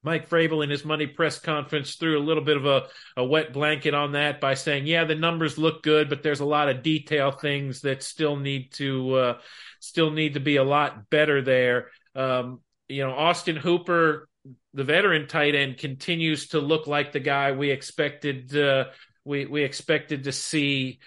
Mike 0.02 0.30
Vrabel 0.30 0.64
in 0.64 0.70
his 0.70 0.86
money 0.86 1.08
press 1.08 1.40
conference 1.40 1.96
threw 1.96 2.18
a 2.18 2.24
little 2.24 2.44
bit 2.44 2.58
of 2.58 2.66
a, 2.66 2.88
a 3.18 3.26
wet 3.26 3.52
blanket 3.52 3.94
on 3.94 4.14
that 4.14 4.40
by 4.40 4.54
saying, 4.54 4.88
"Yeah, 4.88 5.04
the 5.04 5.16
numbers 5.16 5.58
look 5.58 5.84
good, 5.84 6.10
but 6.10 6.24
there's 6.24 6.40
a 6.40 6.46
lot 6.46 6.70
of 6.70 6.84
detail 6.84 7.32
things 7.32 7.82
that 7.82 8.04
still 8.04 8.38
need 8.38 8.72
to 8.74 9.14
uh, 9.16 9.38
still 9.80 10.12
need 10.12 10.36
to 10.36 10.40
be 10.40 10.56
a 10.56 10.64
lot 10.64 11.10
better 11.10 11.42
there." 11.42 11.90
Um, 12.16 12.62
you 12.88 13.06
know, 13.06 13.12
Austin 13.12 13.56
Hooper 13.56 14.30
the 14.74 14.84
veteran 14.84 15.28
tight 15.28 15.56
end 15.56 15.78
continues 15.78 16.50
to 16.50 16.60
look 16.60 16.88
like 16.88 17.12
the 17.12 17.20
guy 17.20 17.52
we 17.52 17.72
expected 17.72 18.56
uh, 18.56 18.86
we 19.26 19.46
we 19.46 19.64
expected 19.64 20.24
to 20.24 20.32
see 20.32 21.00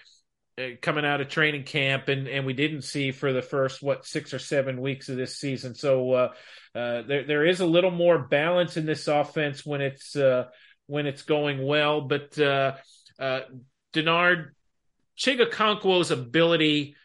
coming 0.81 1.05
out 1.05 1.21
of 1.21 1.29
training 1.29 1.63
camp 1.63 2.09
and 2.09 2.27
and 2.27 2.45
we 2.45 2.53
didn't 2.53 2.83
see 2.83 3.11
for 3.11 3.33
the 3.33 3.41
first 3.41 3.81
what 3.81 4.05
six 4.05 4.33
or 4.33 4.39
seven 4.39 4.79
weeks 4.81 5.09
of 5.09 5.17
this 5.17 5.37
season. 5.37 5.75
So 5.75 6.11
uh, 6.11 6.33
uh, 6.75 7.01
there 7.03 7.25
there 7.25 7.45
is 7.45 7.59
a 7.59 7.65
little 7.65 7.91
more 7.91 8.19
balance 8.19 8.77
in 8.77 8.85
this 8.85 9.07
offense 9.07 9.65
when 9.65 9.81
it's 9.81 10.15
uh, 10.15 10.45
when 10.87 11.07
it's 11.07 11.23
going 11.23 11.65
well 11.65 12.01
but 12.01 12.37
uh, 12.37 12.73
Denard 13.93 14.49
Chig 15.17 15.39
Okonkwo's 15.39 16.11
ability 16.11 16.95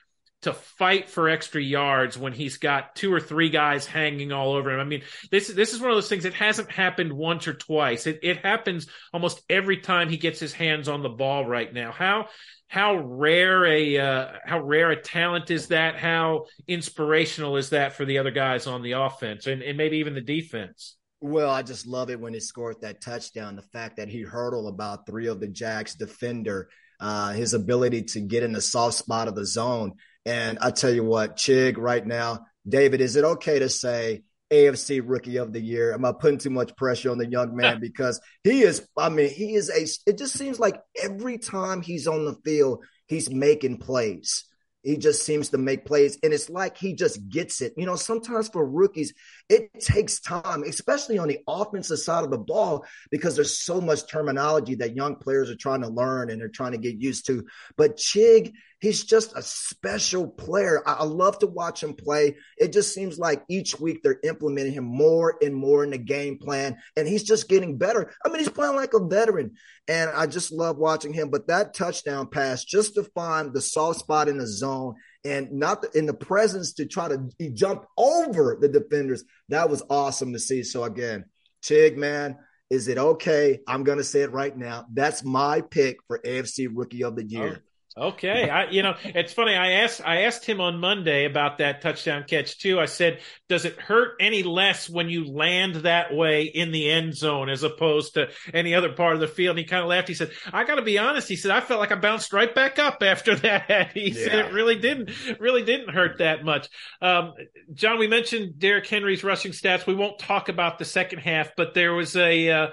to 0.43 0.53
fight 0.53 1.11
for 1.11 1.29
extra 1.29 1.61
yards 1.61 2.17
when 2.17 2.33
he's 2.33 2.59
got 2.59 2.95
two 2.95 3.13
or 3.13 3.19
three 3.21 3.51
guys 3.51 3.87
hanging 3.87 4.31
all 4.31 4.53
over 4.53 4.71
him. 4.71 4.79
I 4.79 4.85
mean, 4.85 5.03
this 5.31 5.49
this 5.49 5.75
is 5.75 5.81
one 5.81 5.91
of 5.91 5.97
those 5.97 6.09
things. 6.09 6.25
It 6.25 6.35
hasn't 6.35 6.71
happened 6.71 7.13
once 7.13 7.49
or 7.49 7.55
twice. 7.55 8.07
It 8.07 8.21
it 8.23 8.39
happens 8.39 8.87
almost 9.13 9.43
every 9.51 9.79
time 9.79 10.09
he 10.09 10.17
gets 10.17 10.39
his 10.39 10.53
hands 10.53 10.89
on 10.89 11.03
the 11.03 11.09
ball 11.09 11.45
right 11.45 11.73
now. 11.73 11.91
How 11.91 12.29
how 12.69 12.97
rare 12.97 13.67
a 13.67 13.99
uh, 13.99 14.33
how 14.45 14.61
rare 14.61 14.91
a 14.91 15.01
talent 15.01 15.51
is 15.51 15.69
that? 15.69 15.97
How 15.97 16.45
inspirational 16.69 17.57
is 17.57 17.71
that 17.71 17.95
for 17.95 18.05
the 18.05 18.19
other 18.19 18.31
guys 18.31 18.67
on 18.67 18.83
the 18.83 18.93
offense 18.93 19.47
and, 19.47 19.63
and 19.63 19.77
maybe 19.77 19.99
even 19.99 20.15
the 20.15 20.21
defense? 20.21 20.97
Well, 21.21 21.51
I 21.51 21.63
just 21.63 21.87
love 21.87 22.11
it 22.11 22.21
when 22.21 22.33
he 22.33 22.39
scored 22.39 22.83
that 22.83 23.01
touchdown. 23.01 23.57
The 23.57 23.63
fact 23.63 23.97
that 23.97 24.09
he 24.09 24.23
hurdled 24.23 24.73
about 24.73 25.05
three 25.05 25.27
of 25.27 25.41
the 25.41 25.49
Jacks 25.49 25.97
defender, 25.97 26.69
uh, 27.01 27.33
his 27.33 27.55
ability 27.55 28.03
to 28.03 28.21
get 28.21 28.45
in 28.45 28.53
the 28.53 28.61
soft 28.61 28.99
spot 28.99 29.27
of 29.27 29.35
the 29.35 29.45
zone 29.47 29.95
and 30.29 30.59
I 30.61 30.73
tell 30.73 30.93
you 30.93 31.05
what, 31.05 31.37
Chig, 31.37 31.79
right 31.79 32.07
now, 32.07 32.45
David, 32.69 33.01
is 33.01 33.17
it 33.17 33.25
okay 33.25 33.61
to 33.61 33.71
say 33.71 34.25
AFC 34.53 35.01
Rookie 35.03 35.39
of 35.39 35.55
the 35.55 35.61
Year? 35.61 35.95
Am 35.95 36.05
I 36.05 36.13
putting 36.13 36.37
too 36.37 36.51
much 36.51 36.77
pressure 36.77 37.11
on 37.11 37.17
the 37.17 37.27
young 37.27 37.57
man 37.57 37.81
because 37.81 38.21
he 38.45 38.61
is? 38.61 38.87
I 38.95 39.09
mean, 39.09 39.31
he 39.31 39.55
is 39.55 39.71
a. 39.71 40.11
It 40.11 40.19
just 40.19 40.35
seems 40.35 40.61
like 40.61 40.79
every 41.03 41.39
time 41.39 41.81
he's 41.81 42.07
on 42.07 42.27
the 42.27 42.35
field, 42.45 42.85
he's 43.07 43.31
making 43.31 43.79
plays. 43.79 44.45
He 44.83 44.99
just 44.99 45.25
seems 45.25 45.49
to 45.51 45.59
make 45.59 45.87
plays, 45.87 46.19
and 46.23 46.35
it's 46.35 46.51
like 46.51 46.77
he 46.77 46.93
just 46.93 47.27
gets 47.31 47.63
it. 47.63 47.73
You 47.79 47.87
know, 47.87 47.97
sometimes 47.97 48.49
for 48.49 48.65
rookies, 48.67 49.15
it 49.49 49.81
takes 49.81 50.21
time, 50.21 50.63
especially 50.63 51.19
on 51.19 51.29
the 51.29 51.41
offensive 51.49 51.99
side 51.99 52.25
of 52.25 52.31
the 52.31 52.39
ball, 52.39 52.85
because 53.11 53.35
there's 53.35 53.59
so 53.59 53.81
much 53.81 54.07
terminology 54.07 54.75
that 54.77 54.97
young 54.97 55.17
players 55.17 55.51
are 55.51 55.57
trying 55.57 55.83
to 55.83 55.89
learn 55.89 56.31
and 56.31 56.41
they're 56.41 56.49
trying 56.49 56.73
to 56.73 56.79
get 56.79 57.01
used 57.01 57.27
to. 57.27 57.47
But 57.77 57.97
Chig, 57.97 58.53
he's 58.81 59.05
just 59.05 59.37
a 59.37 59.43
special 59.43 60.29
player. 60.29 60.83
I, 60.87 60.95
I 60.95 61.05
love 61.05 61.39
to 61.39 61.47
watch 61.47 61.83
him 61.83 61.95
play. 61.95 62.37
It 62.59 62.73
just 62.73 62.93
seems 62.95 63.19
like 63.19 63.45
each 63.49 63.81
week 63.81 64.03
they're 64.03 64.21
implementing 64.23 64.73
him 64.75 64.85
more 64.85 65.37
and 65.43 65.55
more 65.55 65.83
in 65.83 65.91
the 65.91 65.99
game 65.99 66.39
plan, 66.39 66.77
and 66.97 67.09
he's 67.09 67.25
just 67.25 67.49
getting 67.49 67.79
better. 67.79 68.13
I 68.25 68.29
mean, 68.29 68.39
he's 68.39 68.49
playing 68.49 68.77
like 68.77 68.95
a 68.95 69.05
veteran, 69.05 69.53
and 69.89 70.11
I 70.11 70.27
just 70.27 70.53
love 70.53 70.77
watching 70.77 71.13
him. 71.13 71.31
But 71.31 71.49
that 71.49 71.75
touchdown 71.75 72.29
pass, 72.29 72.65
just 72.65 72.95
to 72.95 73.05
find 73.05 73.53
the 73.53 73.63
soft 73.63 74.01
spot 74.01 74.29
in 74.29 74.39
the 74.39 74.47
zone 74.47 74.97
and 75.25 75.53
not 75.53 75.85
in 75.95 76.07
the 76.07 76.15
presence 76.15 76.75
to 76.75 76.87
try 76.87 77.09
to 77.09 77.29
jump 77.53 77.87
over 77.97 78.57
the 78.61 78.69
defenders. 78.69 79.25
That 79.49 79.69
was 79.69 79.83
awesome 79.91 80.33
to 80.33 80.39
see. 80.39 80.63
So 80.63 80.85
again, 80.85 81.25
Chig, 81.63 81.97
man, 81.97 82.39
is 82.71 82.89
it 82.89 82.99
okay? 82.99 83.61
I'm 83.67 83.83
to 83.99 84.05
say 84.05 84.21
it 84.21 84.33
right 84.33 84.57
now. 84.57 84.87
That's 84.93 85.25
my 85.25 85.61
pick 85.61 85.99
for 86.07 86.19
AFC 86.19 86.69
Rookie 86.73 87.03
of 87.03 87.17
the 87.17 87.25
Year. 87.25 87.65
Okay, 87.99 88.49
I 88.49 88.71
you 88.71 88.83
know 88.83 88.95
it's 89.03 89.33
funny. 89.33 89.57
I 89.57 89.73
asked 89.73 90.01
I 90.05 90.23
asked 90.23 90.45
him 90.45 90.61
on 90.61 90.79
Monday 90.79 91.25
about 91.25 91.59
that 91.59 91.83
touchdown 91.83 92.25
catch 92.29 92.59
too. 92.59 92.79
I 92.79 92.85
said, 92.85 93.21
"Does 93.49 93.65
it 93.65 93.81
hurt 93.81 94.17
any 94.21 94.45
less 94.45 94.89
when 94.89 95.09
you 95.09 95.25
land 95.25 95.77
that 95.77 96.15
way 96.15 96.45
in 96.45 96.71
the 96.71 96.89
end 96.89 97.17
zone 97.17 97.49
as 97.49 97.65
opposed 97.65 98.15
to 98.15 98.29
any 98.55 98.73
other 98.75 98.93
part 98.93 99.15
of 99.15 99.21
the 99.21 99.27
field?" 99.27 99.57
And 99.57 99.59
he 99.59 99.65
kind 99.65 99.83
of 99.83 99.89
laughed. 99.89 100.07
He 100.07 100.15
said, 100.15 100.31
"I 100.53 100.63
got 100.63 100.77
to 100.77 100.83
be 100.83 100.99
honest." 100.99 101.29
He 101.29 101.35
said, 101.35 101.51
"I 101.51 101.61
felt 101.61 101.81
like 101.81 101.91
I 101.91 101.97
bounced 101.97 102.33
right 102.33 102.55
back 102.55 102.79
up 102.79 103.03
after 103.03 103.35
that." 103.41 103.93
He 103.95 104.11
yeah. 104.11 104.25
said, 104.25 104.39
"It 104.47 104.53
really 104.53 104.77
didn't 104.77 105.11
really 105.41 105.65
didn't 105.65 105.93
hurt 105.93 106.19
that 106.19 106.45
much." 106.45 106.69
Um, 107.03 107.35
John, 107.75 107.99
we 107.99 108.07
mentioned 108.07 108.61
Derrick 108.61 108.87
Henry's 108.87 109.25
rushing 109.25 109.51
stats. 109.51 109.87
We 109.87 109.97
won't 109.97 110.21
talk 110.21 110.49
about 110.49 110.79
the 110.79 110.85
second 110.85 111.19
half, 111.19 111.51
but 111.57 111.75
there 111.75 111.95
was 111.95 112.15
a 112.15 112.51
uh, 112.51 112.69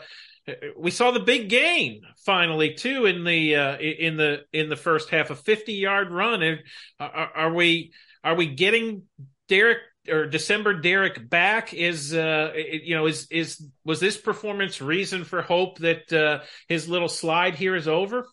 we 0.78 0.92
saw 0.92 1.12
the 1.12 1.20
big 1.20 1.50
gain 1.50 2.02
finally 2.26 2.74
too 2.74 3.06
in 3.06 3.24
the 3.24 3.56
uh, 3.56 3.78
in 3.78 4.18
the 4.18 4.44
in 4.54 4.70
the 4.70 4.76
first 4.76 5.10
half 5.10 5.30
a 5.30 5.36
50 5.36 5.74
yard 5.74 6.12
run 6.12 6.60
are, 7.00 7.32
are, 7.36 7.54
we 7.54 7.92
are 8.24 8.36
we 8.36 8.48
getting 8.48 9.04
Derrick 9.48 9.80
or 10.10 10.28
December 10.28 10.74
Derrick 10.74 11.30
back 11.30 11.74
is 11.74 12.14
uh 12.14 12.54
you 12.56 12.96
know 12.96 13.08
is 13.08 13.28
is 13.32 13.66
was 13.84 14.00
this 14.00 14.18
performance 14.18 14.82
reason 14.82 15.24
for 15.24 15.42
hope 15.42 15.80
that 15.80 16.14
uh, 16.14 16.44
his 16.68 16.88
little 16.88 17.10
slide 17.10 17.56
here 17.56 17.76
is 17.76 17.88
over 17.88 18.26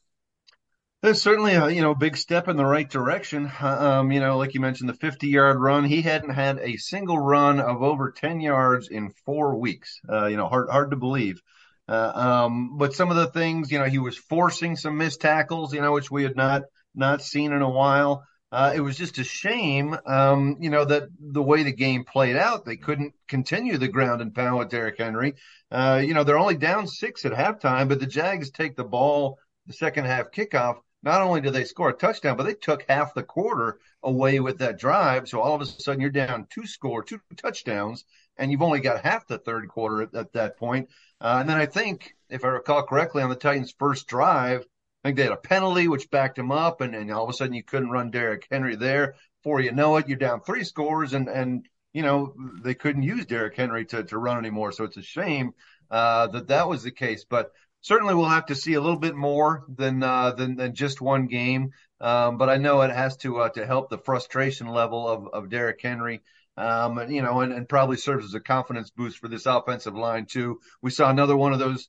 that's 1.03 1.21
certainly 1.21 1.55
a 1.55 1.69
you 1.69 1.83
know 1.83 1.97
big 1.97 2.17
step 2.17 2.47
in 2.47 2.57
the 2.57 2.65
right 2.65 2.89
direction. 2.89 3.51
Um, 3.61 4.13
you 4.13 4.21
know, 4.21 4.39
like 4.39 4.55
you 4.55 4.61
mentioned, 4.61 4.89
the 4.89 4.95
50 4.95 5.27
yard 5.27 5.61
run. 5.61 5.83
He 5.83 6.01
hadn't 6.01 6.31
had 6.31 6.61
a 6.61 6.77
single 6.77 7.19
run 7.19 7.59
of 7.59 7.83
over 7.83 8.13
10 8.13 8.41
yards 8.41 8.87
in 8.89 9.11
four 9.27 9.57
weeks. 9.57 10.01
Uh, 10.09 10.27
you 10.27 10.37
know, 10.37 10.47
hard 10.47 10.71
hard 10.71 10.91
to 10.93 10.97
believe. 10.97 11.43
Uh, 11.89 12.13
um, 12.15 12.79
but 12.79 12.95
some 12.95 13.11
of 13.11 13.17
the 13.17 13.27
things, 13.27 13.71
you 13.71 13.79
know, 13.79 13.85
he 13.85 13.99
was 13.99 14.17
forcing 14.17 14.77
some 14.77 14.97
missed 14.97 15.21
tackles, 15.21 15.75
you 15.75 15.81
know, 15.81 15.93
which 15.93 16.11
we 16.11 16.23
had 16.23 16.37
not 16.37 16.63
not 16.95 17.23
seen 17.23 17.53
in 17.53 17.63
a 17.63 17.71
while. 17.71 18.25
Uh, 18.53 18.73
it 18.75 18.81
was 18.81 18.99
just 18.99 19.17
a 19.17 19.25
shame, 19.25 19.97
um, 20.07 20.59
you 20.61 20.69
know, 20.69 20.85
that 20.85 21.05
the 21.19 21.43
way 21.43 21.63
the 21.63 21.73
game 21.73 22.05
played 22.05 22.37
out, 22.37 22.67
they 22.67 22.77
couldn't 22.77 23.15
continue 23.27 23.79
the 23.79 23.89
ground 23.89 24.21
and 24.21 24.35
pound 24.35 24.59
with 24.59 24.69
Derrick 24.69 24.99
Henry. 24.99 25.33
Uh, 25.71 26.03
you 26.05 26.13
know, 26.13 26.23
they're 26.23 26.39
only 26.39 26.57
down 26.57 26.87
six 26.87 27.25
at 27.25 27.33
halftime, 27.33 27.89
but 27.89 27.99
the 27.99 28.07
Jags 28.07 28.51
take 28.51 28.77
the 28.77 28.85
ball 28.85 29.39
the 29.67 29.73
second 29.73 30.05
half 30.05 30.31
kickoff. 30.33 30.77
Not 31.03 31.23
only 31.23 31.41
did 31.41 31.55
they 31.55 31.65
score 31.65 31.89
a 31.89 31.95
touchdown, 31.95 32.37
but 32.37 32.45
they 32.45 32.55
took 32.55 32.85
half 32.89 33.15
the 33.15 33.23
quarter 33.23 33.79
away 34.03 34.39
with 34.39 34.59
that 34.59 34.79
drive. 34.79 35.29
So 35.29 35.41
all 35.41 35.55
of 35.55 35.63
a 35.63 35.67
sudden, 35.67 36.01
you're 36.01 36.11
down 36.11 36.47
two 36.51 36.67
score, 36.67 37.03
two 37.03 37.21
touchdowns, 37.37 38.05
and 38.37 38.53
you've 38.53 38.63
only 38.63 38.81
got 38.81 39.03
half 39.03 39.27
the 39.27 39.39
third 39.39 39.67
quarter 39.69 40.03
at, 40.03 40.15
at 40.15 40.33
that 40.35 40.59
point. 40.59 40.91
Uh, 41.23 41.37
and 41.39 41.49
then 41.49 41.57
I 41.57 41.67
think, 41.67 42.17
if 42.29 42.45
I 42.45 42.49
recall 42.49 42.83
correctly, 42.83 43.23
on 43.23 43.31
the 43.31 43.37
Titans' 43.37 43.73
first 43.79 44.09
drive, 44.09 44.67
I 45.05 45.09
think 45.09 45.17
they 45.17 45.23
had 45.23 45.33
a 45.33 45.37
penalty 45.37 45.87
which 45.87 46.11
backed 46.11 46.37
him 46.37 46.51
up, 46.51 46.81
and, 46.81 46.97
and 46.97 47.13
all 47.13 47.23
of 47.23 47.31
a 47.31 47.33
sudden 47.33 47.55
you 47.55 47.63
couldn't 47.63 47.91
run 47.91 48.11
Derrick 48.11 48.49
Henry 48.51 48.75
there. 48.75 49.15
Before 49.43 49.61
you 49.61 49.71
know 49.71 49.97
it, 49.97 50.09
you're 50.09 50.19
down 50.19 50.41
three 50.41 50.65
scores, 50.65 51.13
and 51.15 51.29
and 51.29 51.69
you 51.93 52.03
know 52.03 52.35
they 52.63 52.75
couldn't 52.75 53.05
use 53.05 53.25
Derrick 53.25 53.57
Henry 53.57 53.85
to 53.87 54.03
to 54.03 54.19
run 54.19 54.39
anymore. 54.39 54.73
So 54.73 54.83
it's 54.83 54.97
a 54.97 55.03
shame 55.03 55.53
uh, 55.93 56.27
that 56.29 56.49
that 56.49 56.69
was 56.69 56.83
the 56.83 56.91
case. 56.91 57.25
But 57.25 57.53
certainly 57.83 58.15
we'll 58.15 58.27
have 58.27 58.47
to 58.47 58.57
see 58.57 58.75
a 58.75 58.81
little 58.81 58.99
bit 58.99 59.15
more 59.15 59.65
than 59.69 60.03
uh, 60.03 60.33
than 60.33 60.57
than 60.57 60.75
just 60.75 61.01
one 61.01 61.27
game. 61.27 61.71
Um, 62.01 62.37
but 62.37 62.49
I 62.49 62.57
know 62.57 62.83
it 62.83 62.91
has 62.91 63.17
to 63.19 63.41
uh, 63.41 63.49
to 63.51 63.65
help 63.65 63.91
the 63.91 63.99
frustration 63.99 64.67
level 64.69 65.09
of 65.09 65.29
of 65.33 65.51
Derrick 65.51 65.81
Henry 65.83 66.23
um, 66.57 66.99
and, 66.99 67.15
you 67.15 67.23
know, 67.23 67.41
and, 67.41 67.53
and 67.53 67.69
probably 67.69 67.97
serves 67.97 68.25
as 68.25 68.35
a 68.35 68.41
confidence 68.41 68.91
boost 68.91 69.19
for 69.19 69.29
this 69.29 69.47
offensive 69.47 69.95
line 69.95 70.27
too. 70.27 70.61
We 70.83 70.91
saw 70.91 71.11
another 71.11 71.37
one 71.37 71.53
of 71.53 71.59
those 71.59 71.89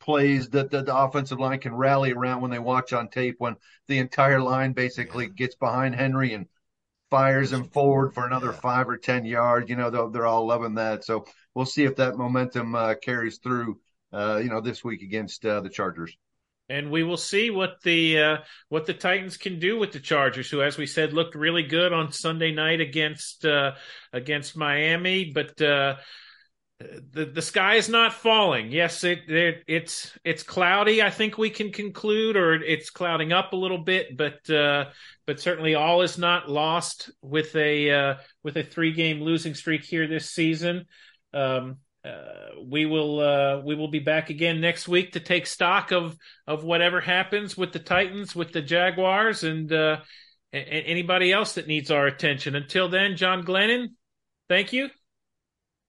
plays 0.00 0.50
that 0.50 0.70
the, 0.70 0.82
the, 0.82 0.96
offensive 0.96 1.40
line 1.40 1.60
can 1.60 1.74
rally 1.74 2.12
around 2.12 2.42
when 2.42 2.50
they 2.50 2.58
watch 2.58 2.92
on 2.92 3.08
tape 3.08 3.36
when 3.38 3.56
the 3.88 3.98
entire 3.98 4.40
line 4.40 4.72
basically 4.72 5.28
gets 5.28 5.54
behind 5.54 5.94
Henry 5.94 6.34
and 6.34 6.46
fires 7.10 7.52
him 7.52 7.64
forward 7.64 8.12
for 8.12 8.26
another 8.26 8.52
five 8.52 8.88
or 8.88 8.98
ten 8.98 9.24
yards. 9.24 9.70
You 9.70 9.76
know, 9.76 9.88
they're, 9.90 10.10
they're 10.10 10.26
all 10.26 10.46
loving 10.46 10.74
that. 10.74 11.04
So 11.04 11.26
we'll 11.54 11.64
see 11.64 11.84
if 11.84 11.96
that 11.96 12.16
momentum 12.16 12.74
uh, 12.74 12.94
carries 13.02 13.38
through. 13.38 13.80
Uh, 14.12 14.36
you 14.36 14.48
know, 14.48 14.60
this 14.60 14.84
week 14.84 15.02
against 15.02 15.44
uh, 15.44 15.60
the 15.60 15.68
Chargers 15.68 16.16
and 16.68 16.90
we 16.90 17.02
will 17.02 17.16
see 17.16 17.50
what 17.50 17.80
the 17.82 18.18
uh, 18.18 18.36
what 18.68 18.86
the 18.86 18.94
Titans 18.94 19.36
can 19.36 19.58
do 19.58 19.78
with 19.78 19.92
the 19.92 20.00
Chargers, 20.00 20.50
who, 20.50 20.62
as 20.62 20.78
we 20.78 20.86
said, 20.86 21.12
looked 21.12 21.34
really 21.34 21.62
good 21.62 21.92
on 21.92 22.12
Sunday 22.12 22.52
night 22.52 22.80
against 22.80 23.44
uh, 23.44 23.72
against 24.12 24.56
Miami. 24.56 25.32
But 25.34 25.60
uh, 25.60 25.96
the 26.78 27.26
the 27.26 27.42
sky 27.42 27.74
is 27.74 27.88
not 27.88 28.14
falling. 28.14 28.70
Yes, 28.70 29.04
it, 29.04 29.28
it, 29.28 29.62
it's 29.66 30.16
it's 30.24 30.42
cloudy. 30.42 31.02
I 31.02 31.10
think 31.10 31.36
we 31.36 31.50
can 31.50 31.70
conclude, 31.70 32.36
or 32.36 32.54
it's 32.54 32.90
clouding 32.90 33.32
up 33.32 33.52
a 33.52 33.56
little 33.56 33.78
bit. 33.78 34.16
But 34.16 34.48
uh, 34.50 34.86
but 35.26 35.40
certainly 35.40 35.74
all 35.74 36.02
is 36.02 36.18
not 36.18 36.48
lost 36.48 37.10
with 37.22 37.54
a 37.56 37.90
uh, 37.90 38.14
with 38.42 38.56
a 38.56 38.64
three 38.64 38.92
game 38.92 39.20
losing 39.20 39.54
streak 39.54 39.84
here 39.84 40.06
this 40.06 40.30
season. 40.30 40.86
Um, 41.32 41.78
uh, 42.04 42.60
we 42.62 42.84
will 42.86 43.20
uh, 43.20 43.60
we 43.64 43.74
will 43.74 43.88
be 43.88 43.98
back 43.98 44.30
again 44.30 44.60
next 44.60 44.86
week 44.86 45.12
to 45.12 45.20
take 45.20 45.46
stock 45.46 45.90
of 45.90 46.16
of 46.46 46.62
whatever 46.62 47.00
happens 47.00 47.56
with 47.56 47.72
the 47.72 47.78
Titans, 47.78 48.36
with 48.36 48.52
the 48.52 48.62
Jaguars, 48.62 49.42
and 49.42 49.72
uh, 49.72 50.00
anybody 50.52 51.32
else 51.32 51.54
that 51.54 51.66
needs 51.66 51.90
our 51.90 52.06
attention. 52.06 52.54
Until 52.54 52.88
then, 52.88 53.16
John 53.16 53.44
Glennon, 53.44 53.88
thank 54.48 54.72
you. 54.72 54.88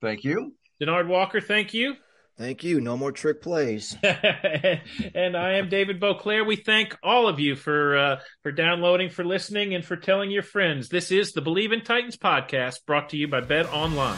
Thank 0.02 0.24
you. 0.24 0.56
Denard 0.82 1.08
Walker, 1.08 1.42
thank 1.42 1.74
you. 1.74 1.96
Thank 2.38 2.66
you. 2.66 2.82
No 2.82 2.98
more 2.98 3.14
trick 3.14 3.42
plays. 3.42 3.96
and 4.04 5.38
I 5.38 5.54
am 5.54 5.70
David 5.70 6.02
Boclair. 6.02 6.46
We 6.46 6.58
thank 6.58 6.98
all 7.02 7.30
of 7.30 7.40
you 7.40 7.56
for 7.56 7.98
uh, 7.98 8.20
for 8.44 8.52
downloading, 8.52 9.10
for 9.10 9.24
listening, 9.24 9.74
and 9.74 9.84
for 9.84 9.96
telling 9.96 10.32
your 10.32 10.44
friends. 10.44 10.90
This 10.90 11.12
is 11.12 11.32
the 11.32 11.42
Bleav 11.42 11.74
in 11.74 11.82
Titans 11.82 12.18
podcast, 12.18 12.86
brought 12.86 13.10
to 13.10 13.18
you 13.18 13.28
by 13.28 13.42
Bet 13.42 13.72
Online. 13.72 14.18